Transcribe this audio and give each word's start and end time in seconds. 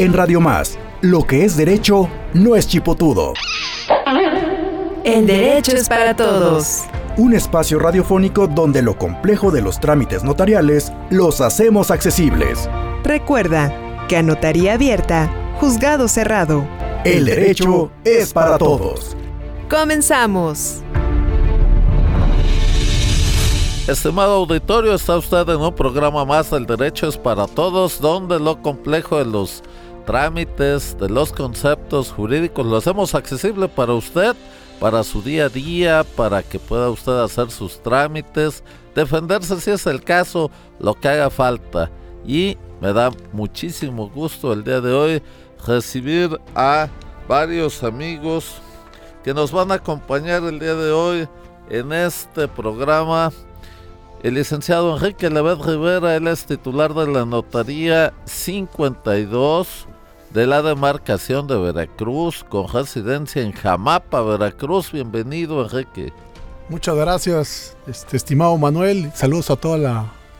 En 0.00 0.14
Radio 0.14 0.40
Más, 0.40 0.78
lo 1.02 1.26
que 1.26 1.44
es 1.44 1.58
derecho 1.58 2.08
no 2.32 2.56
es 2.56 2.66
chipotudo. 2.66 3.34
El 5.04 5.26
derecho 5.26 5.72
es 5.72 5.90
para 5.90 6.16
todos. 6.16 6.84
Un 7.18 7.34
espacio 7.34 7.78
radiofónico 7.78 8.46
donde 8.46 8.80
lo 8.80 8.96
complejo 8.96 9.50
de 9.50 9.60
los 9.60 9.78
trámites 9.78 10.24
notariales 10.24 10.90
los 11.10 11.42
hacemos 11.42 11.90
accesibles. 11.90 12.66
Recuerda 13.04 13.74
que 14.08 14.16
a 14.16 14.22
notaría 14.22 14.72
abierta, 14.72 15.30
juzgado 15.60 16.08
cerrado. 16.08 16.66
El 17.04 17.26
derecho 17.26 17.92
es 18.02 18.32
para 18.32 18.56
todos. 18.56 19.18
Comenzamos. 19.68 20.80
Estimado 23.86 24.34
auditorio, 24.34 24.94
está 24.94 25.18
usted 25.18 25.48
en 25.48 25.60
un 25.60 25.74
programa 25.74 26.24
más 26.24 26.48
del 26.50 26.64
Derecho 26.64 27.08
es 27.08 27.18
para 27.18 27.48
Todos, 27.48 28.00
donde 28.00 28.38
lo 28.38 28.62
complejo 28.62 29.18
de 29.18 29.24
los 29.24 29.64
trámites, 30.04 30.96
de 30.98 31.08
los 31.08 31.32
conceptos 31.32 32.12
jurídicos, 32.12 32.66
lo 32.66 32.76
hacemos 32.76 33.14
accesible 33.14 33.68
para 33.68 33.94
usted, 33.94 34.34
para 34.78 35.04
su 35.04 35.22
día 35.22 35.46
a 35.46 35.48
día, 35.48 36.04
para 36.16 36.42
que 36.42 36.58
pueda 36.58 36.90
usted 36.90 37.12
hacer 37.22 37.50
sus 37.50 37.82
trámites, 37.82 38.64
defenderse 38.94 39.60
si 39.60 39.70
es 39.70 39.86
el 39.86 40.02
caso, 40.02 40.50
lo 40.78 40.94
que 40.94 41.08
haga 41.08 41.30
falta. 41.30 41.90
Y 42.26 42.56
me 42.80 42.92
da 42.92 43.10
muchísimo 43.32 44.08
gusto 44.08 44.52
el 44.52 44.64
día 44.64 44.80
de 44.80 44.92
hoy 44.92 45.22
recibir 45.66 46.40
a 46.54 46.88
varios 47.28 47.82
amigos 47.82 48.54
que 49.22 49.34
nos 49.34 49.52
van 49.52 49.70
a 49.70 49.74
acompañar 49.74 50.42
el 50.44 50.58
día 50.58 50.74
de 50.74 50.90
hoy 50.90 51.28
en 51.68 51.92
este 51.92 52.48
programa 52.48 53.30
el 54.22 54.34
licenciado 54.34 54.96
Enrique 54.96 55.30
Levet 55.30 55.60
Rivera, 55.60 56.14
él 56.14 56.26
es 56.28 56.44
titular 56.44 56.92
de 56.92 57.06
la 57.06 57.24
Notaría 57.24 58.12
52 58.26 59.86
de 60.30 60.46
la 60.46 60.62
demarcación 60.62 61.46
de 61.46 61.56
Veracruz, 61.56 62.44
con 62.44 62.68
residencia 62.68 63.42
en 63.42 63.52
Jamapa, 63.52 64.20
Veracruz. 64.22 64.92
Bienvenido, 64.92 65.64
Enrique. 65.64 66.12
Muchas 66.68 66.96
gracias, 66.96 67.76
este, 67.86 68.16
estimado 68.16 68.56
Manuel. 68.58 69.10
Saludos 69.14 69.50
a 69.50 69.56
todo 69.56 69.76
el 69.76 69.88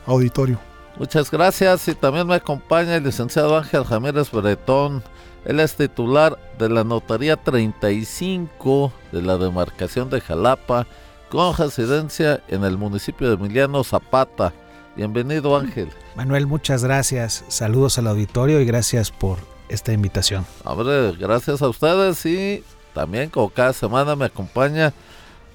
auditorio. 0.05 0.59
Muchas 0.97 1.31
gracias 1.31 1.87
y 1.87 1.95
también 1.95 2.27
me 2.27 2.35
acompaña 2.35 2.95
el 2.95 3.03
licenciado 3.03 3.57
Ángel 3.57 3.83
Ramírez 3.83 4.29
Bretón. 4.31 5.03
Él 5.43 5.59
es 5.59 5.75
titular 5.75 6.37
de 6.59 6.69
la 6.69 6.83
Notaría 6.83 7.35
35 7.35 8.93
de 9.11 9.21
la 9.23 9.37
demarcación 9.37 10.09
de 10.11 10.21
Jalapa 10.21 10.85
con 11.31 11.55
residencia 11.55 12.43
en 12.49 12.65
el 12.65 12.77
municipio 12.77 13.29
de 13.29 13.35
Emiliano 13.35 13.85
Zapata. 13.85 14.51
Bienvenido 14.97 15.55
Ángel. 15.55 15.87
Manuel, 16.17 16.45
muchas 16.45 16.83
gracias. 16.83 17.45
Saludos 17.47 17.97
al 17.97 18.07
auditorio 18.07 18.59
y 18.59 18.65
gracias 18.65 19.11
por 19.11 19.37
esta 19.69 19.93
invitación. 19.93 20.45
Hombre, 20.65 21.13
gracias 21.13 21.61
a 21.61 21.69
ustedes 21.69 22.25
y 22.25 22.65
también 22.93 23.29
como 23.29 23.49
cada 23.49 23.71
semana 23.71 24.17
me 24.17 24.25
acompaña 24.25 24.91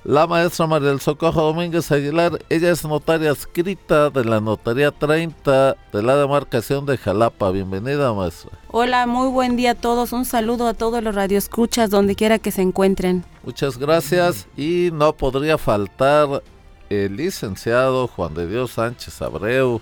la 0.06 0.24
maestra 0.28 0.68
María 0.68 0.90
del 0.90 1.00
Socorro 1.00 1.42
Domínguez 1.42 1.90
Aguilar, 1.90 2.38
ella 2.48 2.70
es 2.70 2.84
notaria 2.84 3.32
escrita 3.32 4.08
de 4.08 4.24
la 4.24 4.40
Notaría 4.40 4.92
30 4.92 5.76
de 5.92 6.02
la 6.02 6.16
demarcación 6.16 6.86
de 6.86 6.96
Jalapa. 6.96 7.50
Bienvenida, 7.50 8.12
maestra. 8.14 8.52
Hola, 8.70 9.08
muy 9.08 9.28
buen 9.28 9.56
día 9.56 9.72
a 9.72 9.74
todos. 9.74 10.12
Un 10.12 10.24
saludo 10.24 10.68
a 10.68 10.74
todos 10.74 11.02
los 11.02 11.12
radioescuchas 11.12 11.90
donde 11.90 12.14
quiera 12.14 12.38
que 12.38 12.52
se 12.52 12.62
encuentren. 12.62 13.24
Muchas 13.42 13.78
gracias 13.78 14.46
y 14.56 14.90
no 14.92 15.12
podría 15.12 15.58
faltar 15.58 16.40
el 16.88 17.16
licenciado 17.16 18.06
Juan 18.06 18.32
de 18.34 18.46
Dios 18.46 18.70
Sánchez 18.72 19.20
Abreu, 19.22 19.80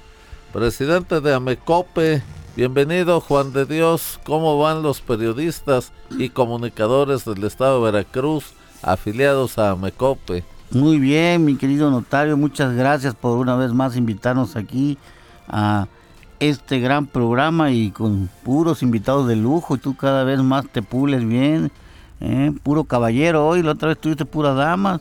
presidente 0.55 1.21
de 1.21 1.35
Amecope. 1.35 2.23
Bienvenido 2.57 3.21
Juan 3.21 3.53
de 3.53 3.67
Dios, 3.67 4.19
¿cómo 4.25 4.59
van 4.59 4.83
los 4.83 5.03
periodistas 5.03 5.93
y 6.17 6.31
comunicadores 6.31 7.27
del 7.27 7.45
estado 7.45 7.85
de 7.85 7.93
Veracruz? 7.93 8.55
Afiliados 8.85 9.59
a 9.59 9.75
Mecope. 9.77 10.45
Muy 10.71 10.99
bien, 10.99 11.45
mi 11.45 11.57
querido 11.57 11.91
notario, 11.91 12.37
muchas 12.37 12.75
gracias 12.75 13.15
por 13.15 13.39
una 13.39 13.57
vez 13.57 13.73
más 13.73 13.97
invitarnos 13.97 14.57
aquí 14.57 14.99
a 15.49 15.87
este 16.41 16.81
gran 16.81 17.07
programa 17.07 17.71
y 17.71 17.91
con 17.91 18.29
puros 18.43 18.83
invitados 18.83 19.29
de 19.29 19.37
lujo 19.37 19.77
tú 19.77 19.97
cada 19.97 20.25
vez 20.25 20.41
más 20.41 20.67
te 20.69 20.83
pules 20.83 21.27
bien, 21.27 21.71
¿eh? 22.21 22.53
puro 22.63 22.85
caballero 22.85 23.47
hoy, 23.47 23.63
la 23.63 23.73
otra 23.73 23.89
vez 23.89 23.99
tuviste 23.99 24.25
pura 24.25 24.53
dama, 24.53 25.01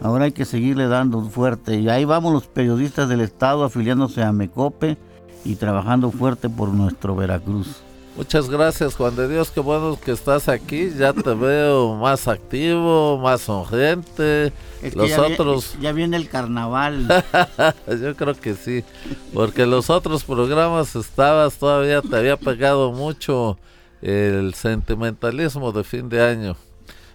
ahora 0.00 0.26
hay 0.26 0.32
que 0.32 0.44
seguirle 0.44 0.86
dando 0.86 1.22
fuerte 1.22 1.80
y 1.80 1.88
ahí 1.88 2.04
vamos 2.04 2.32
los 2.32 2.46
periodistas 2.46 3.08
del 3.08 3.20
estado 3.20 3.64
afiliándose 3.64 4.22
a 4.22 4.32
Mecope 4.32 4.96
y 5.44 5.56
trabajando 5.56 6.10
fuerte 6.10 6.48
por 6.48 6.68
nuestro 6.68 7.16
Veracruz. 7.16 7.82
Muchas 8.20 8.50
gracias 8.50 8.96
Juan 8.96 9.16
de 9.16 9.28
Dios, 9.28 9.50
qué 9.50 9.60
bueno 9.60 9.98
que 9.98 10.12
estás 10.12 10.50
aquí, 10.50 10.90
ya 10.90 11.14
te 11.14 11.32
veo 11.32 11.96
más 11.96 12.28
activo, 12.28 13.16
más 13.16 13.40
sonriente. 13.40 14.52
los 14.94 15.08
ya 15.08 15.22
otros... 15.22 15.74
ya 15.80 15.92
viene 15.92 16.18
el 16.18 16.28
carnaval. 16.28 17.08
Yo 17.88 18.14
creo 18.16 18.34
que 18.34 18.56
sí, 18.56 18.84
porque 19.32 19.64
los 19.64 19.88
otros 19.88 20.22
programas 20.24 20.94
estabas 20.96 21.56
todavía, 21.56 22.02
te 22.02 22.14
había 22.14 22.36
pegado 22.36 22.92
mucho 22.92 23.58
el 24.02 24.52
sentimentalismo 24.52 25.72
de 25.72 25.82
fin 25.82 26.10
de 26.10 26.22
año. 26.22 26.56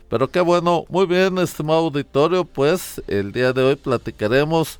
Pero 0.09 0.31
qué 0.31 0.41
bueno, 0.41 0.85
muy 0.89 1.05
bien 1.05 1.37
estimado 1.37 1.81
auditorio, 1.81 2.45
pues 2.45 2.99
el 3.07 3.31
día 3.31 3.53
de 3.53 3.61
hoy 3.61 3.75
platicaremos 3.75 4.79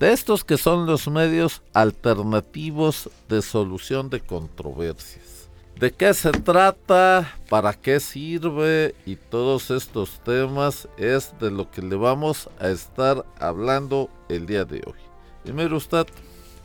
de 0.00 0.14
estos 0.14 0.42
que 0.42 0.56
son 0.56 0.86
los 0.86 1.06
medios 1.06 1.60
alternativos 1.74 3.10
de 3.28 3.42
solución 3.42 4.08
de 4.08 4.20
controversias 4.20 5.36
de 5.78 5.92
qué 5.92 6.14
se 6.14 6.32
trata, 6.32 7.36
para 7.50 7.74
qué 7.74 8.00
sirve 8.00 8.94
y 9.04 9.16
todos 9.16 9.70
estos 9.70 10.20
temas 10.20 10.88
es 10.96 11.34
de 11.38 11.50
lo 11.50 11.70
que 11.70 11.82
le 11.82 11.96
vamos 11.96 12.48
a 12.58 12.68
estar 12.68 13.26
hablando 13.38 14.08
el 14.30 14.46
día 14.46 14.64
de 14.64 14.82
hoy. 14.86 14.98
Y 15.44 15.52
mire 15.52 15.74
usted, 15.74 16.06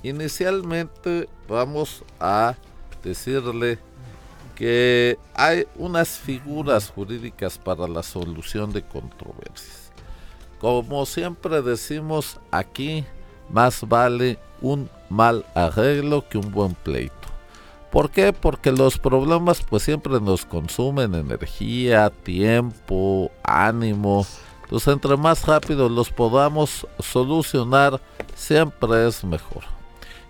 inicialmente 0.02 1.28
vamos 1.50 2.04
a 2.22 2.56
decirle 3.04 3.80
que 4.56 5.20
hay 5.34 5.66
unas 5.76 6.18
figuras 6.18 6.90
jurídicas 6.90 7.58
para 7.58 7.88
la 7.88 8.04
solución 8.04 8.72
de 8.72 8.82
controversias. 8.82 9.92
Como 10.60 11.06
siempre 11.06 11.62
decimos 11.62 12.40
aquí, 12.50 13.04
más 13.50 13.88
vale 13.88 14.40
un 14.62 14.90
mal 15.10 15.46
arreglo 15.54 16.28
que 16.30 16.38
un 16.38 16.52
buen 16.52 16.76
pleito. 16.76 17.21
¿Por 17.92 18.10
qué? 18.10 18.32
Porque 18.32 18.72
los 18.72 18.98
problemas 18.98 19.62
pues 19.62 19.84
siempre 19.84 20.20
nos 20.22 20.46
consumen 20.46 21.14
energía, 21.14 22.10
tiempo, 22.10 23.32
ánimo. 23.44 24.26
Entonces 24.64 24.94
entre 24.94 25.18
más 25.18 25.46
rápido 25.46 25.90
los 25.90 26.10
podamos 26.10 26.88
solucionar, 27.00 28.00
siempre 28.34 29.08
es 29.08 29.26
mejor. 29.26 29.64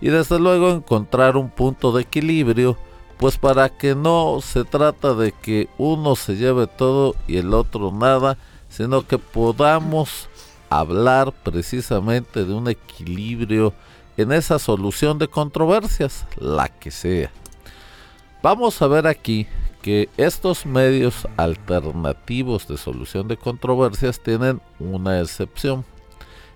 Y 0.01 0.09
desde 0.09 0.39
luego 0.39 0.71
encontrar 0.71 1.37
un 1.37 1.51
punto 1.51 1.91
de 1.91 2.01
equilibrio, 2.01 2.77
pues 3.17 3.37
para 3.37 3.69
que 3.69 3.93
no 3.93 4.39
se 4.41 4.63
trata 4.63 5.13
de 5.13 5.31
que 5.31 5.69
uno 5.77 6.15
se 6.15 6.37
lleve 6.37 6.65
todo 6.65 7.15
y 7.27 7.37
el 7.37 7.53
otro 7.53 7.91
nada, 7.91 8.39
sino 8.69 9.05
que 9.05 9.19
podamos 9.19 10.27
hablar 10.71 11.31
precisamente 11.31 12.43
de 12.43 12.53
un 12.55 12.67
equilibrio 12.67 13.73
en 14.17 14.31
esa 14.31 14.57
solución 14.57 15.19
de 15.19 15.27
controversias, 15.27 16.25
la 16.37 16.67
que 16.67 16.89
sea. 16.89 17.31
Vamos 18.43 18.81
a 18.81 18.87
ver 18.87 19.05
aquí 19.05 19.45
que 19.83 20.09
estos 20.17 20.65
medios 20.65 21.27
alternativos 21.37 22.67
de 22.67 22.75
solución 22.75 23.27
de 23.27 23.37
controversias 23.37 24.19
tienen 24.19 24.59
una 24.79 25.19
excepción. 25.19 25.85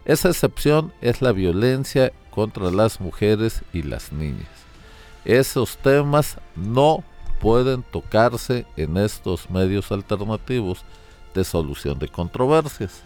Esa 0.04 0.30
excepción 0.30 0.92
es 1.02 1.22
la 1.22 1.32
violencia 1.32 2.12
contra 2.32 2.72
las 2.72 3.00
mujeres 3.00 3.62
y 3.72 3.84
las 3.84 4.12
niñas. 4.12 4.50
Esos 5.26 5.78
temas 5.78 6.38
no 6.56 7.04
pueden 7.40 7.84
tocarse 7.84 8.66
en 8.78 8.98
estos 8.98 9.52
medios 9.52 9.92
alternativos 9.92 10.84
de 11.36 11.44
solución 11.44 12.00
de 12.00 12.08
controversias. 12.08 13.04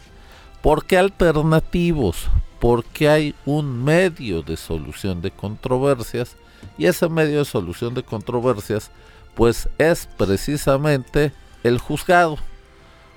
¿Por 0.61 0.85
qué 0.85 0.97
alternativos? 0.97 2.29
Porque 2.61 3.09
hay 3.09 3.35
un 3.45 3.83
medio 3.83 4.41
de 4.41 4.55
solución 4.55 5.21
de 5.21 5.31
controversias 5.31 6.37
y 6.77 6.85
ese 6.85 7.09
medio 7.09 7.39
de 7.39 7.45
solución 7.45 7.93
de 7.93 8.03
controversias, 8.03 8.91
pues 9.35 9.69
es 9.77 10.07
precisamente 10.17 11.31
el 11.63 11.77
juzgado. 11.79 12.37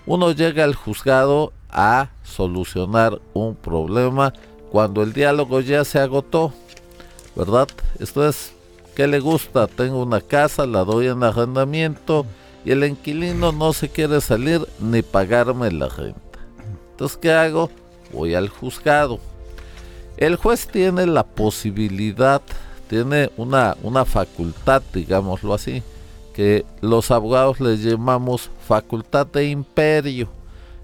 Uno 0.07 0.33
llega 0.33 0.65
al 0.65 0.75
juzgado 0.75 1.53
a 1.71 2.11
solucionar 2.23 3.21
un 3.35 3.55
problema 3.55 4.33
cuando 4.71 5.03
el 5.03 5.13
diálogo 5.13 5.61
ya 5.61 5.85
se 5.85 5.99
agotó, 5.99 6.53
¿verdad? 7.37 7.69
Esto 7.99 8.27
es, 8.29 8.53
¿qué 8.97 9.07
le 9.07 9.21
gusta? 9.21 9.67
Tengo 9.67 10.03
una 10.03 10.21
casa, 10.21 10.67
la 10.67 10.85
doy 10.85 11.09
en 11.09 11.23
arrendamiento 11.23 12.27
y 12.65 12.71
el 12.73 12.85
inquilino 12.85 13.53
no 13.53 13.73
se 13.73 13.89
quiere 13.89 14.21
salir 14.21 14.67
ni 14.81 15.03
pagarme 15.03 15.71
la 15.71 15.89
renta. 15.89 16.21
Entonces, 16.93 17.19
¿qué 17.19 17.33
hago? 17.33 17.71
Voy 18.13 18.35
al 18.35 18.49
juzgado. 18.49 19.19
El 20.17 20.37
juez 20.37 20.69
tiene 20.69 21.07
la 21.07 21.25
posibilidad 21.25 22.43
tiene 22.93 23.31
una, 23.39 23.75
una 23.83 24.05
facultad, 24.05 24.83
digámoslo 24.93 25.55
así, 25.55 25.83
que 26.35 26.67
los 26.83 27.11
abogados 27.11 27.59
le 27.59 27.79
llamamos 27.79 28.51
facultad 28.69 29.27
de 29.27 29.47
imperio. 29.47 30.29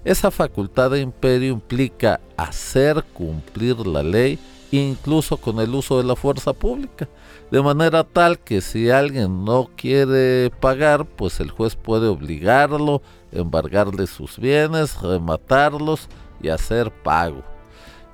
Esa 0.03 0.31
facultad 0.31 0.89
de 0.89 1.01
imperio 1.01 1.53
implica 1.53 2.19
hacer 2.35 3.05
cumplir 3.13 3.85
la 3.85 4.01
ley 4.01 4.39
incluso 4.71 5.37
con 5.37 5.59
el 5.59 5.69
uso 5.75 5.99
de 5.99 6.03
la 6.03 6.15
fuerza 6.15 6.51
pública, 6.51 7.07
de 7.51 7.61
manera 7.61 8.03
tal 8.03 8.39
que 8.39 8.61
si 8.61 8.89
alguien 8.89 9.45
no 9.45 9.69
quiere 9.75 10.49
pagar, 10.59 11.05
pues 11.05 11.39
el 11.39 11.51
juez 11.51 11.75
puede 11.75 12.07
obligarlo, 12.07 13.03
embargarle 13.31 14.07
sus 14.07 14.39
bienes, 14.39 14.99
rematarlos 14.99 16.07
y 16.41 16.49
hacer 16.49 16.91
pago. 16.91 17.43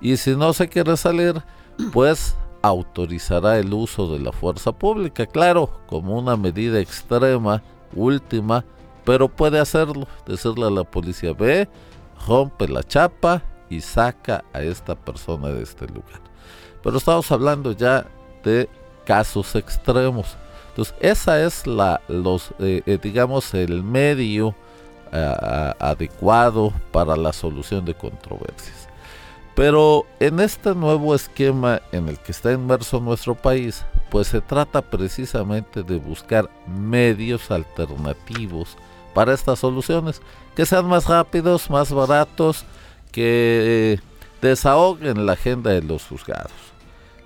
Y 0.02 0.18
si 0.18 0.36
no 0.36 0.52
se 0.52 0.68
quiere 0.68 0.98
salir, 0.98 1.42
pues 1.94 2.36
autorizará 2.66 3.58
el 3.60 3.74
uso 3.74 4.12
de 4.12 4.20
la 4.20 4.32
fuerza 4.32 4.72
pública, 4.72 5.26
claro, 5.26 5.70
como 5.88 6.18
una 6.18 6.36
medida 6.36 6.80
extrema, 6.80 7.62
última, 7.94 8.66
pero 9.04 9.28
puede 9.28 9.60
hacerlo, 9.60 10.08
decirle 10.26 10.66
a 10.66 10.70
la 10.70 10.84
policía, 10.84 11.34
ve, 11.34 11.70
rompe 12.28 12.68
la 12.68 12.84
chapa 12.84 13.44
y 13.70 13.82
saca 13.82 14.44
a 14.54 14.62
esta 14.62 14.96
persona 14.96 15.50
de 15.50 15.64
este 15.64 15.88
lugar. 15.88 16.22
Pero 16.84 16.98
estamos 16.98 17.32
hablando 17.32 17.72
ya 17.72 18.06
de 18.44 18.70
casos 19.06 19.56
extremos. 19.56 20.36
Entonces, 20.70 20.96
esa 21.00 21.42
es 21.42 21.66
la, 21.66 22.02
los, 22.08 22.52
eh, 22.60 22.82
eh, 22.86 23.00
digamos, 23.02 23.54
el 23.54 23.82
medio 23.82 24.56
eh, 25.12 25.74
adecuado 25.80 26.74
para 26.92 27.16
la 27.16 27.32
solución 27.32 27.86
de 27.86 27.94
controversias. 27.94 28.85
Pero 29.56 30.06
en 30.20 30.42
este 30.42 30.76
nuevo 30.76 31.16
esquema 31.16 31.82
en 31.94 32.10
el 32.10 32.20
que 32.20 32.34
está 32.34 32.52
inmerso 32.52 33.00
nuestro 33.00 33.36
país, 33.36 33.86
pues 34.10 34.28
se 34.28 34.42
trata 34.42 34.82
precisamente 34.82 35.82
de 35.82 35.96
buscar 35.96 36.50
medios 36.68 37.50
alternativos 37.50 38.78
para 39.14 39.34
estas 39.34 39.60
soluciones, 39.60 40.22
que 40.56 40.66
sean 40.66 40.86
más 40.88 41.06
rápidos, 41.06 41.70
más 41.70 41.92
baratos, 41.92 42.66
que 43.14 43.98
desahoguen 44.42 45.26
la 45.26 45.34
agenda 45.34 45.72
de 45.72 45.82
los 45.82 46.04
juzgados. 46.04 46.52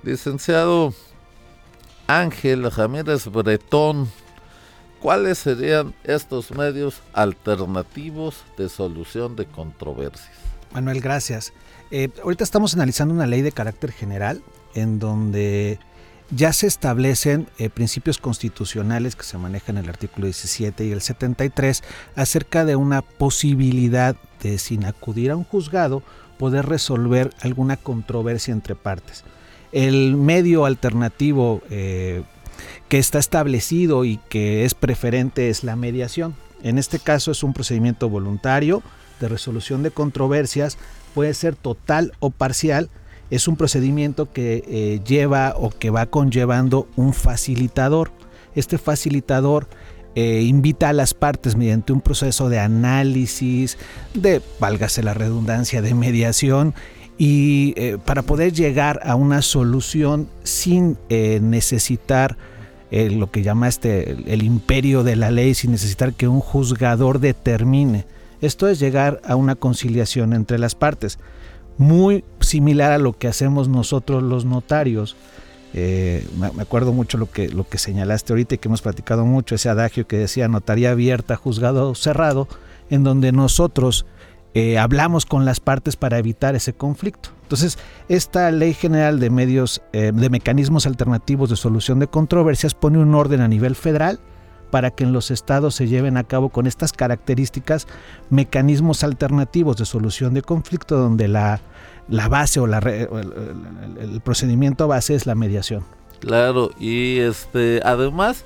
Licenciado 0.04 0.94
Ángel 2.06 2.72
Ramírez 2.72 3.26
Bretón, 3.26 4.08
¿cuáles 5.00 5.40
serían 5.40 5.96
estos 6.04 6.52
medios 6.52 7.02
alternativos 7.14 8.44
de 8.56 8.70
solución 8.70 9.36
de 9.36 9.48
controversias? 9.48 10.30
Manuel, 10.72 11.02
gracias. 11.02 11.52
Eh, 11.92 12.10
ahorita 12.24 12.44
estamos 12.44 12.74
analizando 12.74 13.14
una 13.14 13.26
ley 13.26 13.42
de 13.42 13.52
carácter 13.52 13.92
general 13.92 14.42
en 14.76 15.00
donde 15.00 15.80
ya 16.32 16.54
se 16.54 16.68
establecen 16.68 17.48
eh, 17.58 17.70
principios 17.70 18.20
constitucionales 18.20 19.16
que 19.16 19.24
se 19.24 19.38
manejan 19.38 19.78
en 19.78 19.86
el 19.86 19.90
artículo 19.90 20.26
17 20.28 20.86
y 20.86 20.92
el 20.92 21.02
73 21.02 21.84
acerca 22.16 22.66
de 22.66 22.76
una 22.76 23.02
posibilidad 23.02 24.16
de, 24.44 24.60
sin 24.60 24.86
acudir 24.86 25.32
a 25.32 25.36
un 25.36 25.44
juzgado, 25.44 26.04
poder 26.38 26.68
resolver 26.68 27.32
alguna 27.42 27.78
controversia 27.78 28.52
entre 28.52 28.76
partes 28.76 29.24
el 29.72 30.16
medio 30.16 30.66
alternativo 30.66 31.62
eh, 31.70 32.24
que 32.88 32.98
está 32.98 33.20
establecido 33.20 34.06
y 34.06 34.18
que 34.30 34.66
es 34.66 34.74
preferente 34.74 35.50
es 35.50 35.64
la 35.64 35.76
mediación. 35.76 36.36
En 36.64 36.78
este 36.78 37.00
caso 37.00 37.32
es 37.32 37.44
un 37.44 37.54
procedimiento 37.54 38.10
voluntario 38.10 38.82
de 39.20 39.28
resolución 39.28 39.84
de 39.84 39.92
controversias, 39.92 40.78
puede 41.14 41.34
ser 41.34 41.56
total 41.56 42.14
o 42.20 42.30
parcial, 42.30 42.90
es 43.30 43.48
un 43.48 43.56
procedimiento 43.56 44.32
que 44.32 44.64
eh, 44.68 45.02
lleva 45.06 45.54
o 45.56 45.70
que 45.70 45.90
va 45.90 46.08
conllevando 46.08 46.88
un 46.96 47.14
facilitador. 47.14 48.12
Este 48.56 48.78
facilitador 48.78 49.68
eh, 50.16 50.42
invita 50.42 50.90
a 50.90 50.94
las 50.94 51.14
partes 51.14 51.56
mediante 51.56 51.94
un 51.94 52.02
proceso 52.02 52.50
de 52.50 52.60
análisis, 52.60 53.78
de, 54.16 54.42
válgase 54.60 55.04
la 55.04 55.14
redundancia, 55.14 55.82
de 55.82 55.94
mediación, 55.94 56.74
y 57.20 57.74
eh, 57.76 57.98
para 58.04 58.24
poder 58.24 58.54
llegar 58.54 59.02
a 59.04 59.16
una 59.16 59.42
solución 59.42 60.30
sin 60.44 60.98
necesitar 61.10 62.38
lo 62.92 63.30
que 63.30 63.44
llama 63.44 63.68
este 63.68 64.34
el 64.34 64.42
imperio 64.42 65.04
de 65.04 65.16
la 65.16 65.30
ley, 65.30 65.54
sin 65.54 65.72
necesitar 65.72 66.14
que 66.14 66.28
un 66.28 66.40
juzgador 66.40 67.20
determine. 67.20 68.06
Esto 68.42 68.68
es 68.68 68.80
llegar 68.80 69.22
a 69.26 69.36
una 69.36 69.56
conciliación 69.56 70.34
entre 70.34 70.60
las 70.60 70.76
partes, 70.76 71.20
muy 71.78 72.24
similar 72.40 72.92
a 72.92 72.98
lo 72.98 73.14
que 73.14 73.28
hacemos 73.28 73.68
nosotros 73.68 74.24
los 74.24 74.46
notarios. 74.46 75.16
me 75.74 76.62
acuerdo 76.62 76.94
mucho 76.94 77.18
lo 77.18 77.30
que, 77.30 77.50
lo 77.50 77.68
que 77.68 77.78
señalaste 77.78 78.34
ahorita 78.34 78.56
y 78.56 78.58
que 78.58 78.68
hemos 78.68 78.82
platicado 78.82 79.26
mucho, 79.26 79.56
ese 79.56 79.70
adagio 79.70 80.08
que 80.08 80.18
decía 80.18 80.48
notaría 80.48 80.92
abierta, 80.92 81.36
juzgado 81.36 81.96
cerrado, 81.96 82.48
en 82.90 83.04
donde 83.04 83.32
nosotros 83.32 84.06
eh, 84.56 84.80
hablamos 84.80 85.26
con 85.26 85.46
las 85.46 85.60
partes 85.60 85.96
para 85.96 86.18
evitar 86.18 86.56
ese 86.56 86.74
conflicto. 86.74 87.30
Entonces, 87.44 87.78
esta 88.08 88.50
ley 88.52 88.74
general 88.74 89.20
de 89.20 89.30
medios, 89.30 89.82
eh, 89.94 90.12
de 90.14 90.30
mecanismos 90.30 90.86
alternativos 90.88 91.50
de 91.50 91.56
solución 91.56 92.00
de 92.00 92.08
controversias 92.08 92.74
pone 92.74 92.98
un 92.98 93.14
orden 93.14 93.42
a 93.42 93.48
nivel 93.48 93.76
federal 93.76 94.20
para 94.70 94.92
que 94.92 95.04
en 95.04 95.14
los 95.14 95.32
estados 95.32 95.76
se 95.76 95.88
lleven 95.88 96.18
a 96.18 96.24
cabo 96.24 96.50
con 96.50 96.68
estas 96.68 96.94
características 96.94 97.88
mecanismos 98.30 99.04
alternativos 99.04 99.78
de 99.78 99.86
solución 99.86 100.34
de 100.34 100.42
conflicto 100.42 100.98
donde 100.98 101.28
la, 101.28 101.62
base 102.08 102.60
o 102.60 102.68
la, 102.68 102.80
el, 102.80 104.22
procedimiento 104.24 104.88
base 104.88 105.16
es 105.16 105.26
la 105.26 105.36
mediación. 105.36 105.84
Claro, 106.20 106.72
y 106.80 107.20
este 107.20 107.82
además 107.84 108.46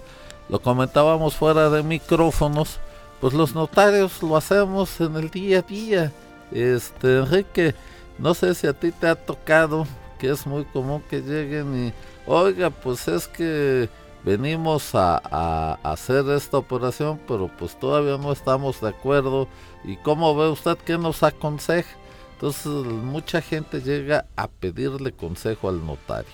lo 0.50 0.62
comentábamos 0.62 1.36
fuera 1.36 1.70
de 1.70 1.84
micrófonos, 1.84 2.80
pues 3.20 3.34
los 3.34 3.56
notarios 3.56 4.22
lo 4.22 4.38
hacemos 4.38 5.00
en 5.02 5.16
el 5.16 5.30
día 5.30 5.60
a 5.60 5.62
día. 5.62 6.12
Este, 6.52 7.20
Enrique, 7.20 7.74
no 8.20 8.34
sé 8.34 8.54
si 8.54 8.68
a 8.68 8.74
ti 8.74 8.92
te 8.92 9.08
ha 9.08 9.16
tocado, 9.16 9.88
que 10.20 10.30
es 10.30 10.46
muy 10.46 10.66
común 10.66 11.02
que 11.10 11.22
lleguen 11.22 11.88
y, 11.88 11.94
oiga, 12.28 12.70
pues 12.70 13.08
es 13.08 13.28
que 13.28 13.90
venimos 14.24 14.96
a, 14.96 15.80
hacer 15.84 16.30
esta 16.30 16.58
operación, 16.58 17.20
pero 17.28 17.50
pues 17.60 17.78
todavía 17.80 18.18
no 18.18 18.32
estamos 18.32 18.82
de 18.82 18.90
acuerdo. 18.90 19.48
¿Y 19.84 19.98
cómo 19.98 20.36
ve 20.36 20.50
usted 20.50 20.78
que 20.78 20.98
nos 20.98 21.24
aconseja? 21.24 21.90
Entonces 22.34 22.66
mucha 22.66 23.42
gente 23.42 23.82
llega 23.82 24.26
a 24.36 24.48
pedirle 24.48 25.12
consejo 25.12 25.70
al 25.70 25.86
notario. 25.86 26.32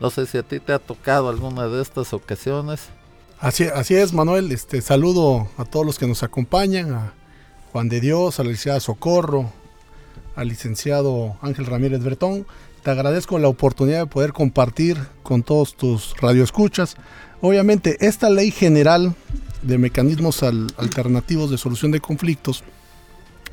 No 0.00 0.10
sé 0.10 0.26
si 0.26 0.38
a 0.38 0.42
ti 0.42 0.60
te 0.60 0.72
ha 0.72 0.78
tocado 0.78 1.28
alguna 1.28 1.66
de 1.68 1.82
estas 1.82 2.12
ocasiones. 2.12 2.88
Así, 3.40 3.94
es, 3.94 4.12
Manuel. 4.12 4.50
Este, 4.50 4.80
saludo 4.80 5.48
a 5.56 5.64
todos 5.64 5.86
los 5.86 5.98
que 5.98 6.06
nos 6.06 6.22
acompañan, 6.22 6.92
a 6.92 7.12
Juan 7.72 7.88
de 7.88 8.00
Dios, 8.00 8.38
a 8.38 8.44
la 8.44 8.50
licenciada 8.50 8.80
Socorro, 8.80 9.52
al 10.34 10.48
licenciado 10.48 11.36
Ángel 11.40 11.66
Ramírez 11.66 12.02
Bretón. 12.02 12.46
Te 12.82 12.90
agradezco 12.90 13.38
la 13.38 13.48
oportunidad 13.48 14.00
de 14.00 14.06
poder 14.06 14.32
compartir 14.32 14.98
con 15.22 15.42
todos 15.42 15.76
tus 15.76 16.14
radioescuchas. 16.20 16.96
Obviamente, 17.40 17.96
esta 18.00 18.30
ley 18.30 18.50
general 18.50 19.14
de 19.62 19.78
mecanismos 19.78 20.42
alternativos 20.42 21.50
de 21.50 21.58
solución 21.58 21.90
de 21.90 22.00
conflictos, 22.00 22.62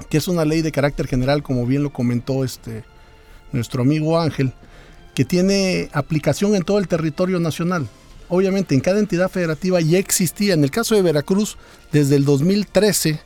que 0.09 0.17
es 0.17 0.27
una 0.27 0.45
ley 0.45 0.61
de 0.61 0.71
carácter 0.71 1.07
general, 1.07 1.43
como 1.43 1.65
bien 1.65 1.83
lo 1.83 1.91
comentó 1.91 2.43
este, 2.43 2.83
nuestro 3.51 3.81
amigo 3.81 4.19
Ángel, 4.19 4.53
que 5.13 5.25
tiene 5.25 5.89
aplicación 5.93 6.55
en 6.55 6.63
todo 6.63 6.77
el 6.77 6.87
territorio 6.87 7.39
nacional 7.39 7.87
obviamente 8.29 8.75
en 8.75 8.81
cada 8.81 8.99
entidad 8.99 9.29
federativa 9.29 9.79
ya 9.81 9.97
existía, 9.97 10.53
en 10.53 10.63
el 10.63 10.71
caso 10.71 10.95
de 10.95 11.01
Veracruz, 11.01 11.57
desde 11.91 12.15
el 12.15 12.25
2013 12.25 13.19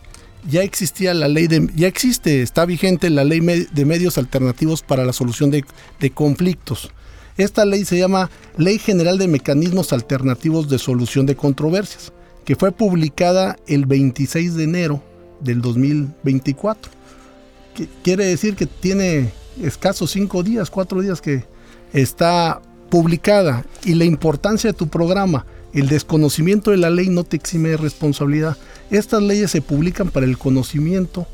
ya 0.48 0.64
existía 0.64 1.14
la 1.14 1.28
ley 1.28 1.48
ya 1.76 1.88
existe, 1.88 2.42
está 2.42 2.66
vigente 2.66 3.10
la 3.10 3.24
ley 3.24 3.40
de 3.40 3.86
medios 3.86 4.18
alternativos 4.18 4.82
para 4.82 5.06
la 5.06 5.14
solución 5.14 5.52
de, 5.52 5.66
de 6.00 6.12
conflictos. 6.12 6.92
Esta 7.38 7.64
ley 7.64 7.86
se 7.86 7.98
llama 7.98 8.30
Ley 8.58 8.80
General 8.80 9.18
de 9.18 9.30
Mecanismos 9.30 9.94
Alternativos 9.94 10.68
de 10.68 10.78
Solución 10.78 11.26
de 11.26 11.36
Controversias, 11.36 12.12
que 12.44 12.56
fue 12.56 12.72
publicada 12.72 13.58
el 13.68 13.86
26 13.86 14.56
de 14.56 14.64
enero 14.64 15.04
del 15.40 15.62
2024. 15.62 16.92
Quiere 18.04 18.26
decir 18.26 18.56
que 18.56 18.66
tiene 18.66 19.32
escasos 19.62 20.12
cinco 20.12 20.44
días, 20.44 20.70
cuatro 20.70 21.02
días 21.02 21.22
que 21.22 21.46
está 21.94 22.62
publicada 22.90 23.66
y 23.86 23.94
la 23.94 24.06
importancia 24.06 24.72
de 24.72 24.78
tu 24.78 24.88
programa, 24.88 25.46
el 25.74 25.88
desconocimiento 25.88 26.72
de 26.72 26.78
la 26.78 26.90
ley 26.90 27.10
no 27.10 27.24
te 27.24 27.38
exime 27.38 27.70
de 27.70 27.78
responsabilidad. 27.78 28.58
Estas 28.90 29.22
leyes 29.22 29.52
se 29.52 29.62
publican 29.62 30.10
para 30.10 30.26
el 30.26 30.38
conocimiento 30.38 31.28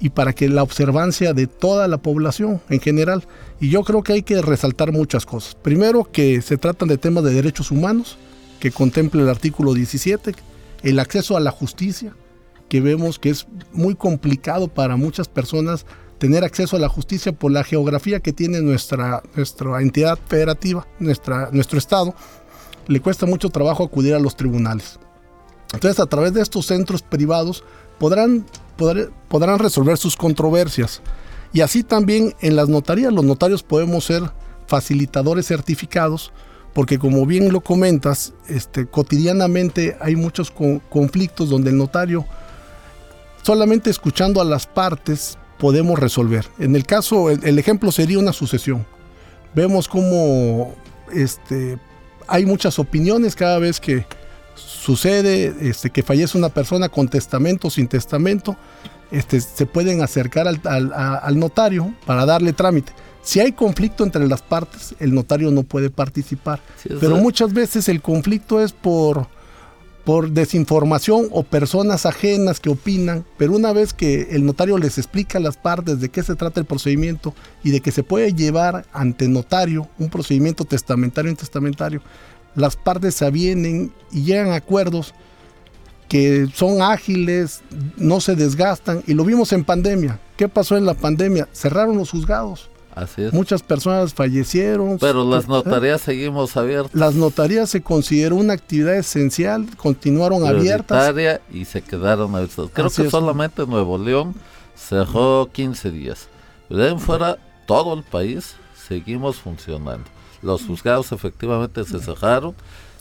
y 0.00 0.10
para 0.10 0.32
que 0.32 0.48
la 0.48 0.62
observancia 0.62 1.32
de 1.32 1.46
toda 1.46 1.88
la 1.88 1.98
población 1.98 2.60
en 2.68 2.80
general. 2.80 3.24
Y 3.60 3.70
yo 3.70 3.82
creo 3.82 4.02
que 4.02 4.14
hay 4.14 4.22
que 4.22 4.40
resaltar 4.42 4.92
muchas 4.92 5.26
cosas. 5.26 5.54
Primero, 5.54 6.04
que 6.10 6.42
se 6.42 6.56
tratan 6.56 6.88
de 6.88 6.98
temas 6.98 7.24
de 7.24 7.34
derechos 7.34 7.70
humanos, 7.70 8.18
que 8.60 8.70
contempla 8.70 9.22
el 9.22 9.28
artículo 9.28 9.74
17, 9.74 10.34
el 10.82 10.98
acceso 10.98 11.36
a 11.36 11.40
la 11.40 11.50
justicia, 11.50 12.14
que 12.68 12.80
vemos 12.80 13.18
que 13.18 13.30
es 13.30 13.46
muy 13.72 13.94
complicado 13.94 14.68
para 14.68 14.96
muchas 14.96 15.28
personas 15.28 15.86
tener 16.18 16.44
acceso 16.44 16.76
a 16.76 16.80
la 16.80 16.88
justicia 16.88 17.32
por 17.32 17.52
la 17.52 17.62
geografía 17.62 18.20
que 18.20 18.32
tiene 18.32 18.60
nuestra, 18.62 19.22
nuestra 19.34 19.80
entidad 19.82 20.18
federativa, 20.26 20.86
nuestra, 20.98 21.50
nuestro 21.52 21.78
estado, 21.78 22.14
le 22.86 23.00
cuesta 23.00 23.26
mucho 23.26 23.50
trabajo 23.50 23.84
acudir 23.84 24.14
a 24.14 24.18
los 24.18 24.36
tribunales. 24.36 24.98
Entonces, 25.72 26.00
a 26.00 26.06
través 26.06 26.32
de 26.32 26.42
estos 26.42 26.66
centros 26.66 27.02
privados 27.02 27.64
podrán, 27.98 28.46
podrán 29.28 29.58
resolver 29.58 29.98
sus 29.98 30.16
controversias. 30.16 31.02
Y 31.52 31.60
así 31.60 31.82
también 31.82 32.34
en 32.40 32.56
las 32.56 32.68
notarías, 32.68 33.12
los 33.12 33.24
notarios 33.24 33.62
podemos 33.62 34.04
ser 34.04 34.22
facilitadores 34.66 35.46
certificados, 35.46 36.32
porque 36.74 36.98
como 36.98 37.24
bien 37.24 37.52
lo 37.52 37.62
comentas, 37.62 38.34
este, 38.48 38.86
cotidianamente 38.86 39.96
hay 40.00 40.16
muchos 40.16 40.52
conflictos 40.90 41.48
donde 41.48 41.70
el 41.70 41.78
notario, 41.78 42.26
solamente 43.42 43.90
escuchando 43.90 44.40
a 44.40 44.44
las 44.44 44.66
partes, 44.66 45.38
podemos 45.58 45.98
resolver. 45.98 46.46
En 46.58 46.76
el 46.76 46.84
caso, 46.84 47.30
el, 47.30 47.58
ejemplo 47.58 47.90
sería 47.92 48.18
una 48.18 48.32
sucesión. 48.32 48.84
Vemos 49.54 49.88
cómo 49.88 50.74
este, 51.14 51.78
hay 52.28 52.46
muchas 52.46 52.78
opiniones 52.78 53.34
cada 53.34 53.58
vez 53.58 53.80
que 53.80 54.06
sucede 54.54 55.54
este, 55.60 55.90
que 55.90 56.02
fallece 56.02 56.38
una 56.38 56.48
persona 56.48 56.88
con 56.88 57.08
testamento 57.08 57.68
o 57.68 57.70
sin 57.70 57.88
testamento, 57.88 58.56
este, 59.10 59.40
se 59.40 59.66
pueden 59.66 60.02
acercar 60.02 60.46
al, 60.46 61.38
notario 61.38 61.94
para 62.06 62.26
darle 62.26 62.52
trámite. 62.52 62.92
Si 63.22 63.40
hay 63.40 63.52
conflicto 63.52 64.04
entre 64.04 64.26
las 64.28 64.42
partes, 64.42 64.94
el 65.00 65.12
notario 65.12 65.50
no 65.50 65.64
puede 65.64 65.90
participar. 65.90 66.60
Pero 67.00 67.16
muchas 67.16 67.52
veces 67.52 67.88
el 67.88 68.00
conflicto 68.00 68.62
es 68.62 68.72
por, 68.72 69.26
por 70.06 70.30
desinformación 70.30 71.26
o 71.32 71.42
personas 71.42 72.06
ajenas 72.06 72.60
que 72.60 72.70
opinan. 72.70 73.24
Pero 73.36 73.56
una 73.56 73.72
vez 73.72 73.92
que 73.92 74.28
el 74.30 74.46
notario 74.46 74.78
les 74.78 74.98
explica 74.98 75.40
las 75.40 75.56
partes 75.56 76.00
de 76.00 76.10
qué 76.10 76.22
se 76.22 76.36
trata 76.36 76.60
el 76.60 76.66
procedimiento 76.66 77.34
y 77.64 77.72
de 77.72 77.80
que 77.80 77.90
se 77.90 78.04
puede 78.04 78.32
llevar 78.32 78.86
ante 78.92 79.26
notario 79.26 79.88
un 79.98 80.08
procedimiento 80.08 80.64
testamentario 80.64 81.28
en 81.28 81.36
testamentario, 81.36 82.02
las 82.54 82.76
partes 82.76 83.16
se 83.16 83.26
avienen 83.26 83.92
y 84.12 84.22
llegan 84.22 84.50
a 84.50 84.54
acuerdos 84.54 85.12
que 86.08 86.46
son 86.54 86.82
ágiles, 86.82 87.62
no 87.96 88.20
se 88.20 88.36
desgastan. 88.36 89.02
Y 89.08 89.14
lo 89.14 89.24
vimos 89.24 89.52
en 89.52 89.64
pandemia. 89.64 90.20
¿Qué 90.36 90.48
pasó 90.48 90.76
en 90.76 90.86
la 90.86 90.94
pandemia? 90.94 91.48
Cerraron 91.52 91.98
los 91.98 92.12
juzgados. 92.12 92.70
Así 92.96 93.24
es. 93.24 93.32
Muchas 93.34 93.62
personas 93.62 94.14
fallecieron. 94.14 94.98
Pero 94.98 95.22
las 95.28 95.44
¿Eh? 95.44 95.48
notarías 95.48 96.00
seguimos 96.00 96.56
abiertas. 96.56 96.94
Las 96.94 97.14
notarías 97.14 97.68
se 97.68 97.82
consideró 97.82 98.36
una 98.36 98.54
actividad 98.54 98.96
esencial, 98.96 99.66
continuaron 99.76 100.46
abiertas. 100.46 101.14
y 101.52 101.66
se 101.66 101.82
quedaron 101.82 102.34
abiertas. 102.34 102.70
Creo 102.72 102.88
que 102.88 103.10
solamente 103.10 103.66
Nuevo 103.66 103.98
León 103.98 104.34
cerró 104.74 105.50
15 105.52 105.90
días. 105.90 106.28
De 106.70 106.88
ahí 106.88 106.98
fuera, 106.98 107.36
todo 107.66 107.92
el 107.92 108.02
país 108.02 108.54
seguimos 108.88 109.36
funcionando. 109.36 110.08
Los 110.40 110.62
juzgados 110.64 111.12
efectivamente 111.12 111.84
se 111.84 111.98
cerraron 112.00 112.54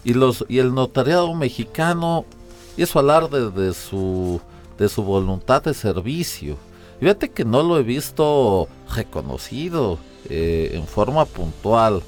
y 0.03 0.13
los 0.13 0.45
y 0.49 0.59
el 0.59 0.73
notariado 0.73 1.33
mexicano 1.35 2.25
hizo 2.75 2.99
alarde 2.99 3.49
de 3.49 3.73
su 3.73 4.41
de 4.77 4.89
su 4.89 5.03
voluntad 5.03 5.63
de 5.63 5.73
servicio. 5.73 6.57
Fíjate 6.99 7.29
que 7.29 7.45
no 7.45 7.63
lo 7.63 7.77
he 7.77 7.83
visto 7.83 8.67
reconocido 8.93 9.99
eh, 10.29 10.71
en 10.73 10.87
forma 10.87 11.25
puntual. 11.25 12.01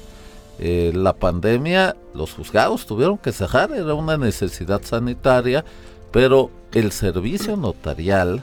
Eh, 0.60 0.90
la 0.94 1.12
pandemia, 1.12 1.96
los 2.14 2.32
juzgados 2.32 2.84
tuvieron 2.84 3.16
que 3.16 3.30
cerrar, 3.30 3.70
era 3.72 3.94
una 3.94 4.16
necesidad 4.16 4.82
sanitaria, 4.82 5.64
pero 6.10 6.50
el 6.72 6.90
servicio 6.90 7.56
notarial 7.56 8.42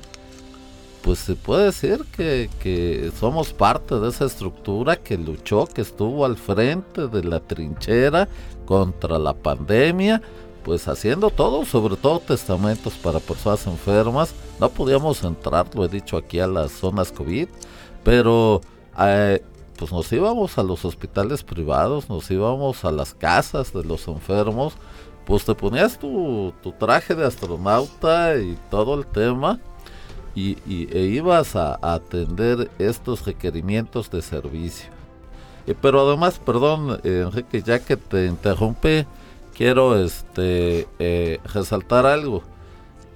pues 1.06 1.20
se 1.20 1.36
puede 1.36 1.66
decir 1.66 2.04
que, 2.18 3.12
somos 3.20 3.54
parte 3.54 3.94
de 4.00 4.10
esa 4.10 4.26
estructura 4.26 4.96
que 4.96 5.20
luchó, 5.20 5.68
que 5.68 5.82
estuvo 5.82 6.26
al 6.26 6.36
frente 6.36 7.08
de 7.08 7.24
la 7.24 7.40
trinchera 7.42 8.28
contra 8.66 9.20
la 9.20 9.36
pandemia, 9.36 10.24
pues 10.66 10.88
haciendo 10.88 11.30
todo, 11.30 11.64
sobre 11.64 11.96
todo 11.96 12.18
testamentos 12.20 12.96
para 12.96 13.20
personas 13.20 13.68
enfermas. 13.68 14.34
No 14.60 14.68
podíamos 14.70 15.24
entrar, 15.24 15.68
lo 15.76 15.86
he 15.86 15.88
dicho 15.88 16.18
aquí, 16.18 16.40
a 16.40 16.48
las 16.48 16.72
zonas 16.72 17.12
COVID, 17.12 17.48
pero 18.04 18.62
eh, 19.00 19.44
pues 19.78 19.92
nos 19.92 20.12
íbamos 20.12 20.58
a 20.58 20.64
los 20.64 20.84
hospitales 20.84 21.44
privados, 21.44 22.10
nos 22.10 22.32
íbamos 22.32 22.84
a 22.84 22.92
las 22.92 23.14
casas 23.14 23.72
de 23.74 23.84
los 23.84 24.08
enfermos, 24.08 24.74
pues 25.28 25.46
te 25.46 25.54
ponías 25.54 26.00
tu, 26.00 26.52
traje 26.80 27.14
de 27.14 27.26
astronauta 27.26 28.36
y 28.36 28.58
todo 28.72 28.96
el 28.96 29.06
tema 29.06 29.60
y, 30.34 30.58
e 30.68 31.00
ibas 31.02 31.56
a, 31.56 31.78
atender 31.80 32.72
estos 32.80 33.24
requerimientos 33.24 34.10
de 34.10 34.24
servicio. 34.24 34.90
pero 35.80 36.08
además, 36.08 36.42
perdón, 36.44 37.00
Enrique, 37.04 37.62
ya 37.62 37.78
que 37.78 37.98
te 37.98 38.26
interrumpí, 38.26 39.06
quiero 39.56 39.98
este, 39.98 40.88
eh, 41.00 41.40
resaltar 41.54 42.06
algo. 42.06 42.44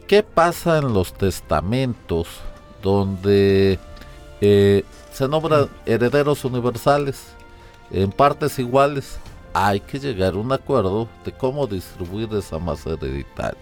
¿Qué 0.07 0.23
pasa 0.23 0.79
en 0.79 0.93
los 0.93 1.13
testamentos 1.13 2.27
donde 2.81 3.77
eh, 4.41 4.83
se 5.11 5.27
nombran 5.27 5.69
herederos 5.85 6.43
universales 6.45 7.27
en 7.91 8.11
partes 8.11 8.57
iguales? 8.57 9.19
Hay 9.53 9.79
que 9.79 9.99
llegar 9.99 10.33
a 10.33 10.37
un 10.37 10.51
acuerdo 10.51 11.07
de 11.25 11.31
cómo 11.31 11.67
distribuir 11.67 12.33
esa 12.33 12.57
masa 12.57 12.91
hereditaria. 12.91 13.59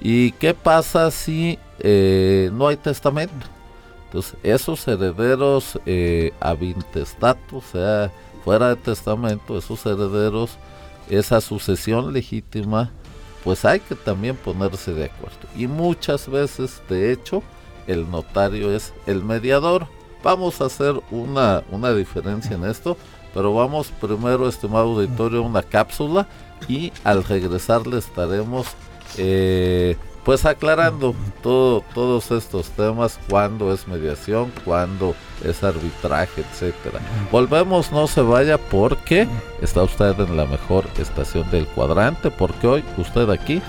¿Y 0.00 0.32
qué 0.32 0.54
pasa 0.54 1.10
si 1.10 1.58
eh, 1.78 2.50
no 2.52 2.68
hay 2.68 2.76
testamento? 2.76 3.46
Entonces, 4.06 4.36
esos 4.42 4.86
herederos 4.86 5.80
eh, 5.86 6.32
o 6.40 7.60
sea, 7.72 8.12
fuera 8.44 8.68
de 8.68 8.76
testamento, 8.76 9.58
esos 9.58 9.84
herederos, 9.86 10.58
esa 11.08 11.40
sucesión 11.40 12.12
legítima, 12.12 12.90
pues 13.42 13.64
hay 13.64 13.80
que 13.80 13.94
también 13.94 14.36
ponerse 14.36 14.92
de 14.92 15.06
acuerdo. 15.06 15.38
Y 15.56 15.66
muchas 15.66 16.28
veces, 16.28 16.82
de 16.88 17.12
hecho, 17.12 17.42
el 17.86 18.10
notario 18.10 18.74
es 18.74 18.92
el 19.06 19.22
mediador. 19.22 19.86
Vamos 20.22 20.60
a 20.60 20.66
hacer 20.66 21.00
una, 21.10 21.62
una 21.70 21.92
diferencia 21.92 22.56
en 22.56 22.64
esto, 22.64 22.96
pero 23.34 23.52
vamos 23.52 23.92
primero, 24.00 24.48
estimado 24.48 24.94
auditorio, 24.94 25.42
una 25.42 25.62
cápsula 25.62 26.26
y 26.68 26.92
al 27.02 27.24
regresar 27.24 27.86
le 27.86 27.98
estaremos 27.98 28.68
eh, 29.18 29.96
pues 30.24 30.46
aclarando 30.46 31.14
todo, 31.42 31.82
todos 31.92 32.30
estos 32.30 32.70
temas, 32.70 33.18
cuándo 33.28 33.72
es 33.72 33.86
mediación, 33.86 34.50
cuándo 34.64 35.14
es 35.44 35.62
arbitraje, 35.62 36.42
etcétera. 36.42 37.00
Volvemos, 37.30 37.92
no 37.92 38.06
se 38.06 38.22
vaya 38.22 38.56
porque 38.56 39.28
está 39.60 39.82
usted 39.82 40.18
en 40.18 40.36
la 40.36 40.46
mejor 40.46 40.86
estación 40.98 41.50
del 41.50 41.66
cuadrante, 41.66 42.30
porque 42.30 42.66
hoy 42.66 42.84
usted 42.96 43.28
aquí 43.28 43.60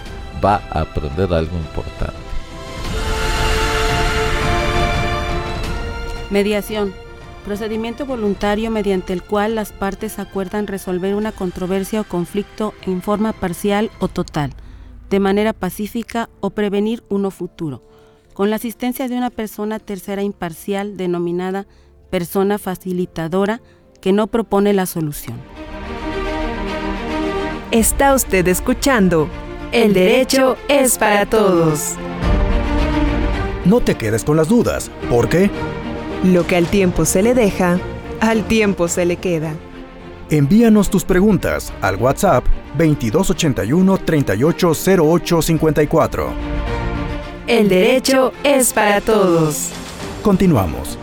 va 0.43 0.61
a 0.71 0.81
aprender 0.81 1.33
algo 1.33 1.57
importante. 1.57 2.13
Mediación. 6.29 6.93
Procedimiento 7.43 8.07
voluntario 8.07 8.71
mediante 8.71 9.13
el 9.13 9.21
cual 9.21 9.53
las 9.53 9.71
partes 9.71 10.17
acuerdan 10.17 10.65
resolver 10.65 11.13
una 11.13 11.31
controversia 11.31 12.01
o 12.01 12.03
conflicto 12.03 12.73
en 12.81 13.03
forma 13.03 13.33
parcial 13.33 13.91
o 13.99 14.07
total 14.07 14.51
de 15.09 15.19
manera 15.19 15.53
pacífica 15.53 16.29
o 16.39 16.49
prevenir 16.49 17.03
uno 17.09 17.31
futuro, 17.31 17.81
con 18.33 18.49
la 18.49 18.57
asistencia 18.57 19.07
de 19.07 19.15
una 19.15 19.29
persona 19.29 19.79
tercera 19.79 20.23
imparcial 20.23 20.97
denominada 20.97 21.65
persona 22.09 22.57
facilitadora 22.57 23.61
que 24.01 24.11
no 24.13 24.27
propone 24.27 24.73
la 24.73 24.85
solución. 24.85 25.37
Está 27.71 28.13
usted 28.13 28.47
escuchando 28.47 29.27
El 29.71 29.93
derecho 29.93 30.55
es 30.69 30.97
para 30.97 31.25
todos. 31.25 31.95
No 33.65 33.81
te 33.81 33.95
quedes 33.95 34.23
con 34.23 34.37
las 34.37 34.47
dudas, 34.47 34.91
¿por 35.09 35.27
qué? 35.27 35.49
Lo 36.23 36.45
que 36.45 36.55
al 36.55 36.67
tiempo 36.67 37.03
se 37.03 37.23
le 37.23 37.33
deja, 37.33 37.79
al 38.21 38.45
tiempo 38.45 38.87
se 38.87 39.05
le 39.05 39.17
queda. 39.17 39.53
Envíanos 40.31 40.89
tus 40.89 41.03
preguntas 41.03 41.71
al 41.81 41.97
WhatsApp 41.97 42.43
2281 42.77 43.97
380854. 43.99 46.33
El 47.45 47.69
derecho 47.69 48.33
es 48.43 48.73
para 48.73 49.01
todos. 49.01 49.69
Continuamos. 50.23 50.97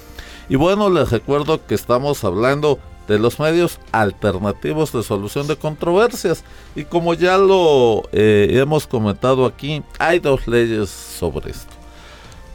Y 0.47 0.57
bueno, 0.57 0.91
les 0.91 1.09
recuerdo 1.09 1.65
que 1.65 1.73
estamos 1.73 2.23
hablando 2.23 2.77
de 3.07 3.19
los 3.19 3.39
medios 3.39 3.79
alternativos 3.91 4.91
de 4.91 5.03
solución 5.03 5.47
de 5.47 5.55
controversias. 5.55 6.43
Y 6.75 6.85
como 6.85 7.13
ya 7.13 7.37
lo 7.37 8.03
eh, 8.11 8.47
hemos 8.51 8.87
comentado 8.87 9.45
aquí, 9.45 9.83
hay 9.99 10.19
dos 10.19 10.47
leyes 10.47 10.89
sobre 10.89 11.51
esto. 11.51 11.73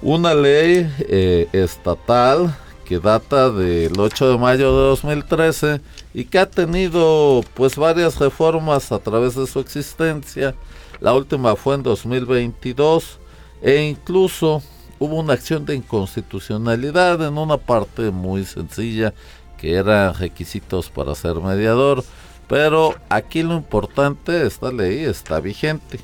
Una 0.03 0.35
ley 0.35 0.91
eh, 1.01 1.49
estatal 1.53 2.57
que 2.91 2.99
data 2.99 3.51
del 3.51 3.99
8 4.01 4.33
de 4.33 4.39
mayo 4.39 4.77
de 4.77 4.89
2013 4.89 5.81
y 6.13 6.25
que 6.25 6.41
ha 6.41 6.51
tenido 6.51 7.45
pues 7.55 7.77
varias 7.77 8.19
reformas 8.19 8.91
a 8.91 8.99
través 8.99 9.37
de 9.37 9.47
su 9.47 9.61
existencia. 9.61 10.57
La 10.99 11.15
última 11.15 11.55
fue 11.55 11.77
en 11.77 11.85
2022 11.85 13.21
e 13.63 13.83
incluso 13.83 14.61
hubo 14.99 15.21
una 15.21 15.35
acción 15.35 15.65
de 15.65 15.77
inconstitucionalidad 15.77 17.23
en 17.23 17.39
una 17.39 17.59
parte 17.59 18.11
muy 18.11 18.45
sencilla 18.45 19.15
que 19.61 19.75
eran 19.75 20.15
requisitos 20.15 20.91
para 20.91 21.15
ser 21.15 21.37
mediador, 21.37 22.03
pero 22.49 22.95
aquí 23.09 23.43
lo 23.43 23.55
importante, 23.55 24.47
esta 24.47 24.73
ley 24.73 25.05
está 25.05 25.41
vigente. 25.41 26.01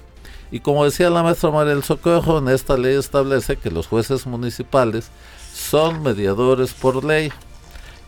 Y 0.50 0.60
como 0.60 0.84
decía 0.84 1.10
la 1.10 1.22
maestra 1.22 1.50
María 1.50 1.74
del 1.74 1.82
Socorro, 1.82 2.38
en 2.38 2.48
esta 2.48 2.76
ley 2.76 2.94
establece 2.94 3.56
que 3.56 3.70
los 3.70 3.86
jueces 3.86 4.26
municipales 4.26 5.10
son 5.52 6.02
mediadores 6.02 6.72
por 6.72 7.02
ley. 7.04 7.32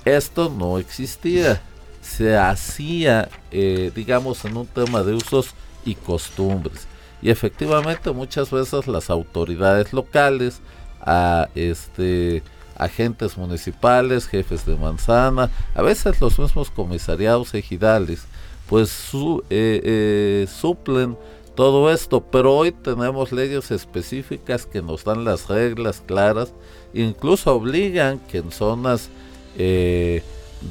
Esto 0.05 0.53
no 0.57 0.79
existía, 0.79 1.61
se 2.01 2.37
hacía, 2.37 3.29
eh, 3.51 3.91
digamos, 3.95 4.45
en 4.45 4.57
un 4.57 4.67
tema 4.67 5.03
de 5.03 5.15
usos 5.15 5.55
y 5.85 5.95
costumbres. 5.95 6.87
Y 7.21 7.31
efectivamente 7.31 8.13
muchas 8.13 8.51
veces 8.51 8.87
las 8.87 9.11
autoridades 9.11 9.93
locales, 9.93 10.61
a 11.01 11.49
este 11.55 12.43
agentes 12.79 13.37
municipales, 13.37 14.27
jefes 14.27 14.65
de 14.65 14.77
manzana, 14.77 15.51
a 15.75 15.83
veces 15.83 16.21
los 16.21 16.39
mismos 16.39 16.71
comisariados 16.71 17.55
ejidales, 17.55 18.25
pues 18.69 19.11
eh, 19.51 19.81
eh, 19.85 20.47
suplen 20.49 21.17
todo 21.55 21.91
esto, 21.91 22.21
pero 22.21 22.55
hoy 22.55 22.71
tenemos 22.71 23.33
leyes 23.33 23.73
específicas 23.73 24.65
que 24.65 24.81
nos 24.81 25.05
dan 25.05 25.25
las 25.25 25.49
reglas 25.49 26.03
claras, 26.07 26.53
incluso 26.95 27.55
obligan 27.55 28.21
que 28.21 28.39
en 28.39 28.53
zonas 28.53 29.11
eh, 29.57 30.23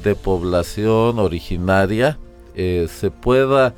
de 0.02 0.14
población 0.14 1.18
originaria 1.18 2.18
se 2.56 3.12
pueda 3.12 3.72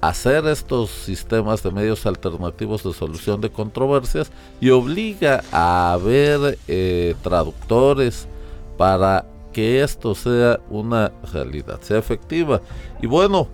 hacer 0.00 0.46
estos 0.46 0.90
sistemas 0.90 1.62
de 1.62 1.70
medios 1.70 2.06
alternativos 2.06 2.82
de 2.84 2.92
solución 2.92 3.40
de 3.40 3.50
controversias 3.50 4.30
y 4.60 4.70
obliga 4.70 5.42
a 5.52 5.92
haber 5.92 6.58
eh, 6.68 7.14
traductores 7.22 8.28
para 8.76 9.26
que 9.52 9.82
esto 9.82 10.14
sea 10.14 10.60
una 10.68 11.12
realidad, 11.32 11.80
sea 11.80 11.98
efectiva. 11.98 12.60
Y 13.00 13.06
bueno, 13.06 13.48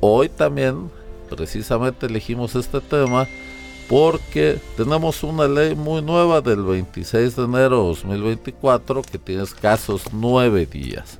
hoy 0.00 0.28
también 0.28 0.90
precisamente 1.28 2.06
elegimos 2.06 2.54
este 2.54 2.80
tema 2.80 3.26
porque 3.88 4.58
tenemos 4.76 5.22
una 5.24 5.48
ley 5.48 5.74
muy 5.74 6.00
nueva 6.00 6.40
del 6.40 6.62
26 6.62 7.36
de 7.36 7.44
enero 7.44 7.82
de 7.82 7.88
2024 7.88 9.02
que 9.02 9.18
tiene 9.18 9.42
escasos 9.42 10.04
nueve 10.12 10.64
días. 10.66 11.18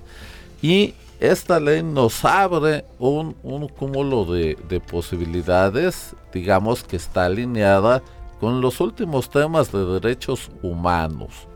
Y 0.62 0.94
esta 1.22 1.60
ley 1.60 1.84
nos 1.84 2.24
abre 2.24 2.84
un, 2.98 3.32
cúmulo 3.78 4.24
de, 4.24 4.82
posibilidades, 4.90 6.16
digamos 6.32 6.82
que 6.82 6.96
está 6.96 7.26
alineada 7.26 8.02
con 8.40 8.60
los 8.60 8.80
últimos 8.80 9.30
temas 9.30 9.70
de 9.70 9.84
derechos 9.84 10.50
humanos, 10.64 11.46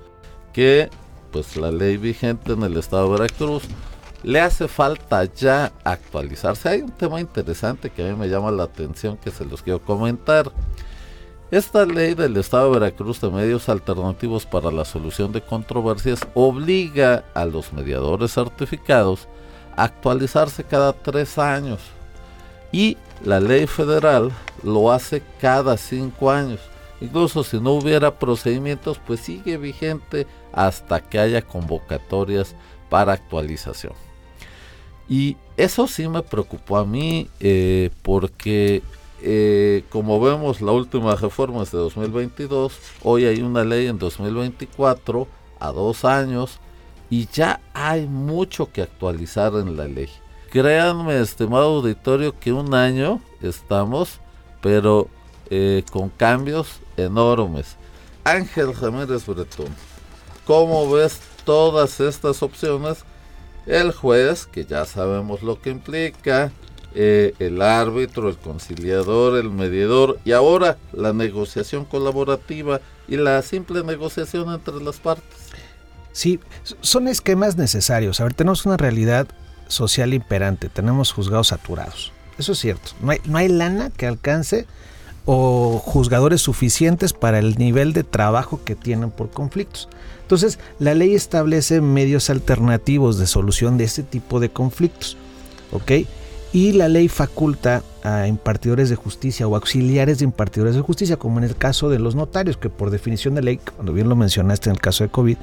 que 0.53 0.89
pues 1.33 1.57
la 1.57 1.73
ley 1.73 1.97
vigente 1.97 2.53
en 2.53 2.63
el 2.63 2.77
estado 2.77 3.07
de 3.07 3.19
Veracruz 3.19 3.65
le 4.23 4.41
hace 4.41 4.69
falta 4.69 5.25
ya 5.25 5.73
actualizarse. 5.83 6.69
Hay 6.69 6.83
un 6.83 6.93
tema 6.93 7.21
interesante 7.21 7.91
que 7.91 8.07
a 8.07 8.13
mí 8.13 8.17
me 8.17 8.29
llama 8.29 8.53
la 8.53 8.63
atención 8.63 9.17
que 9.17 9.33
se 9.33 9.45
los 9.45 9.63
quiero 9.63 9.83
comentar. 9.83 10.53
Esta 11.51 11.85
ley 11.85 12.15
del 12.15 12.37
Estado 12.37 12.73
de 12.73 12.79
Veracruz 12.79 13.21
de 13.21 13.31
medios 13.31 13.69
alternativos 13.69 14.47
para 14.47 14.71
la 14.71 14.85
solución 14.85 15.33
de 15.33 15.41
controversias 15.41 16.21
obliga 16.35 17.25
a 17.35 17.45
los 17.45 17.73
mediadores 17.73 18.33
certificados 18.33 19.27
actualizarse 19.77 20.65
cada 20.65 20.93
tres 20.93 21.39
años 21.39 21.81
y 22.73 22.97
la 23.25 23.41
ley 23.41 23.67
federal 23.67 24.33
lo 24.63 24.91
hace 24.91 25.23
cada 25.41 25.77
cinco 25.77 26.31
años. 26.31 26.61
Incluso 27.01 27.45
si 27.45 27.61
no 27.61 27.73
hubiera 27.73 28.19
procedimientos, 28.19 28.99
pues 29.07 29.21
sigue 29.21 29.59
vigente 29.59 30.27
hasta 30.53 31.01
que 31.01 31.19
haya 31.19 31.43
convocatorias 31.43 32.55
para 32.89 33.13
actualización. 33.13 33.93
Y 35.09 35.37
eso 35.57 35.87
sí 35.87 36.09
me 36.09 36.23
preocupó 36.23 36.79
a 36.79 36.87
mí 36.87 37.29
eh, 37.39 37.91
porque 38.03 38.83
eh, 39.23 39.85
como 39.91 40.21
vemos 40.21 40.61
la 40.61 40.73
última 40.73 41.15
reforma 41.15 41.63
es 41.63 41.71
de 41.71 41.79
2022, 41.79 42.79
hoy 43.03 43.25
hay 43.25 43.41
una 43.41 43.65
ley 43.65 43.87
en 43.87 43.99
2024 43.99 45.29
a 45.59 45.73
dos 45.73 46.05
años 46.05 46.61
y 47.11 47.29
ya 47.33 47.61
hay 47.73 48.07
mucho 48.07 48.71
que 48.73 48.83
actualizar 48.83 49.55
en 49.55 49.77
la 49.77 49.87
ley. 49.87 50.09
Créanme, 50.51 51.21
estimado 51.21 51.77
auditorio, 51.77 52.39
que 52.39 52.53
un 52.53 52.75
año 52.75 53.21
estamos, 53.43 54.21
pero 54.61 55.09
eh, 55.51 55.85
con 55.91 56.09
cambios 56.09 56.81
enormes. 56.97 57.77
Ángel 58.25 58.75
Ramírez 58.75 59.27
Bretón, 59.27 59.69
¿cómo 60.47 60.91
ves 60.91 61.21
todas 61.45 62.01
estas 62.01 62.43
opciones? 62.43 63.05
El 63.67 63.93
juez, 63.93 64.47
que 64.47 64.65
ya 64.65 64.85
sabemos 64.85 65.43
lo 65.43 65.61
que 65.61 65.71
implica, 65.71 66.53
eh, 66.95 67.35
el 67.41 67.61
árbitro, 67.61 68.29
el 68.29 68.39
conciliador, 68.39 69.37
el 69.37 69.51
mediador 69.51 70.19
y 70.25 70.33
ahora 70.33 70.79
la 70.93 71.13
negociación 71.13 71.85
colaborativa 71.85 72.81
y 73.07 73.17
la 73.17 73.43
simple 73.43 73.83
negociación 73.83 74.53
entre 74.53 74.81
las 74.83 74.99
partes. 74.99 75.46
Sí, 76.17 76.41
son 76.81 77.09
esquemas 77.09 77.59
necesarios. 77.59 78.21
A 78.21 78.25
ver, 78.25 78.33
tenemos 78.33 78.65
una 78.65 78.79
realidad 78.79 79.27
social 79.69 80.15
imperante, 80.15 80.71
tenemos 80.71 81.13
juzgados 81.13 81.49
saturados. 81.49 82.11
Eso 82.39 82.53
es 82.53 82.59
cierto. 82.59 82.93
No 83.03 83.11
hay, 83.11 83.19
no 83.27 83.37
hay 83.37 83.49
lana 83.49 83.91
que 83.91 84.07
alcance 84.07 84.65
o 85.27 85.79
juzgadores 85.79 86.41
suficientes 86.41 87.13
para 87.13 87.39
el 87.39 87.59
nivel 87.59 87.93
de 87.93 88.03
trabajo 88.03 88.63
que 88.65 88.75
tienen 88.75 89.11
por 89.11 89.29
conflictos. 89.29 89.91
Entonces, 90.23 90.59
la 90.79 90.95
ley 90.95 91.15
establece 91.15 91.83
medios 91.83 92.31
alternativos 92.31 93.19
de 93.19 93.27
solución 93.27 93.77
de 93.77 93.85
este 93.85 94.03
tipo 94.03 94.41
de 94.41 94.49
conflictos. 94.49 95.19
¿Ok? 95.71 96.07
Y 96.55 96.73
la 96.73 96.89
ley 96.89 97.09
faculta 97.09 97.83
a 98.03 98.27
impartidores 98.27 98.89
de 98.89 98.97
justicia 98.97 99.47
o 99.47 99.55
auxiliares 99.55 100.21
de 100.21 100.25
impartidores 100.25 100.77
de 100.77 100.81
justicia, 100.81 101.19
como 101.19 101.37
en 101.37 101.45
el 101.45 101.57
caso 101.57 101.91
de 101.91 101.99
los 101.99 102.15
notarios, 102.15 102.57
que 102.57 102.71
por 102.71 102.89
definición 102.89 103.35
de 103.35 103.43
ley, 103.43 103.59
cuando 103.59 103.93
bien 103.93 104.09
lo 104.09 104.17
mencionaste 104.17 104.71
en 104.71 104.77
el 104.77 104.81
caso 104.81 105.05
de 105.05 105.11
COVID, 105.11 105.37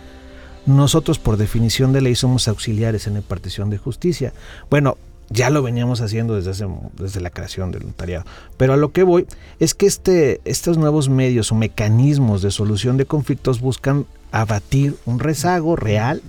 nosotros 0.65 1.19
por 1.19 1.37
definición 1.37 1.93
de 1.93 2.01
ley 2.01 2.15
somos 2.15 2.47
auxiliares 2.47 3.07
en 3.07 3.13
la 3.13 3.19
impartición 3.19 3.69
de 3.69 3.77
justicia. 3.77 4.33
Bueno, 4.69 4.97
ya 5.29 5.49
lo 5.49 5.63
veníamos 5.63 6.01
haciendo 6.01 6.39
desde, 6.39 6.67
desde 6.97 7.21
la 7.21 7.29
creación 7.29 7.71
del 7.71 7.85
notariado. 7.85 8.25
Pero 8.57 8.73
a 8.73 8.77
lo 8.77 8.91
que 8.91 9.03
voy 9.03 9.25
es 9.59 9.73
que 9.73 9.85
este, 9.85 10.41
estos 10.45 10.77
nuevos 10.77 11.09
medios 11.09 11.51
o 11.51 11.55
mecanismos 11.55 12.41
de 12.41 12.51
solución 12.51 12.97
de 12.97 13.05
conflictos 13.05 13.59
buscan 13.59 14.05
abatir 14.31 14.95
un 15.05 15.19
rezago 15.19 15.75
real, 15.75 16.21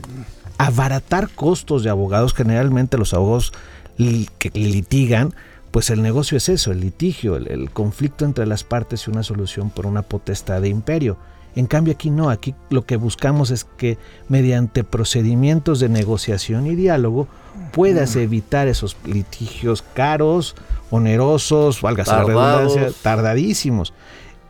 abaratar 0.58 1.28
costos 1.30 1.84
de 1.84 1.90
abogados. 1.90 2.34
Generalmente 2.34 2.98
los 2.98 3.14
abogados 3.14 3.52
que 3.96 4.50
litigan, 4.54 5.34
pues 5.70 5.90
el 5.90 6.02
negocio 6.02 6.38
es 6.38 6.48
eso, 6.48 6.72
el 6.72 6.80
litigio, 6.80 7.36
el 7.36 7.70
conflicto 7.70 8.24
entre 8.24 8.46
las 8.46 8.64
partes 8.64 9.06
y 9.06 9.10
una 9.10 9.22
solución 9.22 9.70
por 9.70 9.86
una 9.86 10.02
potestad 10.02 10.62
de 10.62 10.68
imperio. 10.68 11.16
En 11.56 11.66
cambio 11.66 11.94
aquí 11.94 12.10
no, 12.10 12.30
aquí 12.30 12.54
lo 12.70 12.84
que 12.84 12.96
buscamos 12.96 13.50
es 13.50 13.64
que 13.64 13.98
mediante 14.28 14.82
procedimientos 14.82 15.78
de 15.80 15.88
negociación 15.88 16.66
y 16.66 16.74
diálogo 16.74 17.28
puedas 17.72 18.16
evitar 18.16 18.66
esos 18.66 18.96
litigios 19.04 19.82
caros, 19.94 20.56
onerosos, 20.90 21.80
valga 21.80 22.04
la 22.06 22.24
redundancia, 22.24 22.90
tardadísimos. 23.02 23.92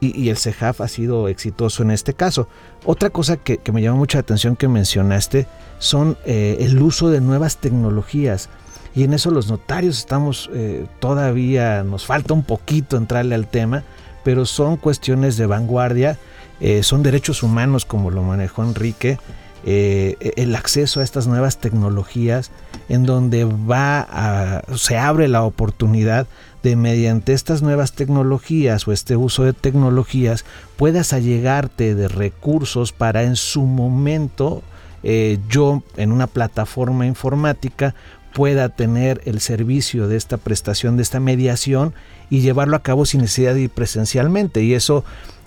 Y, 0.01 0.29
el 0.29 0.37
CEJAF 0.37 0.83
ha 0.83 0.89
sido 0.89 1.29
exitoso 1.29 1.83
en 1.83 1.91
este 1.91 2.13
caso. 2.13 2.47
Otra 2.85 3.09
cosa 3.09 3.39
que, 3.39 3.61
me 3.73 3.81
llama 3.81 3.97
mucha 3.97 4.19
atención 4.19 4.55
que 4.55 4.69
mencionaste 4.69 5.47
son 5.79 6.19
eh, 6.27 6.59
el 6.61 6.81
uso 6.83 7.09
de 7.09 7.23
nuevas 7.23 7.57
tecnologías. 7.57 8.51
Y 8.95 9.05
en 9.05 9.15
eso 9.15 9.31
los 9.31 9.49
notarios 9.49 9.99
estamos 9.99 10.51
eh, 10.53 10.87
todavía, 11.01 11.83
nos 11.85 12.05
falta 12.05 12.35
un 12.35 12.43
poquito 12.43 12.97
entrarle 12.97 13.35
al 13.35 13.47
tema, 13.47 13.83
pero 14.25 14.45
son 14.45 14.77
cuestiones 14.77 15.37
de 15.37 15.47
vanguardia 15.47 16.19
eh, 16.61 16.83
son 16.83 17.03
derechos 17.03 17.43
humanos 17.43 17.85
como 17.85 18.11
lo 18.11 18.23
manejó 18.23 18.65
Enrique, 18.65 19.19
eh, 19.67 20.17
el 20.37 20.55
acceso 20.57 21.01
a 21.01 21.05
estas 21.05 21.27
nuevas 21.27 21.59
tecnologías 21.59 22.51
en 22.91 23.07
donde 23.07 23.45
va 23.45 24.01
a, 24.01 24.63
se 24.77 24.99
abre 24.99 25.27
la 25.27 25.43
oportunidad 25.43 26.27
de 26.63 26.77
mediante 26.77 27.33
estas 27.33 27.63
nuevas 27.63 27.93
tecnologías 27.93 28.87
o 28.87 28.93
este 28.93 29.17
uso 29.17 29.45
de 29.45 29.55
tecnologías 29.55 30.45
puedas 30.77 31.15
allegarte 31.15 31.95
de 31.95 32.09
recursos 32.09 32.93
para 32.93 33.23
en 33.23 33.37
su 33.37 33.63
momento 33.63 34.63
eh, 35.03 35.39
yo 35.49 35.83
en 35.97 36.13
una 36.13 36.27
plataforma 36.27 37.07
informática 37.07 37.95
pueda 38.35 38.69
tener 38.71 39.21
el 39.27 39.41
servicio 39.41 40.09
de 40.09 40.17
esta 40.17 40.39
prestación, 40.39 40.97
de 40.97 41.03
esta 41.03 41.21
mediación 41.21 41.95
y 42.31 42.41
llevarlo 42.41 42.77
a 42.77 42.83
cabo 42.83 43.07
sin 43.07 43.21
necesidad 43.21 43.55
de 43.55 43.63
ir 43.63 43.71
presencialmente. 43.71 44.63
Y 44.63 44.75
eso, 44.75 45.05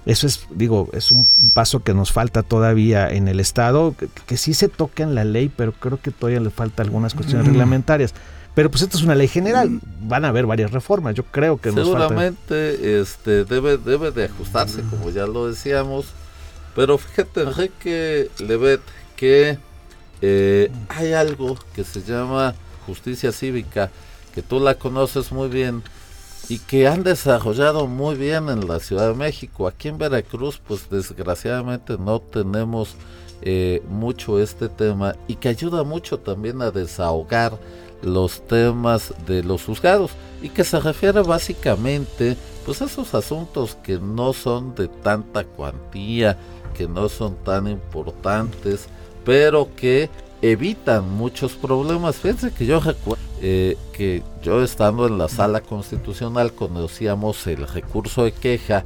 eso 0.08 0.26
es, 0.26 0.48
digo, 0.50 0.88
es 0.94 1.12
un 1.12 1.28
paso 1.54 1.84
que 1.84 1.94
nos 1.94 2.14
falta 2.14 2.42
todavía 2.42 3.10
en 3.10 3.28
el 3.28 3.42
Estado, 3.42 3.94
que, 4.26 4.38
sí 4.38 4.54
se 4.54 4.70
toca 4.70 5.04
en 5.04 5.16
la 5.16 5.26
ley, 5.26 5.52
pero 5.54 5.74
creo 5.74 6.00
que 6.02 6.12
todavía 6.12 6.40
le 6.40 6.50
falta 6.50 6.82
algunas 6.82 7.14
cuestiones 7.14 7.46
reglamentarias. 7.46 8.14
Pero 8.56 8.72
pues 8.72 8.84
esta 8.84 8.96
es 8.96 9.04
una 9.04 9.16
ley 9.16 9.28
general, 9.28 9.82
van 10.02 10.24
a 10.24 10.30
haber 10.30 10.46
varias 10.46 10.72
reformas, 10.72 11.14
yo 11.14 11.24
creo 11.24 11.58
que 11.58 11.74
Seguramente 11.74 13.02
este, 13.02 13.44
debe, 13.44 13.78
debe 13.78 14.12
de 14.12 14.26
ajustarse, 14.26 14.82
como 14.90 15.10
ya 15.10 15.28
lo 15.28 15.48
decíamos, 15.48 16.06
pero 16.74 16.98
fíjate 16.98 17.42
Enrique 17.42 18.32
Levet 18.40 18.82
que 19.18 19.60
eh, 20.22 20.72
hay 20.88 21.12
algo 21.12 21.58
que 21.76 21.84
se 21.84 22.02
llama 22.02 22.56
justicia 22.86 23.34
cívica, 23.34 23.92
que 24.34 24.42
tú 24.42 24.62
la 24.62 24.76
conoces 24.76 25.34
muy 25.34 25.50
bien 25.50 25.84
y 26.50 26.60
que 26.60 26.88
han 26.88 27.04
desarrollado 27.04 27.88
muy 27.88 28.16
bien 28.16 28.50
en 28.50 28.68
la 28.68 28.80
Ciudad 28.80 29.10
de 29.10 29.16
México. 29.16 29.68
Aquí 29.68 29.90
en 29.90 29.98
Veracruz, 29.98 30.62
pues 30.66 30.90
desgraciadamente 30.90 31.98
no 31.98 32.20
tenemos 32.20 32.96
eh, 33.42 33.84
mucho 33.90 34.40
este 34.40 34.70
tema 34.70 35.16
y 35.28 35.36
que 35.36 35.50
ayuda 35.50 35.84
mucho 35.84 36.20
también 36.20 36.62
a 36.62 36.72
desahogar 36.72 37.58
los 38.02 38.46
temas 38.48 39.14
de 39.26 39.44
los 39.44 39.64
juzgados 39.64 40.12
y 40.42 40.50
que 40.50 40.64
se 40.64 40.80
refiere 40.80 41.22
básicamente 41.22 42.38
pues 42.66 42.82
a 42.82 42.86
esos 42.86 43.14
asuntos 43.14 43.76
que 43.84 43.98
no 43.98 44.34
son 44.34 44.76
de 44.76 44.88
tanta 44.88 45.44
cuantía, 45.44 46.38
que 46.76 46.88
no 46.88 47.10
son 47.10 47.36
tan 47.44 47.68
importantes, 47.68 48.88
pero 49.26 49.70
que 49.76 50.10
evitan 50.42 51.10
muchos 51.10 51.54
problemas. 51.54 52.18
Fíjense 52.18 52.52
que 52.52 52.66
yo 52.66 52.80
recuerdo 52.80 53.27
eh, 53.42 53.78
que 53.94 54.24
yo 54.42 54.64
estando 54.64 55.06
en 55.08 55.18
la 55.18 55.30
sala 55.30 55.62
constitucional 55.62 56.54
conocíamos 56.54 57.46
el 57.48 57.68
recurso 57.68 58.24
de 58.24 58.32
queja 58.32 58.86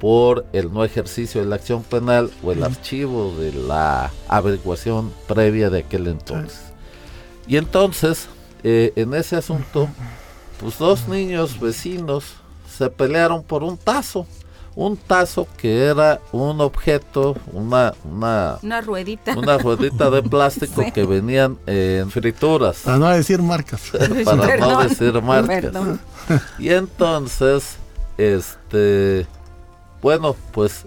por 0.00 0.46
el 0.52 0.72
no 0.72 0.84
ejercicio 0.84 1.40
de 1.40 1.46
la 1.46 1.56
acción 1.56 1.82
penal 1.82 2.30
o 2.42 2.52
el 2.52 2.64
archivo 2.64 3.34
de 3.36 3.52
la 3.52 4.10
averiguación 4.28 5.12
previa 5.28 5.70
de 5.70 5.80
aquel 5.80 6.08
entonces. 6.08 6.60
Y 7.46 7.56
entonces 7.56 8.28
eh, 8.66 8.92
en 8.96 9.12
ese 9.12 9.36
asunto, 9.36 9.88
pues 10.58 10.78
dos 10.78 11.06
niños 11.06 11.60
vecinos 11.60 12.24
se 12.66 12.88
pelearon 12.88 13.42
por 13.42 13.62
un 13.62 13.76
tazo. 13.76 14.26
Un 14.76 14.96
tazo 14.96 15.46
que 15.56 15.84
era 15.84 16.20
un 16.32 16.60
objeto, 16.60 17.36
una, 17.52 17.94
una, 18.04 18.58
una 18.62 18.80
ruedita. 18.80 19.36
Una 19.38 19.56
ruedita 19.56 20.10
de 20.10 20.22
plástico 20.28 20.82
que 20.92 21.04
venían 21.04 21.58
en 21.66 22.10
frituras. 22.10 22.78
Para 22.84 22.98
no 22.98 23.08
decir 23.10 23.40
marcas. 23.40 23.92
Para 24.24 24.56
no 24.56 24.82
decir 24.82 25.22
marcas. 25.22 25.72
Y 26.58 26.70
entonces, 26.70 27.76
este, 28.18 29.26
bueno, 30.02 30.34
pues 30.52 30.86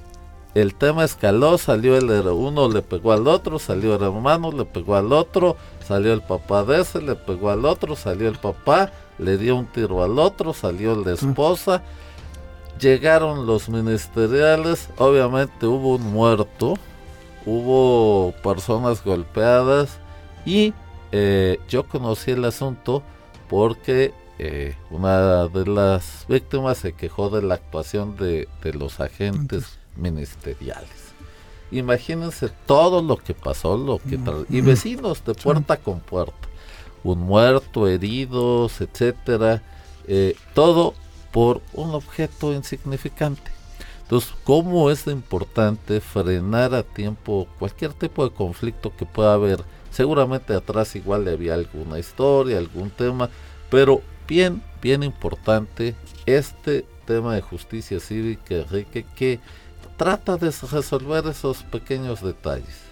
el 0.53 0.73
tema 0.73 1.03
escaló, 1.03 1.57
salió 1.57 1.95
el 1.97 2.09
uno, 2.27 2.67
le 2.67 2.81
pegó 2.81 3.13
al 3.13 3.27
otro, 3.27 3.59
salió 3.59 3.95
el 3.95 4.01
hermano, 4.01 4.51
le 4.51 4.65
pegó 4.65 4.95
al 4.95 5.13
otro, 5.13 5.55
salió 5.87 6.13
el 6.13 6.21
papá 6.21 6.63
de 6.63 6.81
ese, 6.81 7.01
le 7.01 7.15
pegó 7.15 7.51
al 7.51 7.63
otro, 7.63 7.95
salió 7.95 8.27
el 8.27 8.37
papá, 8.37 8.91
le 9.19 9.37
dio 9.37 9.55
un 9.55 9.67
tiro 9.67 10.03
al 10.03 10.17
otro, 10.17 10.53
salió 10.53 10.95
la 10.95 11.13
esposa, 11.13 11.83
llegaron 12.77 13.45
los 13.45 13.69
ministeriales, 13.69 14.89
obviamente 14.97 15.65
hubo 15.65 15.95
un 15.95 16.13
muerto, 16.13 16.75
hubo 17.45 18.33
personas 18.43 19.03
golpeadas 19.03 19.99
y 20.45 20.73
eh, 21.11 21.59
yo 21.69 21.83
conocí 21.83 22.31
el 22.31 22.45
asunto 22.45 23.03
porque 23.49 24.13
eh, 24.39 24.75
una 24.91 25.47
de 25.47 25.65
las 25.65 26.25
víctimas 26.27 26.77
se 26.77 26.93
quejó 26.93 27.29
de 27.29 27.41
la 27.41 27.55
actuación 27.55 28.15
de, 28.17 28.47
de 28.61 28.73
los 28.73 28.99
agentes 28.99 29.79
ministeriales. 29.95 31.07
Imagínense 31.71 32.49
todo 32.65 33.01
lo 33.01 33.17
que 33.17 33.33
pasó, 33.33 33.77
lo 33.77 33.99
que 33.99 34.17
y 34.49 34.61
vecinos 34.61 35.23
de 35.25 35.33
puerta 35.33 35.75
con 35.75 35.99
puerta, 35.99 36.47
un 37.03 37.19
muerto, 37.19 37.87
heridos, 37.87 38.79
etcétera, 38.79 39.61
eh, 40.07 40.35
todo 40.53 40.93
por 41.31 41.61
un 41.73 41.91
objeto 41.91 42.53
insignificante. 42.53 43.51
Entonces, 44.03 44.33
¿cómo 44.43 44.89
es 44.89 45.05
importante 45.07 45.99
frenar 45.99 46.73
a 46.73 46.83
tiempo 46.83 47.47
cualquier 47.59 47.93
tipo 47.93 48.23
de 48.23 48.33
conflicto 48.33 48.95
que 48.95 49.05
pueda 49.05 49.33
haber? 49.33 49.59
Seguramente 49.91 50.53
atrás 50.53 50.95
igual 50.95 51.25
le 51.25 51.31
había 51.31 51.55
alguna 51.55 51.99
historia, 51.99 52.57
algún 52.57 52.89
tema, 52.89 53.29
pero 53.69 54.01
bien, 54.27 54.61
bien 54.81 55.03
importante 55.03 55.95
este 56.25 56.85
tema 57.05 57.35
de 57.35 57.41
justicia 57.41 57.99
cívica, 57.99 58.55
Enrique, 58.55 59.05
que 59.15 59.39
trata 59.97 60.37
de 60.37 60.51
resolver 60.71 61.27
esos 61.27 61.63
pequeños 61.63 62.21
detalles. 62.21 62.86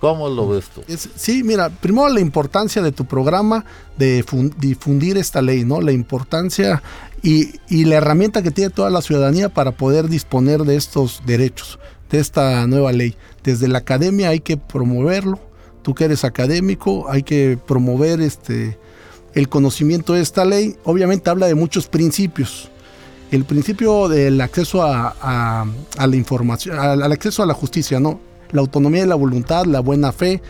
¿Cómo 0.00 0.28
lo 0.28 0.48
ves 0.48 0.66
tú? 0.74 0.82
sí, 1.14 1.42
mira, 1.44 1.68
primero 1.68 2.08
la 2.08 2.20
importancia 2.20 2.80
de 2.80 2.90
tu 2.90 3.04
programa 3.04 3.66
de 3.98 4.24
difundir 4.58 5.18
esta 5.18 5.42
ley, 5.42 5.64
¿no? 5.64 5.80
La 5.82 5.92
importancia 5.92 6.82
y, 7.22 7.50
y, 7.68 7.84
la 7.84 7.96
herramienta 7.96 8.42
que 8.42 8.50
tiene 8.50 8.70
toda 8.70 8.88
la 8.88 9.02
ciudadanía 9.02 9.50
para 9.50 9.72
poder 9.72 10.08
disponer 10.08 10.62
de 10.62 10.76
estos 10.76 11.22
derechos, 11.26 11.78
de 12.10 12.18
esta 12.18 12.66
nueva 12.66 12.92
ley. 12.92 13.14
Desde 13.44 13.68
la 13.68 13.78
academia 13.78 14.30
hay 14.30 14.40
que 14.40 14.56
promoverlo. 14.56 15.38
Tú 15.82 15.94
que 15.94 16.04
eres 16.04 16.24
académico, 16.24 17.10
hay 17.10 17.22
que 17.22 17.58
promover 17.66 18.22
este 18.22 18.78
el 19.34 19.48
conocimiento 19.48 20.14
de 20.14 20.22
esta 20.22 20.44
ley. 20.44 20.76
Obviamente 20.84 21.28
habla 21.28 21.46
de 21.46 21.54
muchos 21.54 21.86
principios 21.88 22.70
el 23.30 23.44
principio 23.44 24.08
del 24.08 24.40
acceso 24.40 24.82
a, 24.82 25.64
la 25.98 26.16
información, 26.16 26.78
al, 26.78 27.12
acceso 27.12 27.42
a 27.42 27.46
la 27.46 27.54
justicia, 27.54 28.00
¿no? 28.00 28.20
La 28.52 28.60
autonomía 28.60 29.02
de 29.02 29.06
la 29.06 29.14
voluntad, 29.14 29.64
la 29.64 29.80
buena 29.80 30.12
fe 30.12 30.42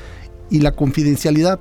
y 0.50 0.60
la 0.60 0.72
confidencialidad. 0.72 1.60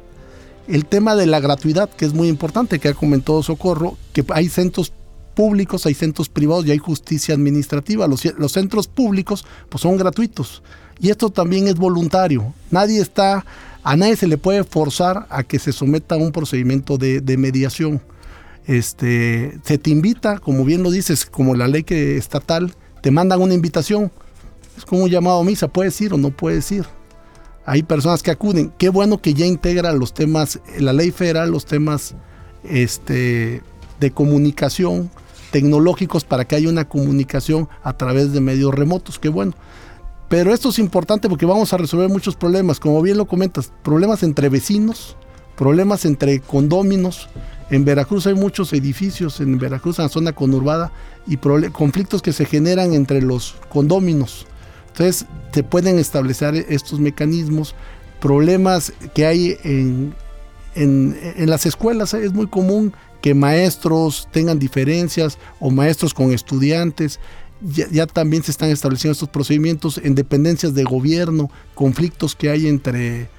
El 0.68 0.86
tema 0.86 1.16
de 1.16 1.26
la 1.26 1.40
gratuidad, 1.40 1.90
que 1.90 2.06
es 2.06 2.14
muy 2.14 2.28
importante, 2.28 2.80
que 2.80 2.90
ha 2.90 2.94
comentado 2.94 3.42
Socorro, 3.42 3.98
que 4.14 4.24
hay 4.30 4.50
centros 4.50 4.94
públicos, 5.36 5.86
hay 5.86 5.94
centros 5.94 6.30
privados 6.30 6.66
y 6.66 6.72
hay 6.72 6.78
justicia 6.78 7.34
administrativa. 7.34 8.08
Los, 8.08 8.52
centros 8.52 8.88
públicos 8.88 9.46
pues 9.70 9.82
son 9.82 9.98
gratuitos. 9.98 10.62
Y 11.00 11.10
esto 11.10 11.30
también 11.30 11.68
es 11.68 11.76
voluntario. 11.76 12.54
Nadie 12.72 13.02
está, 13.02 13.46
a 13.84 13.96
nadie 13.96 14.16
se 14.16 14.28
le 14.28 14.38
puede 14.38 14.64
forzar 14.64 15.28
a 15.30 15.44
que 15.44 15.60
se 15.60 15.72
someta 15.72 16.16
a 16.16 16.18
un 16.20 16.32
procedimiento 16.32 16.98
de 16.98 17.38
mediación 17.38 18.02
este, 18.70 19.58
se 19.64 19.80
te 19.80 19.90
invita, 19.90 20.38
como 20.38 20.64
bien 20.64 20.84
lo 20.84 20.92
dices, 20.92 21.26
como 21.26 21.56
la 21.56 21.68
ley 21.68 21.82
que 21.82 22.18
estatal, 22.18 22.76
te 23.02 23.10
mandan 23.10 23.42
una 23.42 23.56
invitación. 23.56 24.12
Es 24.80 24.86
como 24.86 25.04
un 25.04 25.10
llamado 25.10 25.42
a 25.42 25.44
misa, 25.44 25.68
puedes 25.68 26.00
ir 26.00 26.14
o 26.14 26.18
no 26.18 26.32
puedes 26.32 26.72
ir. 26.72 26.86
Hay 27.66 27.84
personas 27.84 28.24
que 28.24 28.32
acuden. 28.32 28.72
Qué 28.78 28.88
bueno 28.88 29.22
que 29.22 29.34
ya 29.34 29.46
integra 29.46 29.92
los 29.92 30.14
temas, 30.14 30.62
la 30.80 30.94
ley 30.94 31.12
federal, 31.12 31.52
los 31.52 31.66
temas 31.66 32.16
este, 32.64 33.62
de 34.00 34.12
comunicación 34.12 35.12
tecnológicos 35.52 36.24
para 36.24 36.46
que 36.46 36.56
haya 36.56 36.70
una 36.70 36.88
comunicación 36.88 37.68
a 37.84 37.98
través 37.98 38.32
de 38.32 38.40
medios 38.40 38.74
remotos. 38.74 39.20
Qué 39.20 39.28
bueno. 39.28 39.54
Pero 40.30 40.54
esto 40.54 40.70
es 40.70 40.80
importante 40.80 41.28
porque 41.28 41.46
vamos 41.46 41.74
a 41.74 41.78
resolver 41.78 42.08
muchos 42.08 42.38
problemas, 42.38 42.80
como 42.80 43.02
bien 43.02 43.18
lo 43.18 43.26
comentas, 43.26 43.74
problemas 43.84 44.24
entre 44.24 44.48
vecinos, 44.48 45.18
problemas 45.58 46.06
entre 46.06 46.40
condóminos, 46.40 47.28
en 47.70 47.86
Veracruz 47.86 48.26
hay 48.26 48.34
muchos 48.34 48.74
edificios, 48.74 49.40
en 49.42 49.60
Veracruz, 49.60 50.00
en 50.00 50.06
la 50.06 50.10
zona 50.10 50.34
conurbada, 50.34 50.92
y 51.28 51.38
conflictos 51.38 52.22
que 52.22 52.34
se 52.34 52.46
generan 52.46 52.94
entre 52.94 53.22
los 53.22 53.56
condóminos. 53.70 54.48
Entonces, 54.90 55.26
se 55.54 55.64
pueden 55.64 55.98
establecer 55.98 56.66
estos 56.70 57.00
mecanismos, 57.00 57.76
problemas 58.20 58.92
que 59.14 59.26
hay 59.26 59.58
en, 59.64 60.14
en, 60.76 61.50
las 61.50 61.66
escuelas. 61.66 62.14
Es 62.14 62.34
muy 62.34 62.48
común 62.48 62.94
que 63.22 63.34
maestros 63.34 64.28
tengan 64.32 64.60
diferencias 64.60 65.38
o 65.60 65.70
maestros 65.70 66.14
con 66.14 66.32
estudiantes. 66.32 67.20
Ya, 67.62 67.88
ya, 67.92 68.08
también 68.08 68.44
se 68.44 68.52
están 68.52 68.70
estableciendo 68.70 69.14
estos 69.14 69.30
procedimientos 69.30 69.98
en 69.98 70.16
dependencias 70.16 70.74
de 70.74 70.84
gobierno, 70.84 71.50
conflictos 71.76 72.36
que 72.36 72.50
hay 72.50 72.68
entre 72.68 73.30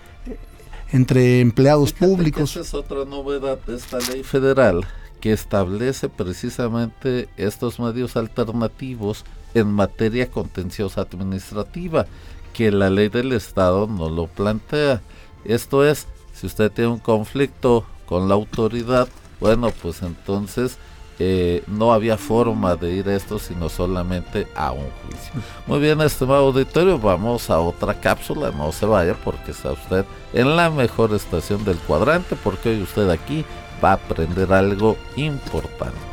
entre 0.92 1.40
empleados 1.40 1.92
públicos. 1.92 2.50
Esa 2.50 2.60
es 2.60 2.74
otra 2.74 3.04
novedad 3.04 3.58
de 3.66 3.76
esta 3.76 3.98
ley 4.12 4.22
federal 4.22 4.84
que 5.20 5.32
establece 5.32 6.08
precisamente 6.08 7.28
estos 7.36 7.78
medios 7.78 8.16
alternativos 8.16 9.24
en 9.54 9.72
materia 9.72 10.30
contenciosa 10.30 11.02
administrativa, 11.02 12.06
que 12.52 12.70
la 12.70 12.90
ley 12.90 13.08
del 13.08 13.32
Estado 13.32 13.86
no 13.86 14.08
lo 14.08 14.26
plantea. 14.26 15.00
Esto 15.44 15.84
es, 15.84 16.06
si 16.32 16.46
usted 16.46 16.70
tiene 16.70 16.90
un 16.90 16.98
conflicto 16.98 17.84
con 18.06 18.28
la 18.28 18.34
autoridad, 18.34 19.08
bueno, 19.40 19.70
pues 19.82 20.02
entonces 20.02 20.78
eh, 21.22 21.62
no 21.66 21.92
había 21.92 22.16
forma 22.16 22.76
de 22.76 22.92
ir 22.92 23.08
esto 23.08 23.38
sino 23.38 23.68
solamente 23.68 24.46
a 24.54 24.72
un 24.72 24.86
juicio. 25.02 25.32
Muy 25.66 25.78
bien, 25.78 26.00
estimado 26.00 26.46
auditorio, 26.46 26.98
vamos 26.98 27.50
a 27.50 27.60
otra 27.60 27.92
cápsula, 28.00 28.50
no 28.50 28.72
se 28.72 28.86
vaya 28.86 29.14
porque 29.22 29.50
está 29.50 29.72
usted 29.72 30.06
en 30.32 30.56
la 30.56 30.70
mejor 30.70 31.14
estación 31.14 31.62
del 31.64 31.76
cuadrante, 31.76 32.36
porque 32.42 32.70
hoy 32.70 32.82
usted 32.82 33.10
aquí 33.10 33.44
va 33.84 33.90
a 33.90 33.94
aprender 33.94 34.52
algo 34.52 34.96
importante. 35.16 36.09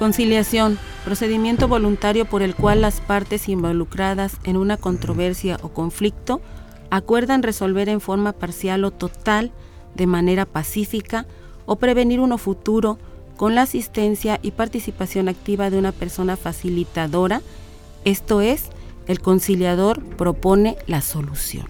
Conciliación, 0.00 0.78
procedimiento 1.04 1.68
voluntario 1.68 2.24
por 2.24 2.40
el 2.40 2.54
cual 2.54 2.80
las 2.80 3.02
partes 3.02 3.50
involucradas 3.50 4.38
en 4.44 4.56
una 4.56 4.78
controversia 4.78 5.58
o 5.60 5.68
conflicto 5.68 6.40
acuerdan 6.88 7.42
resolver 7.42 7.90
en 7.90 8.00
forma 8.00 8.32
parcial 8.32 8.86
o 8.86 8.92
total, 8.92 9.52
de 9.94 10.06
manera 10.06 10.46
pacífica, 10.46 11.26
o 11.66 11.76
prevenir 11.76 12.18
uno 12.18 12.38
futuro 12.38 12.98
con 13.36 13.54
la 13.54 13.60
asistencia 13.60 14.40
y 14.40 14.52
participación 14.52 15.28
activa 15.28 15.68
de 15.68 15.78
una 15.78 15.92
persona 15.92 16.38
facilitadora, 16.38 17.42
esto 18.06 18.40
es, 18.40 18.70
el 19.06 19.20
conciliador 19.20 20.02
propone 20.02 20.78
la 20.86 21.02
solución. 21.02 21.66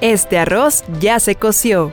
Este 0.00 0.36
arroz 0.36 0.82
ya 0.98 1.20
se 1.20 1.36
coció. 1.36 1.92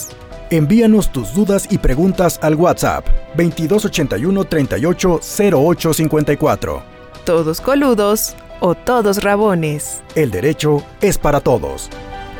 Envíanos 0.53 1.09
tus 1.09 1.33
dudas 1.33 1.65
y 1.71 1.77
preguntas 1.77 2.37
al 2.41 2.55
WhatsApp 2.55 3.07
2281 3.37 4.43
380854. 4.43 6.83
Todos 7.23 7.61
coludos 7.61 8.35
o 8.59 8.75
todos 8.75 9.23
rabones. 9.23 10.03
El 10.13 10.29
derecho 10.29 10.83
es 10.99 11.17
para 11.17 11.39
todos. 11.39 11.89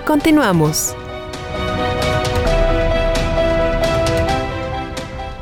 Continuamos. 0.06 0.94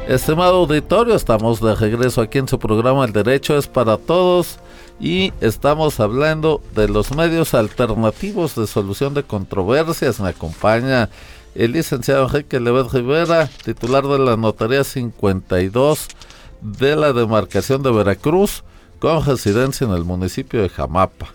Estimado 0.07 0.57
auditorio, 0.57 1.15
estamos 1.15 1.59
de 1.61 1.73
regreso 1.73 2.21
aquí 2.21 2.37
en 2.37 2.47
su 2.47 2.59
programa 2.59 3.03
El 3.05 3.13
Derecho 3.13 3.57
es 3.57 3.65
para 3.67 3.97
Todos 3.97 4.59
y 4.99 5.33
estamos 5.41 5.99
hablando 5.99 6.61
de 6.75 6.87
los 6.87 7.15
medios 7.15 7.55
alternativos 7.55 8.55
de 8.55 8.67
solución 8.67 9.15
de 9.15 9.23
controversias. 9.23 10.19
Me 10.19 10.29
acompaña 10.29 11.09
el 11.59 11.73
licenciado 11.73 12.25
Enrique 12.25 12.57
Levet 12.57 12.89
Rivera, 12.93 13.49
titular 13.65 14.07
de 14.07 14.17
la 14.17 14.37
Notaría 14.37 14.85
52 14.85 16.07
de 16.61 16.95
la 16.95 17.11
demarcación 17.11 17.83
de 17.83 17.91
Veracruz, 17.91 18.63
con 18.99 19.25
residencia 19.25 19.85
en 19.85 19.91
el 19.91 20.05
municipio 20.05 20.61
de 20.61 20.69
Jamapa. 20.69 21.27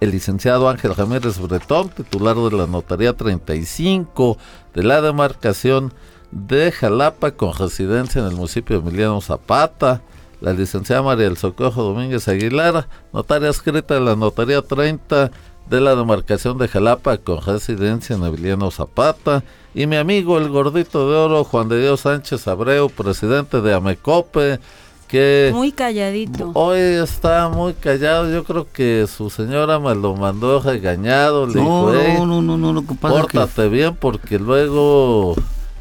El 0.00 0.10
licenciado 0.10 0.68
Ángel 0.68 0.96
Ramírez 0.96 1.38
Bretón, 1.38 1.90
titular 1.90 2.34
de 2.34 2.50
la 2.50 2.66
Notaría 2.66 3.12
35 3.12 4.38
de 4.74 4.82
la 4.82 5.00
demarcación 5.00 5.94
de 6.32 6.72
Jalapa, 6.72 7.30
con 7.30 7.54
residencia 7.54 8.22
en 8.22 8.26
el 8.26 8.34
municipio 8.34 8.80
de 8.80 8.88
Emiliano 8.88 9.20
Zapata. 9.20 10.02
La 10.40 10.52
licenciada 10.52 11.00
María 11.02 11.26
del 11.26 11.36
Socorro 11.36 11.84
Domínguez 11.84 12.26
Aguilar, 12.26 12.88
notaria 13.12 13.50
escrita 13.50 13.94
de 13.94 14.00
la 14.00 14.16
Notaría 14.16 14.62
30 14.62 15.30
de 15.70 15.80
la 15.80 15.94
demarcación 15.94 16.58
de 16.58 16.68
Jalapa 16.68 17.16
con 17.18 17.40
residencia 17.40 18.14
en 18.16 18.24
Emiliano 18.24 18.70
Zapata 18.70 19.42
y 19.74 19.86
mi 19.86 19.96
amigo 19.96 20.36
el 20.38 20.48
gordito 20.50 21.08
de 21.10 21.16
oro 21.16 21.44
Juan 21.44 21.68
de 21.68 21.80
Dios 21.80 22.00
Sánchez 22.00 22.46
Abreu, 22.46 22.90
presidente 22.90 23.60
de 23.62 23.72
Amecope, 23.72 24.60
que 25.08 25.50
Muy 25.54 25.72
calladito. 25.72 26.50
hoy 26.54 26.78
está 26.78 27.48
muy 27.48 27.72
callado. 27.74 28.30
Yo 28.30 28.44
creo 28.44 28.66
que 28.72 29.06
su 29.14 29.28
señora 29.30 29.78
me 29.78 29.94
lo 29.94 30.14
mandó 30.14 30.60
regañado, 30.60 31.46
le 31.46 31.54
No, 31.54 31.90
dijo, 31.90 31.94
"Ey, 31.94 32.16
no, 32.18 32.42
no, 32.42 32.56
no, 32.58 32.72
no, 32.72 32.82
pórtate 32.82 33.68
bien 33.68 33.94
porque 33.94 34.38
luego 34.38 35.34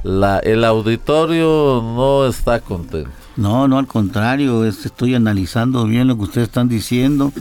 la, 0.03 0.39
el 0.39 0.63
auditorio 0.65 1.81
no 1.83 2.25
está 2.27 2.59
contento. 2.59 3.09
No, 3.37 3.67
no, 3.67 3.77
al 3.77 3.87
contrario, 3.87 4.65
es- 4.65 4.85
estoy 4.85 5.15
analizando 5.15 5.85
bien 5.85 6.07
lo 6.07 6.15
que 6.17 6.23
ustedes 6.23 6.47
están 6.47 6.67
diciendo 6.67 7.31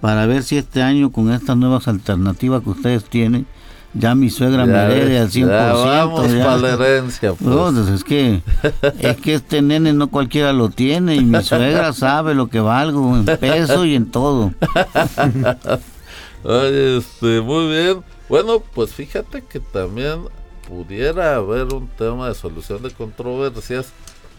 para 0.00 0.26
ver 0.26 0.42
si 0.42 0.56
este 0.56 0.82
año 0.82 1.10
con 1.10 1.32
estas 1.32 1.56
nuevas 1.56 1.88
alternativas 1.88 2.62
que 2.62 2.70
ustedes 2.70 3.04
tienen, 3.04 3.46
ya 3.92 4.14
mi 4.14 4.30
suegra 4.30 4.66
me 4.66 4.78
herede 4.78 5.18
al 5.18 5.30
100%. 5.30 5.46
ya 5.48 5.72
vamos 5.72 6.32
ya. 6.32 6.44
para 6.44 6.56
la 6.58 6.68
herencia. 6.70 7.32
Pues. 7.34 7.42
No, 7.42 7.72
pues 7.72 7.88
es 7.88 8.04
que 8.04 8.42
es 9.00 9.16
que 9.16 9.34
este 9.34 9.62
nene 9.62 9.92
no 9.92 10.08
cualquiera 10.08 10.52
lo 10.52 10.70
tiene 10.70 11.16
y 11.16 11.24
mi 11.24 11.42
suegra 11.42 11.92
sabe 11.94 12.34
lo 12.34 12.48
que 12.48 12.60
valgo 12.60 13.16
en 13.16 13.24
peso 13.24 13.84
y 13.84 13.96
en 13.96 14.10
todo. 14.10 14.52
Oye, 16.44 16.98
este, 16.98 17.40
muy 17.40 17.68
bien. 17.68 18.02
Bueno, 18.28 18.62
pues 18.74 18.92
fíjate 18.92 19.42
que 19.42 19.58
también 19.58 20.20
pudiera 20.68 21.34
haber 21.34 21.74
un 21.74 21.88
tema 21.88 22.28
de 22.28 22.34
solución 22.34 22.82
de 22.82 22.90
controversias 22.90 23.88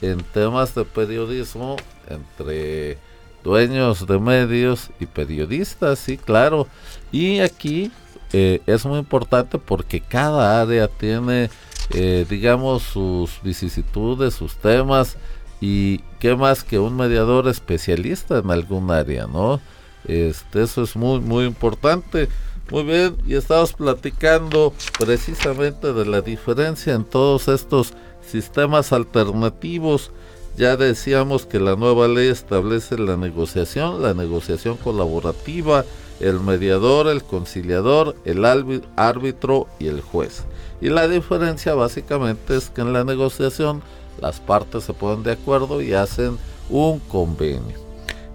en 0.02 0.20
temas 0.34 0.74
de 0.74 0.86
periodismo 0.86 1.76
entre 2.08 2.98
dueños 3.44 4.06
de 4.08 4.20
medios 4.20 4.90
y 5.00 5.06
periodistas, 5.06 6.00
sí, 6.00 6.18
claro. 6.18 6.68
Y 7.12 7.40
aquí 7.40 7.92
eh, 8.34 8.62
es 8.66 8.86
muy 8.86 9.00
importante 9.00 9.58
porque 9.58 10.00
cada 10.02 10.62
área 10.62 10.88
tiene, 10.88 11.50
eh, 11.94 12.26
digamos, 12.30 12.84
sus 12.84 13.42
vicisitudes, 13.44 14.34
sus 14.34 14.56
temas 14.56 15.18
y 15.60 16.00
qué 16.20 16.36
más 16.36 16.64
que 16.64 16.80
un 16.80 16.96
mediador 16.96 17.48
especialista 17.48 18.40
en 18.40 18.50
algún 18.52 18.90
área, 18.92 19.28
¿no? 19.28 19.60
Este, 20.06 20.64
eso 20.64 20.84
es 20.84 20.96
muy, 20.96 21.20
muy 21.20 21.46
importante. 21.46 22.30
Muy 22.72 22.84
bien, 22.84 23.18
y 23.28 23.36
estamos 23.36 23.74
platicando 23.74 24.74
precisamente 24.98 25.92
de 25.92 26.06
la 26.06 26.22
diferencia 26.22 26.94
en 26.94 27.04
todos 27.04 27.50
estos 27.50 27.94
sistemas 28.26 28.94
alternativos. 28.94 30.12
Ya 30.58 30.76
decíamos 30.78 31.46
que 31.46 31.60
la 31.60 31.76
nueva 31.76 32.08
ley 32.08 32.28
establece 32.28 32.98
la 32.98 33.18
negociación, 33.18 34.02
la 34.02 34.14
negociación 34.14 34.78
colaborativa, 34.78 35.86
el 36.20 36.40
mediador, 36.40 37.08
el 37.08 37.24
conciliador, 37.24 38.16
el 38.26 38.46
árbitro 38.46 39.68
y 39.80 39.88
el 39.88 40.02
juez. 40.02 40.44
Y 40.82 40.90
la 40.90 41.08
diferencia 41.08 41.74
básicamente 41.74 42.58
es 42.58 42.70
que 42.70 42.82
en 42.82 42.94
la 42.94 43.04
negociación 43.04 43.82
las 44.20 44.40
partes 44.40 44.84
se 44.84 44.94
ponen 44.94 45.24
de 45.24 45.32
acuerdo 45.32 45.82
y 45.82 45.94
hacen 45.94 46.38
un 46.70 47.00
convenio. 47.00 47.78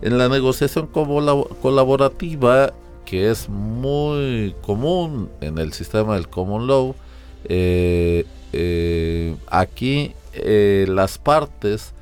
En 0.03 0.19
la 0.19 0.29
negociación 0.29 0.89
colabo- 0.93 1.49
colaborativa, 1.63 2.73
que 3.05 3.31
es 3.31 3.49
muy 3.49 4.55
común 4.63 5.29
en 5.41 5.59
el 5.59 5.73
sistema 5.73 6.15
del 6.15 6.29
common 6.29 6.67
law, 6.67 6.95
eh, 7.45 8.25
eh, 8.53 9.37
aquí 9.47 10.13
eh, 10.33 10.87
las 10.89 11.19
partes, 11.19 11.93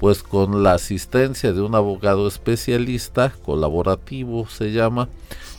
pues 0.00 0.22
con 0.22 0.62
la 0.62 0.72
asistencia 0.72 1.52
de 1.52 1.60
un 1.60 1.74
abogado 1.74 2.26
especialista, 2.26 3.34
colaborativo 3.44 4.48
se 4.48 4.72
llama, 4.72 5.10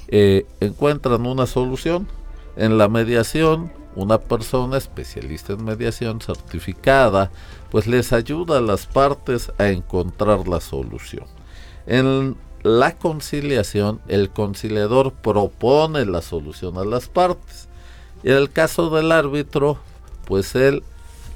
eh, 0.08 0.48
encuentran 0.60 1.28
una 1.28 1.46
solución. 1.46 2.08
En 2.56 2.80
la 2.80 2.88
mediación, 2.88 3.72
una 3.96 4.18
persona 4.18 4.78
especialista 4.78 5.54
en 5.54 5.64
mediación 5.64 6.22
certificada, 6.22 7.30
pues 7.70 7.86
les 7.86 8.14
ayuda 8.14 8.58
a 8.58 8.62
las 8.62 8.88
partes 8.88 9.52
a 9.60 9.70
encontrar 9.70 10.48
la 10.48 10.60
solución. 10.60 11.26
En 11.86 12.36
la 12.64 12.98
conciliación, 12.98 14.02
el 14.08 14.32
conciliador 14.32 15.14
propone 15.14 16.04
la 16.08 16.24
solución 16.24 16.80
a 16.80 16.84
las 16.84 17.08
partes. 17.10 17.68
En 18.24 18.34
el 18.34 18.50
caso 18.50 18.90
del 18.90 19.12
árbitro, 19.12 19.78
pues 20.26 20.56
él, 20.56 20.82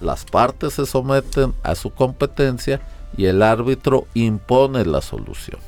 las 0.02 0.26
partes 0.26 0.74
se 0.74 0.88
someten 0.88 1.54
a 1.62 1.76
su 1.76 1.92
competencia 1.92 2.82
y 3.18 3.26
el 3.26 3.42
árbitro 3.42 4.08
impone 4.14 4.86
la 4.86 5.02
solución. 5.02 5.60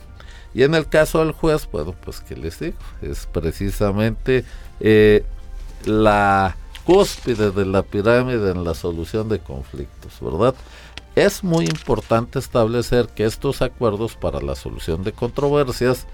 Y 0.54 0.64
en 0.64 0.74
el 0.74 0.88
caso 0.88 1.20
del 1.20 1.34
juez, 1.34 1.68
bueno, 1.72 1.94
pues 2.04 2.20
que 2.22 2.36
les 2.36 2.60
digo, 2.60 2.78
es 3.02 3.28
precisamente 3.32 4.44
eh, 4.80 5.24
la 5.86 6.56
cúspide 6.84 7.52
de 7.52 7.66
la 7.66 7.84
pirámide 7.84 8.52
en 8.52 8.64
la 8.64 8.74
solución 8.74 9.30
de 9.30 9.40
conflictos, 9.40 10.14
¿verdad? 10.22 10.56
Es 11.16 11.44
muy 11.44 11.66
importante 11.66 12.40
establecer 12.40 13.08
que 13.08 13.26
estos 13.26 13.62
acuerdos 13.62 14.16
para 14.16 14.40
la 14.40 14.56
solución 14.56 15.04
de 15.04 15.12
controversias 15.12 16.08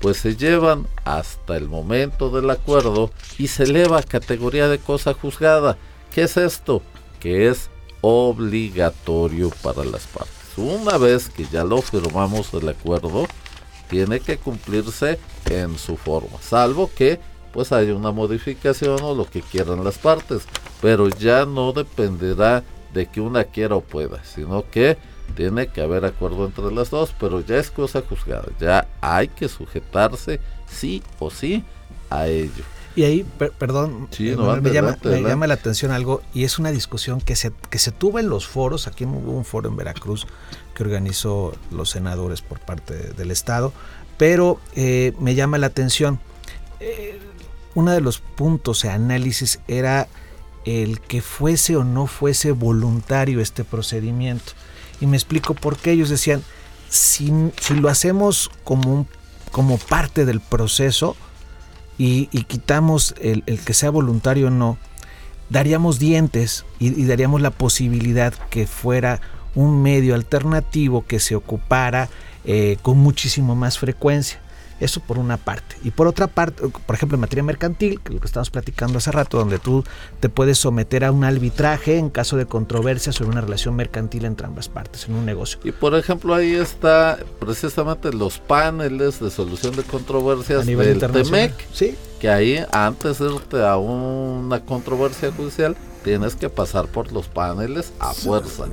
pues 0.00 0.18
se 0.18 0.36
llevan 0.36 0.86
hasta 1.04 1.56
el 1.56 1.68
momento 1.68 2.30
del 2.30 2.50
acuerdo 2.50 3.10
y 3.36 3.48
se 3.48 3.64
eleva 3.64 3.98
a 3.98 4.02
categoría 4.02 4.68
de 4.68 4.78
cosa 4.78 5.14
juzgada. 5.14 5.76
¿Qué 6.12 6.22
es 6.22 6.36
esto? 6.36 6.82
Que 7.20 7.48
es 7.48 7.70
obligatorio 8.00 9.50
para 9.62 9.84
las 9.84 10.06
partes. 10.06 10.37
Una 10.58 10.98
vez 10.98 11.28
que 11.28 11.44
ya 11.44 11.62
lo 11.62 11.80
firmamos 11.80 12.52
el 12.52 12.68
acuerdo, 12.68 13.28
tiene 13.88 14.18
que 14.18 14.38
cumplirse 14.38 15.20
en 15.48 15.78
su 15.78 15.96
forma, 15.96 16.42
salvo 16.42 16.90
que 16.92 17.20
pues 17.52 17.70
haya 17.70 17.94
una 17.94 18.10
modificación 18.10 19.00
o 19.02 19.14
lo 19.14 19.24
que 19.24 19.40
quieran 19.40 19.84
las 19.84 19.98
partes, 19.98 20.42
pero 20.82 21.08
ya 21.08 21.46
no 21.46 21.72
dependerá 21.72 22.64
de 22.92 23.06
que 23.06 23.20
una 23.20 23.44
quiera 23.44 23.76
o 23.76 23.80
pueda, 23.82 24.22
sino 24.24 24.68
que 24.68 24.98
tiene 25.36 25.68
que 25.68 25.80
haber 25.80 26.04
acuerdo 26.04 26.44
entre 26.44 26.72
las 26.72 26.90
dos, 26.90 27.14
pero 27.20 27.40
ya 27.40 27.56
es 27.56 27.70
cosa 27.70 28.02
juzgada, 28.02 28.48
ya 28.60 28.88
hay 29.00 29.28
que 29.28 29.48
sujetarse 29.48 30.40
sí 30.66 31.02
o 31.20 31.30
sí 31.30 31.62
a 32.10 32.26
ello. 32.26 32.64
Y 32.98 33.04
ahí, 33.04 33.24
perdón, 33.60 34.08
eh, 34.18 34.34
me, 34.60 34.72
llama, 34.72 35.46
la 35.46 35.54
atención 35.54 35.92
algo, 35.92 36.20
y 36.34 36.42
es 36.42 36.58
una 36.58 36.72
discusión 36.72 37.20
que 37.20 37.36
se, 37.36 37.52
que 37.70 37.78
se 37.78 37.92
tuvo 37.92 38.18
en 38.18 38.28
los 38.28 38.48
foros, 38.48 38.88
aquí 38.88 39.04
hubo 39.04 39.30
un 39.30 39.44
foro 39.44 39.68
en 39.68 39.76
Veracruz 39.76 40.26
que 40.74 40.82
organizó 40.82 41.54
los 41.70 41.90
senadores 41.90 42.42
por 42.42 42.58
parte 42.58 42.94
del 43.12 43.30
Estado, 43.30 43.72
pero 44.16 44.58
eh, 44.74 45.12
me 45.20 45.36
llama 45.36 45.58
la 45.58 45.68
atención, 45.68 46.18
eh, 46.80 47.20
uno 47.76 47.92
de 47.92 48.00
los 48.00 48.18
puntos 48.18 48.82
de 48.82 48.88
análisis 48.88 49.60
era 49.68 50.08
el 50.64 50.98
que 50.98 51.22
fuese 51.22 51.76
o 51.76 51.84
no 51.84 52.08
fuese 52.08 52.50
voluntario 52.50 53.40
este 53.40 53.62
procedimiento. 53.62 54.54
Y 55.00 55.06
me 55.06 55.16
explico 55.16 55.54
por 55.54 55.76
qué 55.76 55.92
ellos 55.92 56.08
decían, 56.08 56.42
si, 56.88 57.32
si 57.60 57.74
lo 57.74 57.90
hacemos 57.90 58.50
como, 58.64 59.06
como 59.52 59.78
parte 59.78 60.24
del 60.24 60.40
proceso 60.40 61.14
y, 61.98 62.26
quitamos 62.44 63.14
el, 63.20 63.42
que 63.42 63.74
sea 63.74 63.90
voluntario 63.90 64.46
o 64.46 64.50
no, 64.50 64.78
daríamos 65.50 65.98
dientes 65.98 66.64
y, 66.78 67.04
daríamos 67.04 67.40
la 67.40 67.50
posibilidad 67.50 68.32
que 68.50 68.66
fuera 68.66 69.20
un 69.54 69.82
medio 69.82 70.14
alternativo 70.14 71.04
que 71.06 71.18
se 71.18 71.34
ocupara 71.34 72.08
eh, 72.44 72.78
con 72.82 72.98
muchísimo 72.98 73.56
más 73.56 73.78
frecuencia. 73.78 74.40
Eso 74.80 75.00
por 75.00 75.18
una 75.18 75.36
parte. 75.36 75.76
Y 75.82 75.90
por 75.90 76.06
otra 76.06 76.26
parte, 76.26 76.62
por 76.68 76.94
ejemplo, 76.94 77.16
en 77.16 77.20
materia 77.20 77.42
mercantil, 77.42 78.00
que 78.00 78.10
es 78.10 78.14
lo 78.14 78.20
que 78.20 78.26
estábamos 78.26 78.50
platicando 78.50 78.98
hace 78.98 79.10
rato, 79.10 79.38
donde 79.38 79.58
tú 79.58 79.84
te 80.20 80.28
puedes 80.28 80.58
someter 80.58 81.04
a 81.04 81.12
un 81.12 81.24
arbitraje 81.24 81.98
en 81.98 82.10
caso 82.10 82.36
de 82.36 82.46
controversia 82.46 83.12
sobre 83.12 83.30
una 83.30 83.40
relación 83.40 83.74
mercantil 83.74 84.24
entre 84.24 84.46
ambas 84.46 84.68
partes, 84.68 85.08
en 85.08 85.14
un 85.14 85.26
negocio. 85.26 85.58
Y 85.64 85.72
por 85.72 85.94
ejemplo, 85.94 86.34
ahí 86.34 86.54
está 86.54 87.18
precisamente 87.40 88.12
los 88.12 88.38
paneles 88.38 89.20
de 89.20 89.30
solución 89.30 89.74
de 89.76 89.82
controversias 89.82 90.66
del 90.66 90.98
TEMEC, 90.98 91.52
¿Sí? 91.72 91.96
Que 92.20 92.28
ahí 92.28 92.64
antes 92.72 93.18
de 93.18 93.32
irte 93.32 93.64
a 93.64 93.76
una 93.76 94.60
controversia 94.60 95.30
judicial, 95.32 95.76
tienes 96.04 96.34
que 96.36 96.48
pasar 96.48 96.86
por 96.86 97.12
los 97.12 97.26
paneles 97.26 97.92
a 97.98 98.14
fuerza. 98.14 98.66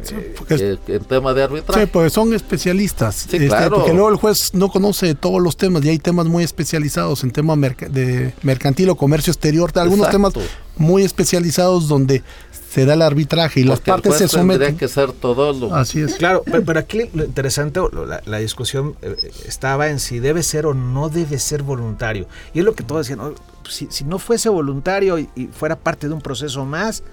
Eh, 0.49 0.77
en 0.88 1.03
tema 1.03 1.34
de 1.34 1.43
arbitraje. 1.43 1.81
Sí, 1.81 1.89
porque 1.91 2.10
son 2.10 2.34
especialistas. 2.34 3.25
este, 3.25 3.49
Porque 3.69 3.93
luego 3.93 4.10
el 4.10 4.15
juez 4.15 4.53
no 4.53 4.69
conoce 4.69 5.15
todos 5.15 5.41
los 5.41 5.58
temas 5.58 5.84
y 5.84 5.89
hay 5.89 5.99
temas 5.99 6.27
muy 6.27 6.43
especializados 6.43 7.23
en 7.23 7.31
tema 7.31 7.55
de 7.55 8.34
mercantil 8.41 8.89
o 8.89 8.95
comercio 8.95 9.31
exterior. 9.31 9.71
Algunos 9.75 10.10
temas 10.10 10.34
muy 10.77 11.03
especializados 11.03 11.88
donde 11.88 12.23
se 12.76 12.84
da 12.84 12.96
el 12.96 13.02
arbitraje 13.04 13.62
y 13.62 13.64
las 13.64 13.80
partes 13.80 14.18
se 14.18 14.28
someten. 14.28 14.60
Tendría 14.60 14.78
que 14.78 14.90
ser 14.90 15.14
todo 15.14 15.74
Así 15.74 16.02
es. 16.02 16.16
Claro, 16.16 16.44
pero, 16.44 16.78
aquí 16.78 17.04
lo 17.14 17.24
interesante, 17.24 17.80
la, 18.26 18.38
discusión 18.40 18.98
eh, 19.02 19.16
estaba 19.48 19.88
en 19.88 20.02
si 20.02 20.20
debe 20.20 20.44
ser 20.44 20.66
o 20.66 20.74
no 20.74 21.08
debe 21.08 21.40
ser 21.40 21.64
voluntario. 21.64 22.28
Y 22.54 22.60
es 22.60 22.66
lo 22.66 22.76
que 22.76 22.84
todos 22.84 23.08
decían, 23.08 23.34
si, 23.70 23.88
si, 23.90 24.04
no 24.04 24.20
fuese 24.20 24.50
voluntario 24.50 25.18
y, 25.20 25.30
fuera 25.58 25.78
parte 25.78 26.10
de 26.10 26.16
un 26.16 26.20
proceso 26.20 26.66
más, 26.66 27.04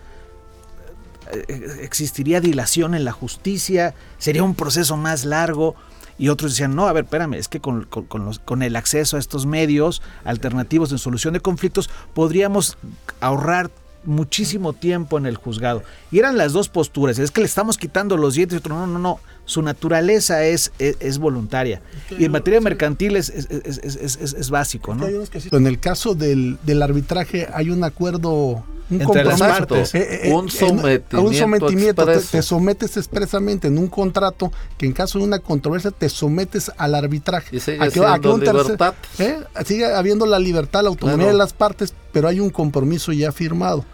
eh, 1.31 1.79
existiría 1.81 2.41
dilación 2.41 2.97
en 2.97 3.05
la 3.05 3.13
justicia, 3.13 3.95
sería 4.19 4.43
un 4.43 4.57
proceso 4.57 4.97
más 4.97 5.25
largo. 5.25 5.77
Y 6.19 6.29
otros 6.29 6.51
decían, 6.53 6.75
no, 6.75 6.89
a 6.89 6.93
ver, 6.93 7.05
espérame, 7.05 7.35
es 7.35 7.47
que 7.47 7.61
con, 7.61 7.85
con, 7.85 8.63
el 8.65 8.75
acceso 8.75 9.17
a 9.17 9.21
estos 9.21 9.47
medios 9.47 10.03
alternativos 10.25 10.91
de 10.91 10.99
solución 10.99 11.35
de 11.35 11.41
conflictos 11.41 11.89
podríamos 12.15 12.79
ahorrar 13.21 13.71
muchísimo 14.05 14.73
tiempo 14.73 15.19
en 15.19 15.27
el 15.27 15.37
juzgado. 15.37 15.83
Y 16.11 16.19
eran 16.19 16.37
las 16.37 16.53
dos 16.53 16.69
posturas, 16.69 17.19
es 17.19 17.31
que 17.31 17.41
le 17.41 17.47
estamos 17.47 17.79
quitando 17.79 18.17
los 18.17 18.35
dientes 18.35 18.57
y 18.57 18.59
otro, 18.59 18.75
no, 18.75 18.87
no, 18.87 18.99
no, 18.99 19.21
su 19.53 19.63
naturaleza 19.63 20.45
es, 20.45 20.73
es, 20.79 21.19
voluntaria. 21.19 21.81
y 22.19 22.25
en 22.25 22.33
materia 22.33 22.61
mercantil 22.61 23.17
es, 23.17 23.29
es, 23.31 24.51
básico, 24.51 24.95
¿no? 24.95 25.07
En 25.07 25.67
el 25.67 25.79
caso 25.79 26.15
del, 26.15 26.59
del 26.65 26.83
arbitraje 26.83 27.49
hay 27.53 27.71
un 27.71 27.85
acuerdo 27.85 28.65
un 28.91 29.01
Entre 29.01 29.25
las 29.25 29.41
partes. 29.41 29.95
Eh, 29.95 30.29
eh, 30.29 30.33
un 30.33 30.51
sometimiento. 30.51 31.23
un 31.23 31.35
sometimiento 31.35 32.05
te, 32.05 32.43
sometes 32.43 32.97
expresamente 32.97 33.69
en 33.69 33.79
un 33.79 33.89
contrato 33.89 34.53
que 34.77 34.87
en 34.87 34.93
caso 34.93 35.19
de 35.19 35.25
una 35.25 35.39
controversia 35.39 35.91
te 35.91 36.09
sometes 36.09 36.71
al 36.77 36.95
arbitraje. 36.95 37.57
Y 37.57 37.61
sigue, 37.61 37.79
libertad. 37.79 38.95
¿eh? 39.19 39.39
sigue 39.65 39.87
habiendo 39.87 40.27
la 40.27 40.39
libertad, 40.39 40.83
la 40.83 40.89
autonomía 40.91 41.29
de 41.29 41.35
las 41.35 41.53
partes, 41.53 41.95
pero 42.13 42.29
hay 42.29 42.41
un 42.41 42.51
compromiso 42.51 43.13
ya 43.13 43.33
firmado. 43.33 43.85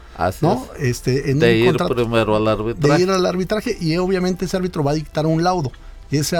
¿No? 0.40 0.66
Este, 0.78 1.30
en 1.30 1.38
de 1.38 1.56
ir 1.56 1.76
primero 1.76 2.36
al 2.36 2.48
arbitraje. 2.48 2.96
De 2.96 3.02
ir 3.02 3.10
al 3.10 3.24
arbitraje 3.24 3.76
y 3.80 3.96
obviamente 3.96 4.44
ese 4.44 4.56
árbitro 4.56 4.82
va 4.82 4.92
a 4.92 4.94
dictar 4.94 5.26
un 5.26 5.42
laudo 5.42 5.72
y 6.10 6.16
ese, 6.16 6.38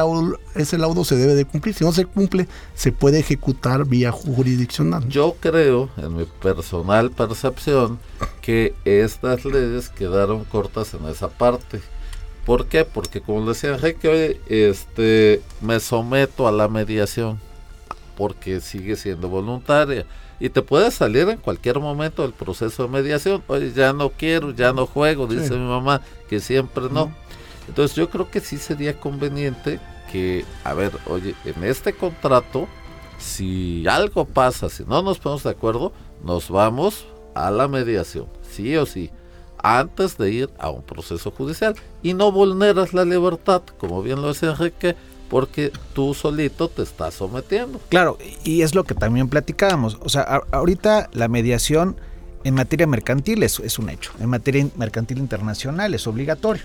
ese 0.55 0.79
laudo 0.79 1.05
se 1.05 1.17
debe 1.17 1.35
de 1.35 1.45
cumplir. 1.45 1.75
Si 1.75 1.85
no 1.85 1.93
se 1.93 2.07
cumple, 2.07 2.49
se 2.75 2.93
puede 2.93 3.21
ejecutar 3.21 3.85
vía 3.85 4.11
jurisdiccional. 4.11 5.07
Yo 5.09 5.37
creo, 5.41 5.91
en 5.97 6.17
mi 6.17 6.25
personal 6.25 7.11
percepción, 7.11 7.99
que 8.41 8.75
estas 8.85 9.45
leyes 9.45 9.91
quedaron 9.91 10.45
cortas 10.45 10.95
en 10.95 11.07
esa 11.07 11.29
parte. 11.29 11.81
¿Por 12.47 12.67
qué? 12.67 12.87
Porque 12.87 13.21
como 13.21 13.47
decía 13.47 13.75
Enrique, 13.75 14.41
este, 14.49 15.43
me 15.61 15.81
someto 15.81 16.49
a 16.49 16.53
la 16.53 16.69
mediación 16.69 17.39
porque 18.17 18.61
sigue 18.61 18.97
siendo 18.97 19.29
voluntaria 19.29 20.07
y 20.41 20.51
te 20.51 20.63
puede 20.63 20.91
salir 20.91 21.29
en 21.29 21.39
cualquier 21.39 21.81
momento 21.81 22.23
del 22.23 22.33
proceso 22.33 22.85
de 22.85 22.89
mediación. 22.89 23.43
Oye, 23.47 23.73
ya 23.73 23.93
no 23.93 24.11
quiero, 24.11 24.53
ya 24.53 24.73
no 24.73 24.87
juego, 24.87 25.27
dice 25.27 25.55
mi 25.55 25.67
mamá, 25.67 26.01
que 26.29 26.41
siempre 26.41 26.85
no. 26.91 27.13
Entonces 27.69 27.97
yo 27.97 28.09
creo 28.09 28.31
que 28.31 28.41
sí 28.41 28.57
sería 28.57 28.99
conveniente 28.99 29.81
que, 30.11 30.45
a 30.65 30.75
ver, 30.75 30.93
oye, 31.07 31.35
en 31.45 31.65
este 31.65 31.93
contrato, 31.93 32.67
si 33.19 33.87
algo 33.89 34.25
pasa, 34.25 34.69
si 34.69 34.85
no 34.85 35.03
nos 35.03 35.19
ponemos 35.19 35.43
de 35.43 35.51
acuerdo, 35.51 35.93
nos 36.25 36.51
vamos 36.51 37.07
a 37.35 37.51
la 37.51 37.69
mediación, 37.69 38.27
sí 38.43 38.77
o 38.77 38.87
sí, 38.87 39.11
antes 39.59 40.17
de 40.17 40.31
ir 40.31 40.51
a 40.59 40.71
un 40.71 40.83
proceso 40.83 41.31
judicial. 41.31 41.75
Y 42.03 42.15
no 42.15 42.33
vulneras 42.33 42.95
la 42.95 43.05
libertad, 43.05 43.63
como 43.79 44.03
bien 44.03 44.23
lo 44.23 44.29
decía 44.29 44.51
Enrique, 44.51 44.97
porque 45.29 45.73
tú 45.93 46.15
solito 46.15 46.69
te 46.69 46.83
estás 46.83 47.15
sometiendo. 47.15 47.81
Claro, 47.89 48.19
y 48.45 48.63
es 48.63 48.75
lo 48.75 48.85
que 48.85 48.95
también 48.95 49.29
platicábamos. 49.29 49.99
O 50.01 50.09
sea, 50.09 50.43
ahorita 50.51 51.11
la 51.13 51.29
mediación 51.29 51.97
en 52.45 52.55
materia 52.55 52.87
mercantil 52.87 53.43
es, 53.43 53.79
un 53.79 53.91
hecho, 53.91 54.13
en 54.21 54.29
materia 54.31 54.67
mercantil 54.77 55.19
internacional 55.19 55.95
es 55.95 56.07
obligatorio 56.07 56.63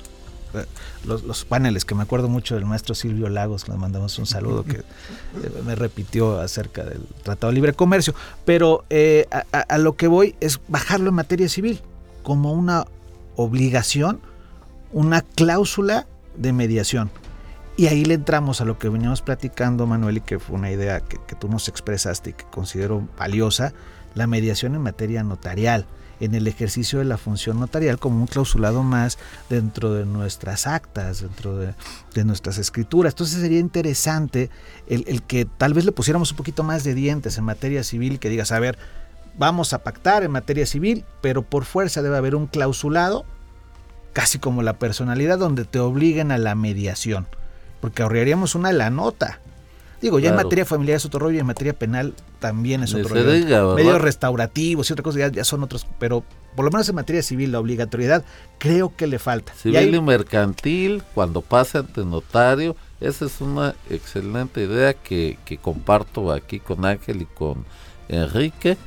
los, 1.05 1.45
paneles, 1.45 1.85
que 1.85 1.95
me 1.95 2.03
acuerdo 2.03 2.29
mucho 2.29 2.55
del 2.55 2.65
maestro 2.65 2.95
Silvio 2.95 3.29
Lagos, 3.29 3.67
le 3.67 3.75
mandamos 3.75 4.17
un 4.19 4.25
saludo, 4.25 4.63
que 4.63 4.77
eh, 4.77 4.83
me 5.65 5.75
repitió 5.75 6.39
acerca 6.39 6.83
del 6.83 7.01
Tratado 7.23 7.51
de 7.51 7.55
Libre 7.55 7.73
Comercio. 7.73 8.13
Pero 8.45 8.85
eh, 8.89 9.27
a, 9.51 9.77
lo 9.77 9.95
que 9.95 10.07
voy 10.07 10.35
es 10.39 10.59
bajarlo 10.67 11.09
en 11.09 11.15
materia 11.15 11.49
civil, 11.49 11.81
como 12.21 12.53
una 12.53 12.85
obligación, 13.35 14.21
una 14.91 15.21
cláusula 15.21 16.07
de 16.35 16.53
mediación. 16.53 17.09
Y 17.75 17.87
ahí 17.87 18.05
le 18.05 18.13
entramos 18.13 18.61
a 18.61 18.65
lo 18.65 18.77
que 18.77 18.87
veníamos 18.87 19.21
platicando, 19.21 19.87
Manuel, 19.87 20.17
y 20.17 20.21
que 20.21 20.37
fue 20.37 20.55
una 20.55 20.71
idea 20.71 20.99
que, 20.99 21.17
tú 21.35 21.47
nos 21.47 21.67
expresaste 21.67 22.31
y 22.31 22.33
que 22.33 22.45
considero 22.45 23.07
valiosa, 23.17 23.73
la 24.13 24.27
mediación 24.27 24.75
en 24.75 24.81
materia 24.81 25.23
notarial 25.23 25.87
en 26.19 26.35
el 26.35 26.47
ejercicio 26.47 26.99
de 26.99 27.05
la 27.05 27.17
función 27.17 27.59
notarial 27.59 27.99
como 27.99 28.21
un 28.21 28.27
clausulado 28.27 28.83
más 28.83 29.17
dentro 29.49 29.91
de 29.91 30.05
nuestras 30.05 30.67
actas, 30.67 31.21
dentro 31.21 31.57
de, 31.57 31.73
nuestras 32.23 32.59
escrituras. 32.59 33.13
Entonces 33.13 33.41
sería 33.41 33.59
interesante 33.59 34.51
el, 34.87 35.23
que 35.23 35.45
tal 35.45 35.73
vez 35.73 35.83
le 35.83 35.91
pusiéramos 35.91 36.31
un 36.31 36.37
poquito 36.37 36.63
más 36.63 36.83
de 36.83 36.93
dientes 36.93 37.37
en 37.37 37.43
materia 37.43 37.83
civil, 37.83 38.19
que 38.19 38.29
digas, 38.29 38.51
a 38.51 38.59
ver, 38.59 38.77
vamos 39.37 39.73
a 39.73 39.83
pactar 39.83 40.23
en 40.23 40.31
materia 40.31 40.65
civil, 40.65 41.03
pero 41.21 41.41
por 41.41 41.65
fuerza 41.65 42.01
debe 42.01 42.17
haber 42.17 42.35
un 42.35 42.45
clausulado, 42.47 43.25
casi 44.13 44.37
como 44.37 44.61
la 44.61 44.77
personalidad, 44.77 45.39
donde 45.39 45.65
te 45.65 45.79
obliguen 45.79 46.31
a 46.31 46.37
la 46.37 46.55
mediación, 46.55 47.27
porque 47.83 48.01
ahorraríamos 48.01 48.55
una 48.55 48.71
la 48.71 48.89
nota. 48.89 49.41
Digo, 50.01 50.17
ya 50.17 50.29
en 50.29 50.37
materia 50.37 50.63
familiar 50.63 50.95
es 50.95 51.03
otro 51.03 51.19
rollo 51.19 51.35
y 51.35 51.39
en 51.39 51.45
materia 51.45 51.73
penal 51.73 52.13
también 52.39 52.81
es 52.81 52.93
otro 52.93 53.09
rollo. 53.09 53.75
Medios 53.75 54.01
restaurativos 54.01 54.89
y 54.89 54.93
otra 54.93 55.03
cosa 55.03 55.27
ya, 55.27 55.43
son 55.43 55.63
otros, 55.63 55.85
pero 55.99 56.23
por 56.55 56.63
lo 56.63 56.71
menos 56.71 56.87
en 56.87 56.95
materia 56.95 57.21
civil 57.21 57.51
la 57.51 57.59
obligatoriedad 57.59 58.23
creo 58.57 58.95
que 58.95 59.05
le 59.05 59.19
falta. 59.19 59.53
Civil 59.55 59.95
y, 59.95 59.99
mercantil, 59.99 61.03
cuando 61.13 61.41
pase 61.41 61.79
ante 61.79 62.05
notario, 62.05 62.77
Esa 63.01 63.25
es 63.25 63.41
una 63.41 63.75
excelente 63.89 64.63
idea 64.63 64.93
que, 64.93 65.37
que 65.43 65.57
comparto 65.57 66.31
aquí 66.31 66.61
con 66.61 66.85
Ángel 66.85 67.23
y 67.23 67.25
con 67.25 67.65
Enrique 68.07 68.77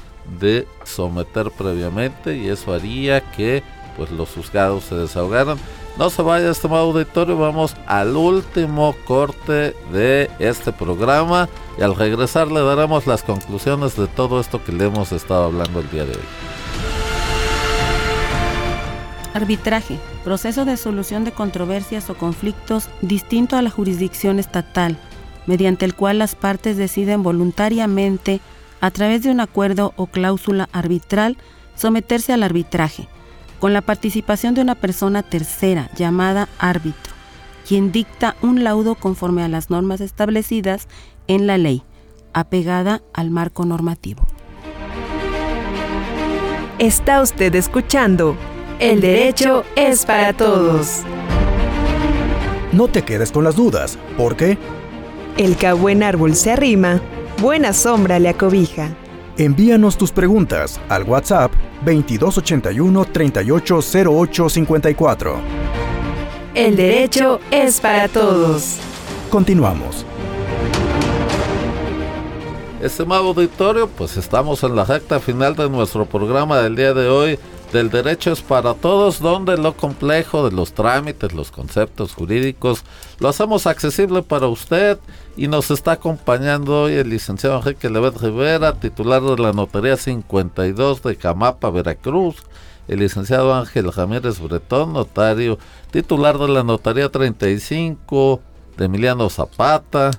de 0.41 0.67
someter 0.85 1.51
previamente 1.51 2.35
y 2.35 2.49
eso 2.49 2.73
haría 2.73 3.21
que 3.33 3.63
pues 3.99 4.11
los 4.11 4.31
juzgados 4.31 4.85
se 4.85 4.95
desahogaran. 4.95 5.59
No 5.99 6.11
se 6.11 6.21
vaya, 6.21 6.51
estimado 6.51 6.83
auditorio, 6.83 7.39
vamos 7.39 7.75
al 7.87 8.17
último 8.17 8.95
corte 9.07 9.75
de 9.91 10.31
este 10.39 10.71
programa 10.71 11.49
y 11.79 11.83
al 11.83 11.97
regresar 11.97 12.49
le 12.49 12.61
daremos 12.61 13.07
las 13.07 13.23
conclusiones 13.23 13.97
de 13.97 14.07
todo 14.07 14.39
esto 14.39 14.63
que 14.63 14.73
le 14.73 14.85
hemos 14.85 15.13
estado 15.13 15.45
hablando 15.45 15.81
el 15.81 15.91
día 15.91 16.05
de 16.05 16.13
hoy. 16.13 16.25
Arbitraje, 19.33 19.99
proceso 20.23 20.67
de 20.67 20.77
solución 20.77 21.25
de 21.25 21.33
controversias 21.33 22.11
o 22.11 22.15
conflictos 22.15 22.91
distinto 23.01 23.57
a 23.57 23.63
la 23.63 23.71
jurisdicción 23.71 24.39
estatal, 24.39 24.99
mediante 25.47 25.87
el 25.87 25.95
cual 25.95 26.19
las 26.19 26.35
partes 26.35 26.77
deciden 26.77 27.23
voluntariamente, 27.23 28.41
a 28.83 28.91
través 28.91 29.23
de 29.23 29.31
un 29.31 29.41
acuerdo 29.41 29.95
o 29.97 30.07
cláusula 30.07 30.69
arbitral, 30.73 31.39
someterse 31.75 32.35
al 32.35 32.43
arbitraje 32.43 33.09
con 33.59 33.73
la 33.73 33.81
participación 33.81 34.55
de 34.55 34.61
una 34.61 34.75
persona 34.75 35.23
tercera 35.23 35.91
llamada 35.97 36.49
árbitro, 36.59 37.15
quien 37.67 37.93
dicta 37.93 38.37
un 38.43 38.65
laudo 38.65 38.95
conforme 38.95 39.43
a 39.43 39.49
las 39.49 39.71
normas 39.71 40.01
establecidas 40.01 40.89
en 41.27 41.47
la 41.47 41.59
ley, 41.59 41.83
apegada 42.33 43.03
al 43.13 43.31
marco 43.31 43.65
normativo. 43.65 44.27
Está 46.79 47.23
usted 47.23 47.55
escuchando 47.55 48.37
El 48.79 49.01
derecho 49.01 49.65
es 49.77 50.05
para 50.05 50.35
todos. 50.35 51.01
No 52.73 52.89
te 52.89 53.03
quedes 53.03 53.33
con 53.33 53.45
las 53.45 53.57
dudas, 53.57 53.99
porque 54.19 54.59
El 55.39 55.57
que 55.57 55.67
a 55.67 55.75
buen 55.75 56.03
árbol 56.03 56.35
se 56.35 56.53
arrima, 56.53 57.01
buena 57.41 57.73
sombra 57.73 58.19
le 58.19 58.29
acobija. 58.29 58.91
Envíanos 59.39 59.97
tus 59.97 60.13
preguntas 60.13 60.79
al 60.89 61.05
WhatsApp 61.05 61.53
2281 61.85 63.05
380854. 63.05 65.37
El 66.55 66.77
derecho 66.77 67.41
es 67.51 67.81
para 67.81 68.09
todos. 68.09 68.77
Continuamos. 69.31 70.05
Estimado 72.81 73.29
auditorio, 73.29 73.89
pues 73.89 74.17
estamos 74.17 74.63
en 74.63 74.77
la 74.77 74.85
recta 74.85 75.19
final 75.19 75.57
de 75.57 75.69
nuestro 75.69 76.07
programa 76.07 76.61
del 76.61 76.77
día 76.77 76.95
de 76.95 77.09
hoy 77.09 77.37
del 77.73 77.91
Derecho 77.91 78.33
es 78.33 78.43
para 78.43 78.75
Todos, 78.75 79.21
donde 79.21 79.57
lo 79.57 79.77
complejo 79.77 80.49
de 80.49 80.55
los 80.55 80.73
trámites, 80.73 81.33
los 81.33 81.51
conceptos 81.51 82.15
jurídicos, 82.15 82.85
lo 83.19 83.29
hacemos 83.29 83.67
accesible 83.67 84.23
para 84.23 84.47
usted 84.47 84.99
y 85.37 85.49
nos 85.49 85.71
está 85.71 85.93
acompañando 85.93 86.83
hoy 86.83 86.95
el 86.95 87.11
licenciado 87.11 87.59
Enrique 87.59 87.91
Levet 87.91 88.17
Rivera, 88.19 88.75
titular 88.75 89.23
de 89.23 89.37
la 89.37 89.53
Notaría 89.53 89.97
52 89.97 91.03
de 91.03 91.17
Camapa, 91.17 91.71
Veracruz, 91.71 92.37
el 92.89 93.01
licenciado 93.01 93.53
Ángel 93.55 93.93
Ramírez 93.93 94.41
Bretón, 94.41 94.93
notario, 94.93 95.59
titular 95.91 96.39
de 96.39 96.49
la 96.49 96.63
Notaría 96.63 97.11
35 97.11 98.41
de 98.77 98.85
Emiliano 98.85 99.29
Zapata, 99.29 100.13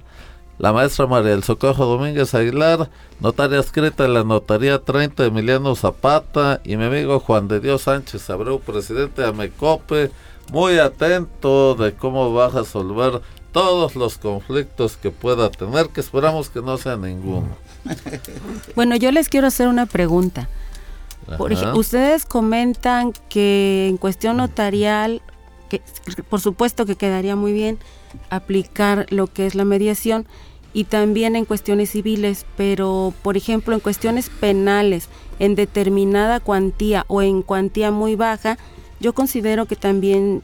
la 0.60 0.74
maestra 0.74 1.06
María 1.08 1.32
del 1.32 1.44
Socorro 1.44 1.86
Domínguez 1.86 2.34
Aguilar, 2.34 2.90
notaria 3.20 3.60
escrita 3.60 4.04
de 4.04 4.10
la 4.10 4.24
Notaría 4.24 4.80
30 4.80 5.24
de 5.24 5.30
Emiliano 5.30 5.76
Zapata 5.76 6.62
y 6.64 6.78
mi 6.78 6.86
amigo 6.86 7.20
Juan 7.20 7.48
de 7.48 7.60
Dios 7.60 7.84
Sánchez 7.84 8.30
Abreu, 8.30 8.60
presidente 8.60 9.22
de 9.22 9.28
Amecope, 9.28 10.12
muy 10.52 10.80
atento 10.80 11.76
de 11.76 11.94
cómo 11.94 12.34
va 12.34 12.46
a 12.46 12.50
resolver 12.50 13.22
todos 13.52 13.96
los 13.96 14.18
conflictos 14.18 14.98
que 14.98 15.12
pueda 15.12 15.50
tener, 15.50 15.90
que 15.90 16.02
esperamos 16.02 16.50
que 16.50 16.62
no 16.62 16.78
sea 16.78 16.96
ninguno. 16.96 17.50
Bueno, 18.76 18.96
yo 18.96 19.12
les 19.12 19.30
quiero 19.30 19.48
hacer 19.48 19.68
una 19.68 19.86
pregunta. 19.86 20.50
Ajá. 21.28 21.74
ustedes 21.74 22.26
comentan 22.26 23.14
que 23.30 23.88
en 23.90 23.98
cuestión 23.98 24.38
notarial, 24.38 25.22
que 25.68 25.82
por 26.30 26.40
supuesto 26.42 26.86
que 26.86 26.96
quedaría 26.96 27.36
muy 27.36 27.54
bien 27.54 27.78
aplicar 28.30 29.06
lo 29.10 29.28
que 29.28 29.46
es 29.46 29.56
la 29.56 29.66
mediación 29.66 30.26
y 30.74 30.84
también 30.86 31.36
en 31.36 31.46
cuestiones 31.46 31.92
civiles, 31.92 32.46
pero 32.56 33.14
por 33.24 33.38
ejemplo 33.38 33.74
en 33.74 33.80
cuestiones 33.80 34.30
penales, 34.30 35.10
en 35.40 35.56
determinada 35.56 36.40
cuantía 36.40 37.06
o 37.08 37.22
en 37.22 37.42
cuantía 37.42 37.92
muy 37.92 38.16
baja, 38.16 38.58
yo 39.00 39.14
considero 39.14 39.66
que 39.66 39.76
también 39.76 40.44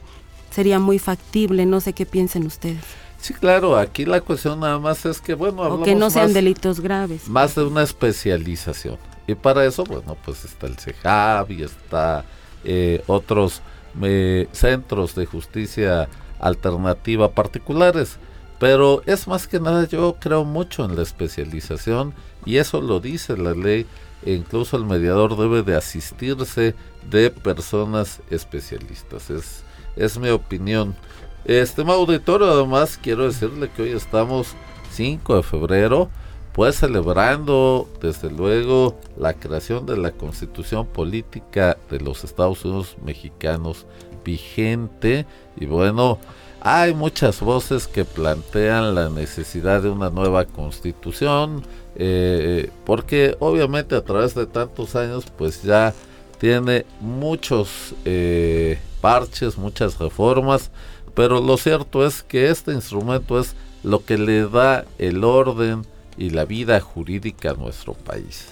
sería 0.52 0.80
muy 0.80 1.00
factible, 1.00 1.66
no 1.66 1.80
sé 1.82 1.94
qué 1.94 2.06
piensen 2.06 2.46
ustedes, 2.46 2.84
Sí, 3.20 3.34
claro, 3.34 3.78
aquí 3.78 4.04
la 4.04 4.20
cuestión 4.20 4.60
nada 4.60 4.80
más 4.80 5.06
es 5.06 5.22
que, 5.22 5.34
bueno, 5.34 5.62
o 5.62 5.64
hablamos 5.64 5.86
que 5.86 5.96
no 5.96 6.10
sean 6.10 6.26
más- 6.26 6.34
delitos 6.34 6.82
graves. 6.82 7.30
más 7.30 7.56
de 7.56 7.64
una 7.64 7.82
especialización. 7.84 8.98
Y 9.28 9.36
para 9.36 9.64
eso, 9.66 9.86
bueno, 9.86 10.18
pues 10.26 10.44
está 10.44 10.68
el 10.68 10.76
CEJAB 10.78 11.52
y 11.52 11.64
está 11.64 12.26
eh, 12.66 13.02
otros 13.08 13.62
eh, 14.02 14.48
centros 14.52 15.16
de 15.16 15.26
justicia 15.26 16.10
alternativa 16.40 17.32
particulares. 17.32 18.18
Pero 18.60 19.02
es 19.06 19.28
más 19.28 19.48
que 19.48 19.60
nada, 19.60 19.88
yo 19.88 20.16
creo 20.20 20.46
mucho 20.46 20.86
en 20.86 20.96
la 20.96 21.04
especialización 21.04 22.14
y 22.46 22.58
eso 22.58 22.82
lo 22.82 23.00
dice 23.00 23.38
la 23.38 23.54
ley. 23.54 23.86
E 24.26 24.34
incluso 24.34 24.78
el 24.78 24.86
mediador 24.86 25.36
debe 25.36 25.64
de 25.64 25.76
asistirse 25.76 26.76
de 27.10 27.30
personas 27.30 28.22
especialistas. 28.30 29.30
Es, 29.30 29.64
es 29.98 30.18
mi 30.18 30.30
opinión. 30.30 30.96
Este 31.44 31.82
auditorio, 31.82 32.50
además, 32.50 32.98
quiero 33.02 33.26
decirle 33.26 33.70
que 33.76 33.82
hoy 33.82 33.92
estamos 33.92 34.56
5 34.92 35.36
de 35.36 35.44
febrero 35.44 36.10
pues 36.54 36.76
celebrando 36.76 37.90
desde 38.02 38.30
luego 38.30 38.96
la 39.18 39.34
creación 39.34 39.86
de 39.86 39.98
la 39.98 40.12
constitución 40.12 40.86
política 40.86 41.78
de 41.90 42.00
los 42.00 42.24
Estados 42.24 42.64
Unidos 42.64 42.96
mexicanos 43.04 43.86
vigente. 44.24 45.26
Y 45.56 45.66
bueno 45.66 46.20
hay 46.66 46.94
muchas 46.94 47.42
voces 47.42 47.88
que 47.88 48.06
plantean 48.06 48.96
la 48.96 49.10
necesidad 49.10 49.82
de 49.82 49.90
una 49.90 50.10
nueva 50.10 50.46
constitución 50.46 51.62
eh, 51.98 52.70
porque 52.86 53.36
obviamente 53.40 53.96
a 53.96 54.02
través 54.02 54.34
de 54.34 54.46
tantos 54.46 54.96
años 54.96 55.26
pues 55.38 55.62
ya 55.62 55.94
tiene 56.40 56.86
muchos 57.02 57.94
eh, 58.06 58.80
parches 59.02 59.58
muchas 59.58 60.00
reformas 60.00 60.72
pero 61.14 61.42
lo 61.42 61.58
cierto 61.58 62.06
es 62.06 62.24
que 62.24 62.50
este 62.50 62.72
instrumento 62.72 63.38
es 63.38 63.58
lo 63.84 64.06
que 64.06 64.18
le 64.18 64.48
da 64.48 64.86
el 64.98 65.26
orden 65.26 65.86
y 66.18 66.30
la 66.32 66.46
vida 66.46 66.80
jurídica 66.80 67.52
a 67.52 67.54
nuestro 67.54 67.94
país. 67.94 68.46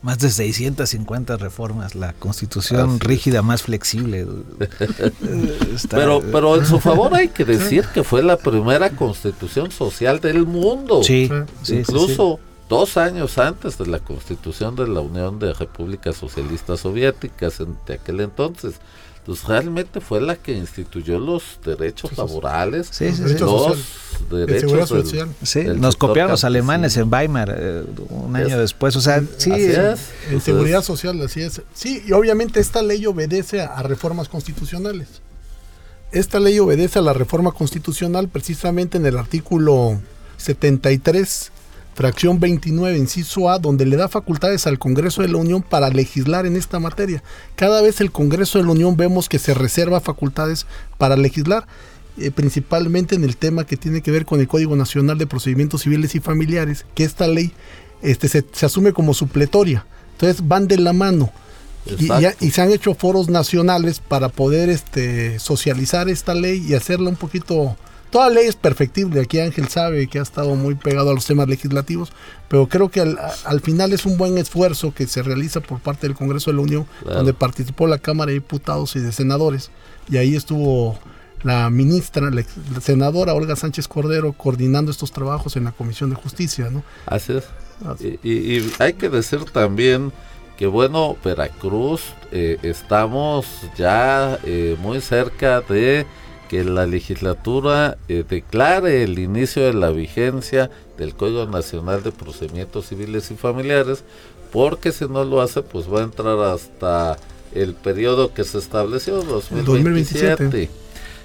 Más 0.00 0.18
de 0.18 0.30
650 0.30 1.36
reformas, 1.36 1.94
la 1.94 2.14
constitución 2.14 2.80
Así 2.88 2.96
es. 2.96 3.00
rígida 3.02 3.42
más 3.42 3.62
flexible. 3.62 4.26
Está- 5.74 5.96
Pero, 5.98 6.22
pero 6.32 6.56
en 6.56 6.64
su 6.66 6.80
favor 6.80 7.14
hay 7.14 7.28
que 7.28 7.44
decir 7.44 7.84
que 7.92 8.02
fue 8.02 8.22
la 8.22 8.36
primera 8.38 8.90
constitución 8.90 9.70
social 9.70 10.20
del 10.20 10.46
mundo. 10.46 11.02
sí, 11.02 11.28
Sí. 11.28 11.34
sí, 11.34 11.44
sí, 11.62 11.74
Incluso 11.80 12.40
dos 12.68 12.96
años 12.96 13.36
antes 13.38 13.76
de 13.76 13.86
la 13.86 13.98
constitución 13.98 14.74
de 14.74 14.88
la 14.88 15.00
Unión 15.00 15.38
de 15.38 15.52
Repúblicas 15.52 16.16
Socialistas 16.16 16.80
Soviéticas 16.80 17.60
en, 17.60 17.76
de 17.86 17.94
aquel 17.94 18.20
entonces. 18.20 18.76
Entonces 19.24 19.46
realmente 19.48 20.02
fue 20.02 20.20
la 20.20 20.36
que 20.36 20.52
instituyó 20.52 21.18
los 21.18 21.58
derechos 21.64 22.10
Sí, 22.10 22.16
laborales, 22.18 22.88
Sí, 22.90 23.10
sí, 23.10 23.22
los 23.38 23.78
derechos 24.30 24.90
del- 24.90 25.06
social. 25.06 25.28
Sí, 25.42 25.62
del 25.62 25.80
nos 25.80 25.96
copiaron 25.96 26.30
los 26.32 26.44
alemanes 26.44 26.94
en 26.98 27.10
Weimar 27.10 27.54
eh, 27.58 27.84
un 28.10 28.36
año 28.36 28.48
Es- 28.56 28.58
después. 28.58 28.94
O 28.96 29.00
sea, 29.00 29.22
sí, 29.38 29.50
Así 29.50 29.62
eh, 29.62 29.92
es. 29.94 30.00
En 30.30 30.42
seguridad 30.42 30.82
social, 30.82 31.18
así 31.22 31.40
es. 31.40 31.62
Sí, 31.72 32.02
y 32.06 32.12
obviamente 32.12 32.60
esta 32.60 32.82
ley 32.82 33.06
obedece 33.06 33.62
a, 33.62 33.68
a 33.68 33.82
reformas 33.82 34.28
constitucionales. 34.28 35.08
Esta 36.12 36.38
ley 36.38 36.58
obedece 36.58 36.98
a 36.98 37.02
la 37.02 37.14
reforma 37.14 37.50
constitucional 37.52 38.28
precisamente 38.28 38.98
en 38.98 39.06
el 39.06 39.16
artículo 39.16 40.00
73, 40.36 41.50
fracción 41.94 42.40
29, 42.40 42.98
inciso 42.98 43.48
A, 43.50 43.58
donde 43.58 43.86
le 43.86 43.96
da 43.96 44.08
facultades 44.08 44.66
al 44.66 44.78
Congreso 44.78 45.22
de 45.22 45.28
la 45.28 45.38
Unión 45.38 45.62
para 45.62 45.88
legislar 45.90 46.46
en 46.46 46.56
esta 46.56 46.80
materia. 46.80 47.22
Cada 47.56 47.80
vez 47.82 48.00
el 48.00 48.10
Congreso 48.10 48.58
de 48.58 48.64
la 48.64 48.72
Unión 48.72 48.96
vemos 48.96 49.28
que 49.28 49.38
se 49.38 49.54
reserva 49.54 50.00
facultades 50.00 50.66
para 50.98 51.16
legislar, 51.16 51.66
eh, 52.18 52.30
principalmente 52.30 53.14
en 53.14 53.24
el 53.24 53.36
tema 53.36 53.64
que 53.66 53.76
tiene 53.76 54.02
que 54.02 54.10
ver 54.10 54.24
con 54.24 54.40
el 54.40 54.48
Código 54.48 54.76
Nacional 54.76 55.18
de 55.18 55.26
Procedimientos 55.26 55.82
Civiles 55.82 56.14
y 56.14 56.20
Familiares, 56.20 56.84
que 56.94 57.04
esta 57.04 57.26
ley 57.28 57.52
este, 58.02 58.28
se, 58.28 58.44
se 58.52 58.66
asume 58.66 58.92
como 58.92 59.14
supletoria. 59.14 59.86
Entonces 60.12 60.46
van 60.46 60.66
de 60.68 60.78
la 60.78 60.92
mano. 60.92 61.32
Y, 61.98 62.08
y 62.40 62.50
se 62.50 62.62
han 62.62 62.70
hecho 62.70 62.94
foros 62.94 63.28
nacionales 63.28 64.00
para 64.00 64.30
poder 64.30 64.70
este, 64.70 65.38
socializar 65.38 66.08
esta 66.08 66.34
ley 66.34 66.64
y 66.66 66.74
hacerla 66.74 67.08
un 67.10 67.16
poquito... 67.16 67.76
Toda 68.10 68.30
ley 68.30 68.46
es 68.46 68.54
perfectible, 68.54 69.20
aquí 69.20 69.40
Ángel 69.40 69.68
sabe 69.68 70.06
que 70.06 70.20
ha 70.20 70.22
estado 70.22 70.54
muy 70.54 70.76
pegado 70.76 71.10
a 71.10 71.14
los 71.14 71.26
temas 71.26 71.48
legislativos, 71.48 72.12
pero 72.48 72.68
creo 72.68 72.88
que 72.88 73.00
al, 73.00 73.60
final 73.60 73.92
es 73.92 74.06
un 74.06 74.16
buen 74.16 74.38
esfuerzo 74.38 74.94
que 74.94 75.06
se 75.08 75.22
realiza 75.22 75.60
por 75.60 75.80
parte 75.80 76.06
del 76.06 76.14
Congreso 76.14 76.50
de 76.50 76.56
la 76.56 76.62
Unión, 76.62 76.86
Claro. 77.02 77.16
donde 77.16 77.34
participó 77.34 77.88
la 77.88 77.98
Cámara 77.98 78.28
de 78.28 78.34
Diputados 78.34 78.94
y 78.94 79.00
de 79.00 79.10
Senadores, 79.10 79.70
y 80.08 80.18
ahí 80.18 80.36
estuvo 80.36 80.98
la 81.44 81.70
ministra, 81.70 82.30
la, 82.30 82.42
senadora 82.80 83.34
Olga 83.34 83.54
Sánchez 83.54 83.86
Cordero, 83.86 84.32
coordinando 84.32 84.90
estos 84.90 85.12
trabajos 85.12 85.56
en 85.56 85.64
la 85.64 85.72
Comisión 85.72 86.10
de 86.10 86.16
Justicia, 86.16 86.70
¿no? 86.70 86.82
Así 87.06 87.34
es. 87.34 87.44
Y, 88.22 88.72
hay 88.78 88.94
que 88.94 89.08
decir 89.10 89.44
también 89.52 90.12
que, 90.56 90.66
bueno, 90.66 91.16
Veracruz, 91.22 92.02
eh, 92.32 92.58
estamos 92.62 93.46
ya 93.76 94.38
eh, 94.44 94.76
muy 94.80 95.00
cerca 95.00 95.60
de 95.60 96.06
que 96.48 96.64
la 96.64 96.86
legislatura 96.86 97.96
eh, 98.08 98.24
declare 98.28 99.02
el 99.02 99.18
inicio 99.18 99.64
de 99.64 99.74
la 99.74 99.90
vigencia 99.90 100.70
del 100.98 101.14
Código 101.14 101.46
Nacional 101.46 102.02
de 102.02 102.12
Procedimientos 102.12 102.88
Civiles 102.88 103.30
y 103.30 103.34
Familiares, 103.34 104.04
porque 104.52 104.92
si 104.92 105.06
no 105.06 105.24
lo 105.24 105.40
hace, 105.40 105.62
pues 105.62 105.92
va 105.92 106.00
a 106.00 106.04
entrar 106.04 106.38
hasta 106.38 107.16
el 107.54 107.74
periodo 107.74 108.32
que 108.32 108.44
se 108.44 108.58
estableció, 108.58 109.22
2027. 109.22 110.70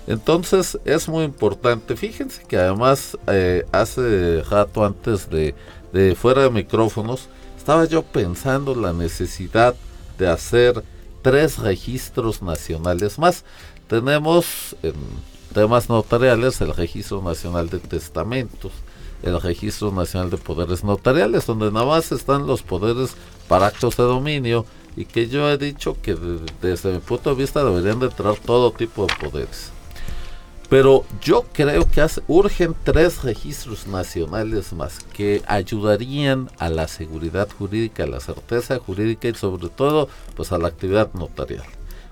Entonces 0.08 0.80
es 0.86 1.08
muy 1.08 1.24
importante. 1.24 1.96
Fíjense 1.96 2.44
que 2.48 2.58
además 2.58 3.18
eh, 3.28 3.66
hace 3.72 4.42
rato 4.50 4.84
antes 4.84 5.30
de, 5.30 5.54
de 5.94 6.16
fuera 6.16 6.44
de 6.44 6.50
micrófonos, 6.50 7.30
estaba 7.58 7.86
yo 7.86 8.02
pensando 8.02 8.74
la 8.74 8.94
necesidad 8.94 9.76
de 10.18 10.28
hacer 10.28 10.84
tres 11.22 11.60
registros 11.60 12.42
nacionales 12.42 13.20
más. 13.20 13.44
Tenemos 13.90 14.76
en 14.84 14.94
temas 15.52 15.90
notariales 15.90 16.62
el 16.62 16.76
Registro 16.76 17.24
Nacional 17.24 17.72
de 17.72 17.80
Testamentos, 17.80 18.72
el 19.24 19.42
Registro 19.42 19.92
Nacional 19.92 20.30
de 20.30 20.38
Poderes 20.38 20.84
Notariales, 20.84 21.48
donde 21.48 21.72
nada 21.72 21.88
más 21.88 22.12
están 22.12 22.46
los 22.46 22.62
poderes 22.62 23.16
para 23.48 23.66
actos 23.66 23.98
de 23.98 24.04
dominio 24.04 24.64
y 24.96 25.06
que 25.06 25.28
yo 25.28 25.50
he 25.50 25.58
dicho 25.58 25.98
que 26.04 26.16
desde 26.62 26.94
mi 26.94 27.00
punto 27.00 27.32
de 27.32 27.42
vista 27.42 27.64
deberían 27.64 28.00
de 28.00 28.06
entrar 28.06 28.36
todo 28.36 28.72
tipo 28.72 29.08
de 29.08 29.16
poderes. 29.16 29.72
Pero 30.70 31.04
yo 31.20 31.46
creo 31.52 31.90
que 31.90 32.06
urgen 32.28 32.76
tres 32.84 33.24
registros 33.24 33.88
nacionales 33.88 34.72
más 34.72 35.00
que 35.14 35.42
ayudarían 35.48 36.52
a 36.60 36.70
la 36.70 36.88
seguridad 36.88 37.50
jurídica, 37.58 38.04
a 38.04 38.08
la 38.08 38.20
certeza 38.20 38.78
jurídica 38.78 39.30
y 39.30 39.34
sobre 39.34 39.70
todo 39.70 40.10
pues 40.36 40.52
a 40.52 40.60
la 40.60 40.68
actividad 40.68 41.12
notarial. 41.16 41.66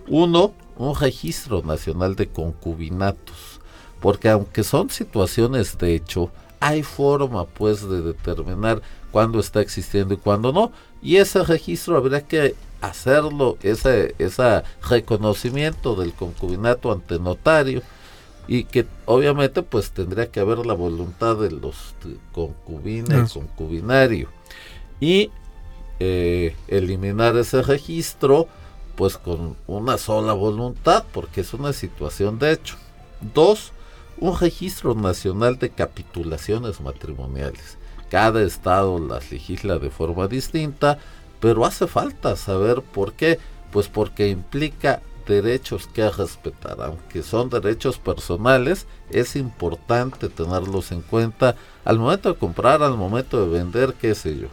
Uno, 0.08 0.54
un 0.78 0.96
registro 0.96 1.62
nacional 1.64 2.16
de 2.16 2.28
concubinatos, 2.28 3.60
porque 4.00 4.30
aunque 4.30 4.64
son 4.64 4.90
situaciones 4.90 5.78
de 5.78 5.96
hecho, 5.96 6.32
hay 6.60 6.84
forma 6.84 7.46
pues 7.46 7.88
de 7.88 8.02
determinar 8.02 8.82
cuándo 9.12 9.40
está 9.40 9.62
existiendo 9.62 10.14
y 10.14 10.18
cuándo 10.18 10.52
no, 10.52 10.72
y 11.02 11.18
ese 11.18 11.44
registro 11.44 11.98
habría 11.98 12.22
que 12.22 12.56
hacerlo, 12.82 13.58
ese, 13.64 14.16
ese 14.20 14.64
reconocimiento 14.88 15.96
del 15.96 16.14
concubinato 16.14 16.92
ante 16.92 17.20
notario, 17.20 17.82
y 18.48 18.64
que 18.64 18.86
obviamente 19.06 19.62
pues 19.62 19.92
tendría 19.92 20.32
que 20.32 20.40
haber 20.40 20.66
la 20.66 20.74
voluntad 20.74 21.36
de 21.36 21.52
los 21.52 21.96
concubinas, 22.32 23.34
concubinario. 23.34 24.30
Y 25.00 25.32
eh, 26.00 26.56
eliminar 26.68 27.36
ese 27.36 27.62
registro 27.62 28.48
pues 28.98 29.18
con 29.18 29.56
una 29.68 29.98
sola 30.00 30.34
voluntad 30.34 31.06
porque 31.14 31.42
es 31.42 31.54
una 31.54 31.72
situación 31.72 32.40
de 32.40 32.52
hecho. 32.52 32.76
Dos, 33.34 33.72
un 34.20 34.38
registro 34.38 34.96
nacional 34.96 35.58
de 35.60 35.70
capitulaciones 35.70 36.82
matrimoniales. 36.82 37.78
Cada 38.10 38.42
estado 38.42 39.00
las 39.00 39.32
legisla 39.32 39.78
de 39.78 39.92
forma 39.92 40.28
distinta, 40.28 40.98
pero 41.40 41.64
hace 41.64 41.88
falta 41.88 42.36
saber 42.36 42.82
por 42.82 43.14
qué. 43.14 43.40
Pues 43.72 43.88
porque 43.88 44.30
implica 44.30 45.02
derechos 45.28 45.88
que 45.88 46.10
respetar, 46.10 46.82
aunque 46.82 47.22
son 47.22 47.50
derechos 47.50 48.00
personales, 48.00 48.88
es 49.12 49.36
importante 49.36 50.30
tenerlos 50.30 50.92
en 50.92 51.02
cuenta 51.02 51.56
al 51.84 52.00
momento 52.00 52.30
de 52.30 52.40
comprar, 52.40 52.82
al 52.82 52.96
momento 52.96 53.46
de 53.46 53.60
vender, 53.60 53.94
qué 53.94 54.16
sé 54.16 54.38
yo. 54.38 54.48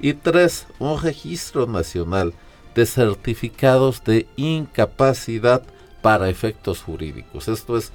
Y 0.00 0.14
tres, 0.14 0.66
un 0.78 1.00
registro 1.02 1.66
nacional 1.66 2.32
de 2.74 2.86
certificados 2.86 4.02
de 4.04 4.26
incapacidad 4.36 5.62
para 6.02 6.28
efectos 6.28 6.82
jurídicos. 6.82 7.48
Esto 7.48 7.76
es 7.76 7.92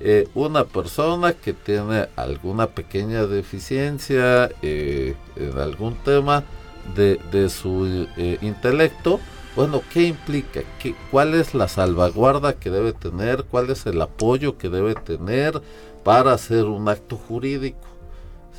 eh, 0.00 0.28
una 0.34 0.64
persona 0.64 1.32
que 1.32 1.52
tiene 1.52 2.08
alguna 2.16 2.66
pequeña 2.66 3.26
deficiencia 3.26 4.50
eh, 4.60 5.14
en 5.36 5.58
algún 5.58 5.94
tema 5.96 6.42
de, 6.96 7.48
su 7.48 8.08
eh, 8.16 8.38
intelecto, 8.42 9.20
bueno, 9.54 9.82
¿qué 9.92 10.04
implica? 10.04 10.62
¿Qué, 10.80 10.96
¿Cuál 11.10 11.34
es 11.34 11.54
la 11.54 11.68
salvaguarda 11.68 12.54
que 12.54 12.70
debe 12.70 12.92
tener? 12.92 13.44
¿Cuál 13.44 13.70
es 13.70 13.86
el 13.86 14.00
apoyo 14.00 14.58
que 14.58 14.68
debe 14.68 14.94
tener 14.94 15.62
para 16.02 16.32
hacer 16.32 16.64
un 16.64 16.88
acto 16.88 17.16
jurídico? 17.16 17.91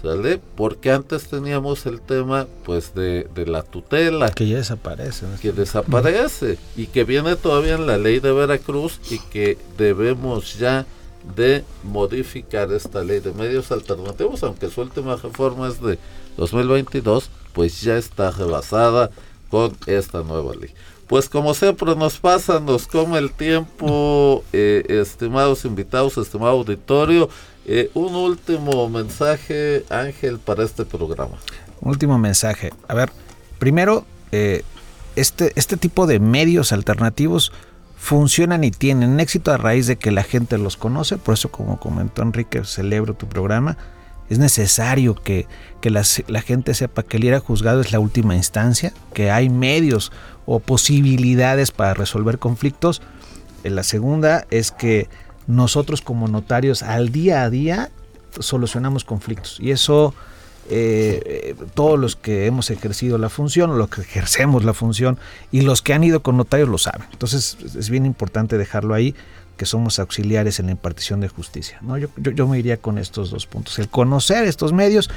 ¿Sale? 0.03 0.41
Porque 0.57 0.91
antes 0.91 1.29
teníamos 1.29 1.85
el 1.85 2.01
tema 2.01 2.45
pues 2.65 2.93
de, 2.93 3.25
la 3.47 3.63
tutela. 3.63 4.29
Que 4.31 4.45
ya 4.49 4.57
desaparece. 4.57 5.25
Que 5.41 5.53
desaparece 5.53 6.57
y 6.75 6.87
que 6.87 7.05
viene 7.05 7.37
todavía 7.37 7.75
en 7.75 7.87
la 7.87 7.97
ley 7.97 8.19
de 8.19 8.33
Veracruz 8.33 8.99
y 9.09 9.19
que 9.19 9.57
debemos 9.77 10.59
ya 10.59 10.85
de 11.37 11.63
modificar 11.83 12.69
esta 12.73 13.01
ley 13.01 13.21
de 13.21 13.31
medios 13.31 13.71
alternativos, 13.71 14.43
aunque 14.43 14.69
su 14.69 14.81
última 14.81 15.15
reforma 15.15 15.69
es 15.69 15.81
de 15.81 15.97
2022, 16.35 17.29
pues 17.53 17.81
ya 17.81 17.97
está 17.97 18.29
rebasada 18.31 19.09
con 19.49 19.73
esta 19.85 20.21
nueva 20.21 20.53
ley. 20.53 20.71
Pues 21.07 21.29
como 21.29 21.53
siempre 21.53 21.95
nos 21.95 22.17
pasa, 22.17 22.59
nos 22.59 22.87
come 22.87 23.19
el 23.19 23.31
tiempo, 23.31 24.43
eh, 24.51 24.83
estimados 24.89 25.63
invitados, 25.63 26.17
estimado 26.17 26.51
auditorio. 26.51 27.29
Eh, 27.65 27.89
un 27.93 28.15
último 28.15 28.89
mensaje, 28.89 29.85
Ángel, 29.89 30.39
para 30.39 30.63
este 30.63 30.85
programa. 30.85 31.37
Último 31.81 32.17
mensaje. 32.17 32.71
A 32.87 32.93
ver, 32.93 33.11
primero, 33.59 34.05
eh, 34.31 34.63
este, 35.15 35.53
este 35.55 35.77
tipo 35.77 36.07
de 36.07 36.19
medios 36.19 36.71
alternativos 36.73 37.51
funcionan 37.95 38.63
y 38.63 38.71
tienen 38.71 39.19
éxito 39.19 39.51
a 39.51 39.57
raíz 39.57 39.87
de 39.87 39.95
que 39.97 40.11
la 40.11 40.23
gente 40.23 40.57
los 40.57 40.75
conoce. 40.75 41.17
Por 41.17 41.35
eso, 41.35 41.49
como 41.49 41.79
comentó 41.79 42.21
Enrique, 42.21 42.63
celebro 42.65 43.13
tu 43.13 43.27
programa 43.27 43.77
es 44.29 44.39
necesario 44.39 45.15
que, 45.15 45.47
la 45.83 46.41
gente 46.41 46.73
sepa 46.73 47.03
que 47.03 47.17
el 47.17 47.25
ir 47.25 47.37
juzgado 47.39 47.81
es 47.81 47.91
la 47.91 47.99
última 47.99 48.35
instancia, 48.35 48.93
que 49.13 49.31
hay 49.31 49.49
medios 49.49 50.11
o 50.45 50.59
posibilidades 50.59 51.71
para 51.71 51.93
resolver 51.93 52.39
conflictos. 52.39 53.01
La 53.63 53.83
segunda 53.83 54.45
es 54.49 54.71
que 54.71 55.07
nosotros 55.47 56.01
como 56.01 56.27
notarios 56.27 56.83
al 56.83 57.11
día 57.11 57.43
a 57.43 57.49
día 57.49 57.91
solucionamos 58.39 59.03
conflictos 59.03 59.57
y 59.59 59.71
eso 59.71 60.13
eh, 60.69 61.55
todos 61.73 61.99
los 61.99 62.15
que 62.15 62.45
hemos 62.45 62.69
ejercido 62.69 63.17
la 63.17 63.29
función 63.29 63.77
los 63.77 63.89
que 63.89 64.01
ejercemos 64.01 64.63
la 64.63 64.73
función 64.73 65.19
y 65.51 65.61
los 65.61 65.81
que 65.81 65.93
han 65.93 66.03
ido 66.03 66.21
con 66.21 66.37
notarios 66.37 66.69
lo 66.69 66.77
saben. 66.77 67.07
Entonces 67.11 67.57
es 67.77 67.89
bien 67.89 68.05
importante 68.05 68.57
dejarlo 68.57 68.93
ahí 68.93 69.13
que 69.57 69.65
somos 69.65 69.99
auxiliares 69.99 70.59
en 70.59 70.67
la 70.67 70.71
impartición 70.71 71.19
de 71.19 71.27
justicia. 71.27 71.77
¿no? 71.81 71.97
Yo, 71.97 72.07
yo, 72.17 72.47
me 72.47 72.57
iría 72.57 72.77
con 72.77 72.97
estos 72.97 73.29
dos 73.29 73.45
puntos, 73.45 73.77
el 73.77 73.87
conocer 73.87 74.45
estos 74.45 74.73
medios 74.73 75.09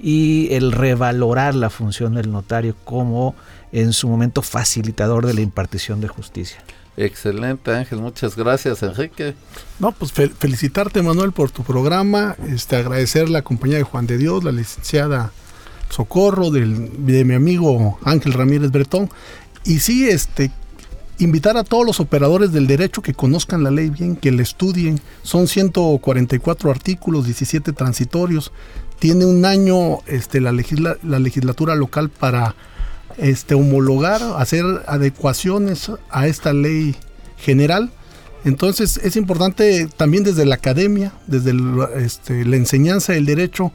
y 0.00 0.52
el 0.52 0.72
revalorar 0.72 1.54
la 1.54 1.70
función 1.70 2.14
del 2.14 2.30
notario 2.30 2.74
como 2.84 3.34
en 3.72 3.92
su 3.92 4.08
momento 4.08 4.42
facilitador 4.42 5.26
de 5.26 5.34
la 5.34 5.40
impartición 5.42 6.00
de 6.00 6.08
justicia. 6.08 6.62
Excelente 6.96 7.72
Ángel, 7.72 7.98
muchas 7.98 8.36
gracias 8.36 8.82
Enrique. 8.82 9.34
No, 9.80 9.92
pues 9.92 10.12
felicitarte 10.12 11.02
Manuel 11.02 11.32
por 11.32 11.50
tu 11.50 11.64
programa, 11.64 12.36
este, 12.48 12.76
agradecer 12.76 13.28
la 13.28 13.42
compañía 13.42 13.78
de 13.78 13.82
Juan 13.82 14.06
de 14.06 14.16
Dios, 14.16 14.44
la 14.44 14.52
licenciada 14.52 15.32
Socorro, 15.90 16.50
del, 16.50 17.06
de 17.06 17.24
mi 17.24 17.34
amigo 17.34 17.98
Ángel 18.04 18.32
Ramírez 18.32 18.70
Bretón. 18.70 19.10
Y 19.64 19.80
sí, 19.80 20.08
este, 20.08 20.50
invitar 21.18 21.56
a 21.56 21.64
todos 21.64 21.84
los 21.84 22.00
operadores 22.00 22.52
del 22.52 22.66
derecho 22.66 23.02
que 23.02 23.14
conozcan 23.14 23.62
la 23.62 23.70
ley 23.70 23.90
bien, 23.90 24.16
que 24.16 24.32
la 24.32 24.42
estudien. 24.42 25.00
Son 25.22 25.48
144 25.48 26.70
artículos, 26.70 27.26
17 27.26 27.72
transitorios. 27.72 28.52
Tiene 28.98 29.24
un 29.24 29.44
año 29.44 29.98
este, 30.06 30.40
la, 30.40 30.52
la 31.02 31.18
legislatura 31.18 31.74
local 31.74 32.08
para 32.10 32.54
este, 33.18 33.54
homologar, 33.54 34.20
hacer 34.38 34.64
adecuaciones 34.86 35.90
a 36.10 36.26
esta 36.26 36.52
ley 36.52 36.96
general. 37.38 37.90
Entonces 38.44 39.00
es 39.02 39.16
importante 39.16 39.88
también 39.96 40.22
desde 40.22 40.44
la 40.44 40.56
academia, 40.56 41.12
desde 41.26 41.52
este, 41.96 42.44
la 42.44 42.56
enseñanza 42.56 43.14
del 43.14 43.24
derecho, 43.24 43.72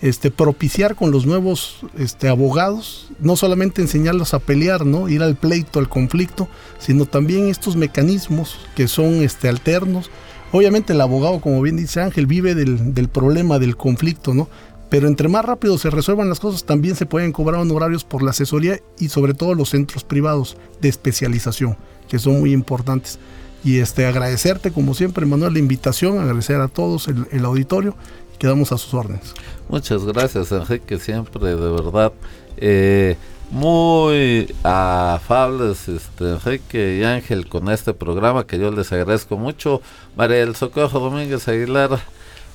este, 0.00 0.30
propiciar 0.30 0.94
con 0.94 1.10
los 1.10 1.26
nuevos 1.26 1.80
este, 1.98 2.28
abogados, 2.28 3.08
no 3.18 3.36
solamente 3.36 3.82
enseñarlos 3.82 4.32
a 4.32 4.38
pelear, 4.38 4.86
¿no? 4.86 5.08
ir 5.08 5.22
al 5.22 5.36
pleito, 5.36 5.78
al 5.78 5.88
conflicto, 5.88 6.48
sino 6.78 7.04
también 7.04 7.48
estos 7.48 7.76
mecanismos 7.76 8.56
que 8.76 8.88
son 8.88 9.22
este, 9.22 9.48
alternos. 9.48 10.10
Obviamente 10.52 10.94
el 10.94 11.00
abogado, 11.00 11.40
como 11.40 11.60
bien 11.60 11.76
dice 11.76 12.00
Ángel, 12.00 12.26
vive 12.26 12.54
del, 12.54 12.94
del 12.94 13.08
problema, 13.08 13.58
del 13.58 13.76
conflicto, 13.76 14.32
¿no? 14.32 14.48
Pero 14.90 15.06
entre 15.06 15.28
más 15.28 15.44
rápido 15.44 15.76
se 15.78 15.90
resuelvan 15.90 16.28
las 16.28 16.40
cosas, 16.40 16.64
también 16.64 16.96
se 16.96 17.06
pueden 17.06 17.32
cobrar 17.32 17.60
honorarios 17.60 18.04
por 18.04 18.22
la 18.22 18.30
asesoría 18.30 18.80
y 18.98 19.08
sobre 19.08 19.34
todo 19.34 19.54
los 19.54 19.70
centros 19.70 20.04
privados 20.04 20.56
de 20.80 20.88
especialización, 20.88 21.76
que 22.08 22.18
son 22.18 22.40
muy 22.40 22.52
importantes. 22.52 23.18
Y 23.64 23.78
este, 23.78 24.06
agradecerte, 24.06 24.70
como 24.70 24.94
siempre, 24.94 25.26
Manuel, 25.26 25.52
la 25.52 25.58
invitación, 25.58 26.18
agradecer 26.18 26.60
a 26.60 26.68
todos 26.68 27.08
el, 27.08 27.26
el 27.32 27.44
auditorio. 27.44 27.94
Quedamos 28.38 28.70
a 28.70 28.78
sus 28.78 28.94
órdenes. 28.94 29.34
Muchas 29.68 30.04
gracias, 30.04 30.52
Enrique, 30.52 30.98
siempre, 30.98 31.56
de 31.56 31.70
verdad. 31.70 32.12
Eh, 32.56 33.16
muy 33.50 34.54
afables 34.62 35.88
este, 35.88 36.32
Enrique 36.32 36.98
y 37.00 37.04
Ángel 37.04 37.48
con 37.48 37.70
este 37.70 37.94
programa 37.94 38.46
que 38.46 38.58
yo 38.58 38.70
les 38.70 38.92
agradezco 38.92 39.36
mucho. 39.36 39.80
María 40.16 40.38
del 40.38 40.54
Socorro 40.54 41.00
Domínguez 41.00 41.48
Aguilar, 41.48 41.98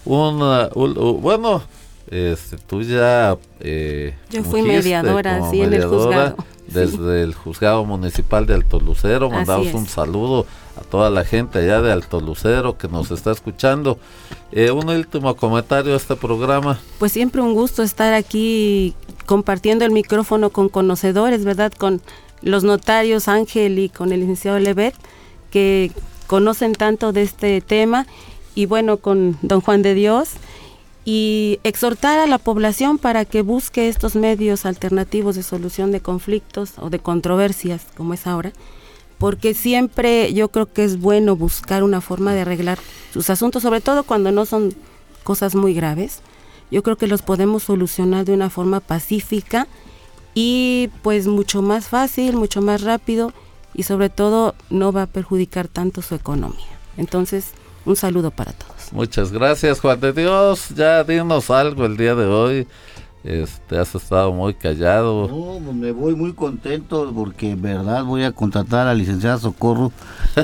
una, 0.06 0.70
bueno, 0.74 1.64
este, 2.08 2.58
tú 2.58 2.82
ya... 2.82 3.38
Eh, 3.60 4.16
yo 4.30 4.44
fui 4.44 4.62
mediadora, 4.62 5.50
sí, 5.50 5.62
en 5.62 5.74
el 5.74 5.86
juzgado. 5.86 6.36
Desde 6.68 7.22
el 7.22 7.36
juzgado 7.36 7.86
municipal 7.86 8.46
de 8.46 8.56
Alto 8.56 8.80
Lucero, 8.80 9.30
mandamos 9.30 9.74
un 9.74 9.86
saludo 9.86 10.46
a 10.78 10.82
toda 10.82 11.10
la 11.10 11.24
gente 11.24 11.60
allá 11.60 11.82
de 11.82 11.92
Alto 11.92 12.20
Lucero 12.20 12.78
que 12.78 12.88
nos 12.88 13.12
está 13.12 13.32
escuchando. 13.32 14.00
Eh, 14.52 14.72
un 14.72 14.90
último 14.90 15.36
comentario 15.36 15.94
a 15.94 15.98
este 15.98 16.16
programa. 16.16 16.80
Pues 17.00 17.12
siempre 17.12 17.42
un 17.42 17.54
gusto 17.54 17.84
estar 17.84 18.14
aquí 18.14 18.96
compartiendo 19.26 19.86
el 19.86 19.92
micrófono 19.92 20.50
con 20.50 20.70
conocedores, 20.70 21.44
¿verdad? 21.44 21.72
Con 21.78 22.02
los 22.42 22.64
notarios 22.64 23.28
Ángel 23.28 23.78
y 23.80 23.90
con 23.90 24.12
el 24.12 24.22
licenciado 24.22 24.58
Levet, 24.60 24.96
que 25.52 25.92
conocen 26.28 26.74
tanto 26.74 27.12
de 27.12 27.24
este 27.24 27.62
tema, 27.62 28.08
y 28.56 28.66
bueno, 28.66 28.98
con 28.98 29.38
don 29.42 29.62
Juan 29.62 29.82
de 29.82 29.94
Dios, 29.94 30.32
y 31.06 31.60
exhortar 31.64 32.20
a 32.20 32.28
la 32.28 32.38
población 32.38 32.98
para 32.98 33.26
que 33.26 33.42
busque 33.42 33.90
estos 33.90 34.16
medios 34.16 34.66
alternativos 34.66 35.36
de 35.36 35.44
solución 35.44 35.92
de 35.92 36.02
conflictos 36.02 36.74
o 36.78 36.90
de 36.90 37.00
controversias, 37.00 37.86
como 37.98 38.14
es 38.14 38.26
ahora, 38.28 38.54
porque 39.18 39.54
siempre 39.54 40.34
yo 40.34 40.50
creo 40.50 40.72
que 40.72 40.84
es 40.84 41.00
bueno 41.00 41.36
buscar 41.36 41.84
una 41.84 42.02
forma 42.02 42.34
de 42.34 42.42
arreglar 42.42 42.80
sus 43.12 43.30
asuntos, 43.30 43.64
sobre 43.64 43.82
todo 43.82 44.04
cuando 44.04 44.32
no 44.32 44.46
son 44.46 44.74
cosas 45.24 45.56
muy 45.56 45.74
graves 45.74 46.22
yo 46.74 46.82
creo 46.82 46.98
que 46.98 47.06
los 47.06 47.22
podemos 47.22 47.62
solucionar 47.62 48.26
de 48.26 48.34
una 48.34 48.50
forma 48.50 48.80
pacífica 48.80 49.68
y 50.34 50.90
pues 51.04 51.28
mucho 51.28 51.62
más 51.62 51.88
fácil, 51.88 52.36
mucho 52.36 52.64
más 52.64 52.82
rápido 52.82 53.32
y 53.76 53.84
sobre 53.84 54.10
todo 54.10 54.56
no 54.72 54.92
va 54.92 55.04
a 55.04 55.08
perjudicar 55.08 55.68
tanto 55.68 56.02
su 56.02 56.16
economía. 56.16 56.80
Entonces, 56.98 57.52
un 57.86 57.96
saludo 57.96 58.32
para 58.32 58.54
todos. 58.54 58.92
Muchas 58.92 59.32
gracias 59.32 59.80
Juan 59.80 60.00
de 60.00 60.14
Dios, 60.14 60.70
ya 60.76 61.04
dinos 61.04 61.50
algo 61.50 61.86
el 61.86 61.98
día 61.98 62.16
de 62.16 62.26
hoy. 62.26 62.68
Este, 63.24 63.78
has 63.78 63.96
estado 63.96 64.34
muy 64.34 64.54
callado. 64.54 65.30
No, 65.30 65.64
pues, 65.64 65.76
me 65.78 65.92
voy 65.94 66.14
muy 66.14 66.34
contento 66.34 67.10
porque 67.16 67.52
en 67.52 67.62
verdad 67.62 68.04
voy 68.04 68.24
a 68.24 68.34
contratar 68.34 68.82
a 68.82 68.86
la 68.88 68.94
licenciada 68.96 69.38
Socorro 69.38 69.94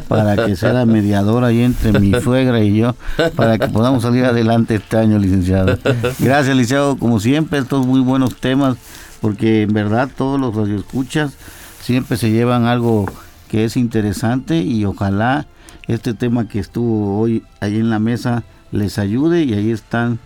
para 0.07 0.45
que 0.45 0.55
sea 0.55 0.71
la 0.71 0.85
mediadora 0.85 1.47
ahí 1.47 1.61
entre 1.61 1.99
mi 1.99 2.13
suegra 2.21 2.61
y 2.61 2.77
yo, 2.77 2.95
para 3.35 3.57
que 3.57 3.67
podamos 3.67 4.03
salir 4.03 4.23
adelante 4.23 4.75
este 4.75 4.95
año, 4.95 5.19
licenciado. 5.19 5.77
Gracias, 6.19 6.55
licenciado, 6.55 6.97
como 6.97 7.19
siempre, 7.19 7.59
estos 7.59 7.85
muy 7.85 7.99
buenos 7.99 8.37
temas, 8.37 8.77
porque 9.19 9.63
en 9.63 9.73
verdad 9.73 10.09
todos 10.15 10.39
los 10.39 10.55
radioescuchas 10.55 11.33
siempre 11.81 12.15
se 12.15 12.31
llevan 12.31 12.65
algo 12.65 13.07
que 13.49 13.65
es 13.65 13.75
interesante 13.75 14.61
y 14.61 14.85
ojalá 14.85 15.47
este 15.89 16.13
tema 16.13 16.47
que 16.47 16.59
estuvo 16.59 17.19
hoy 17.19 17.43
ahí 17.59 17.75
en 17.77 17.89
la 17.89 17.99
mesa 17.99 18.43
les 18.71 18.97
ayude 18.99 19.43
y 19.43 19.53
ahí 19.53 19.71
están 19.71 20.19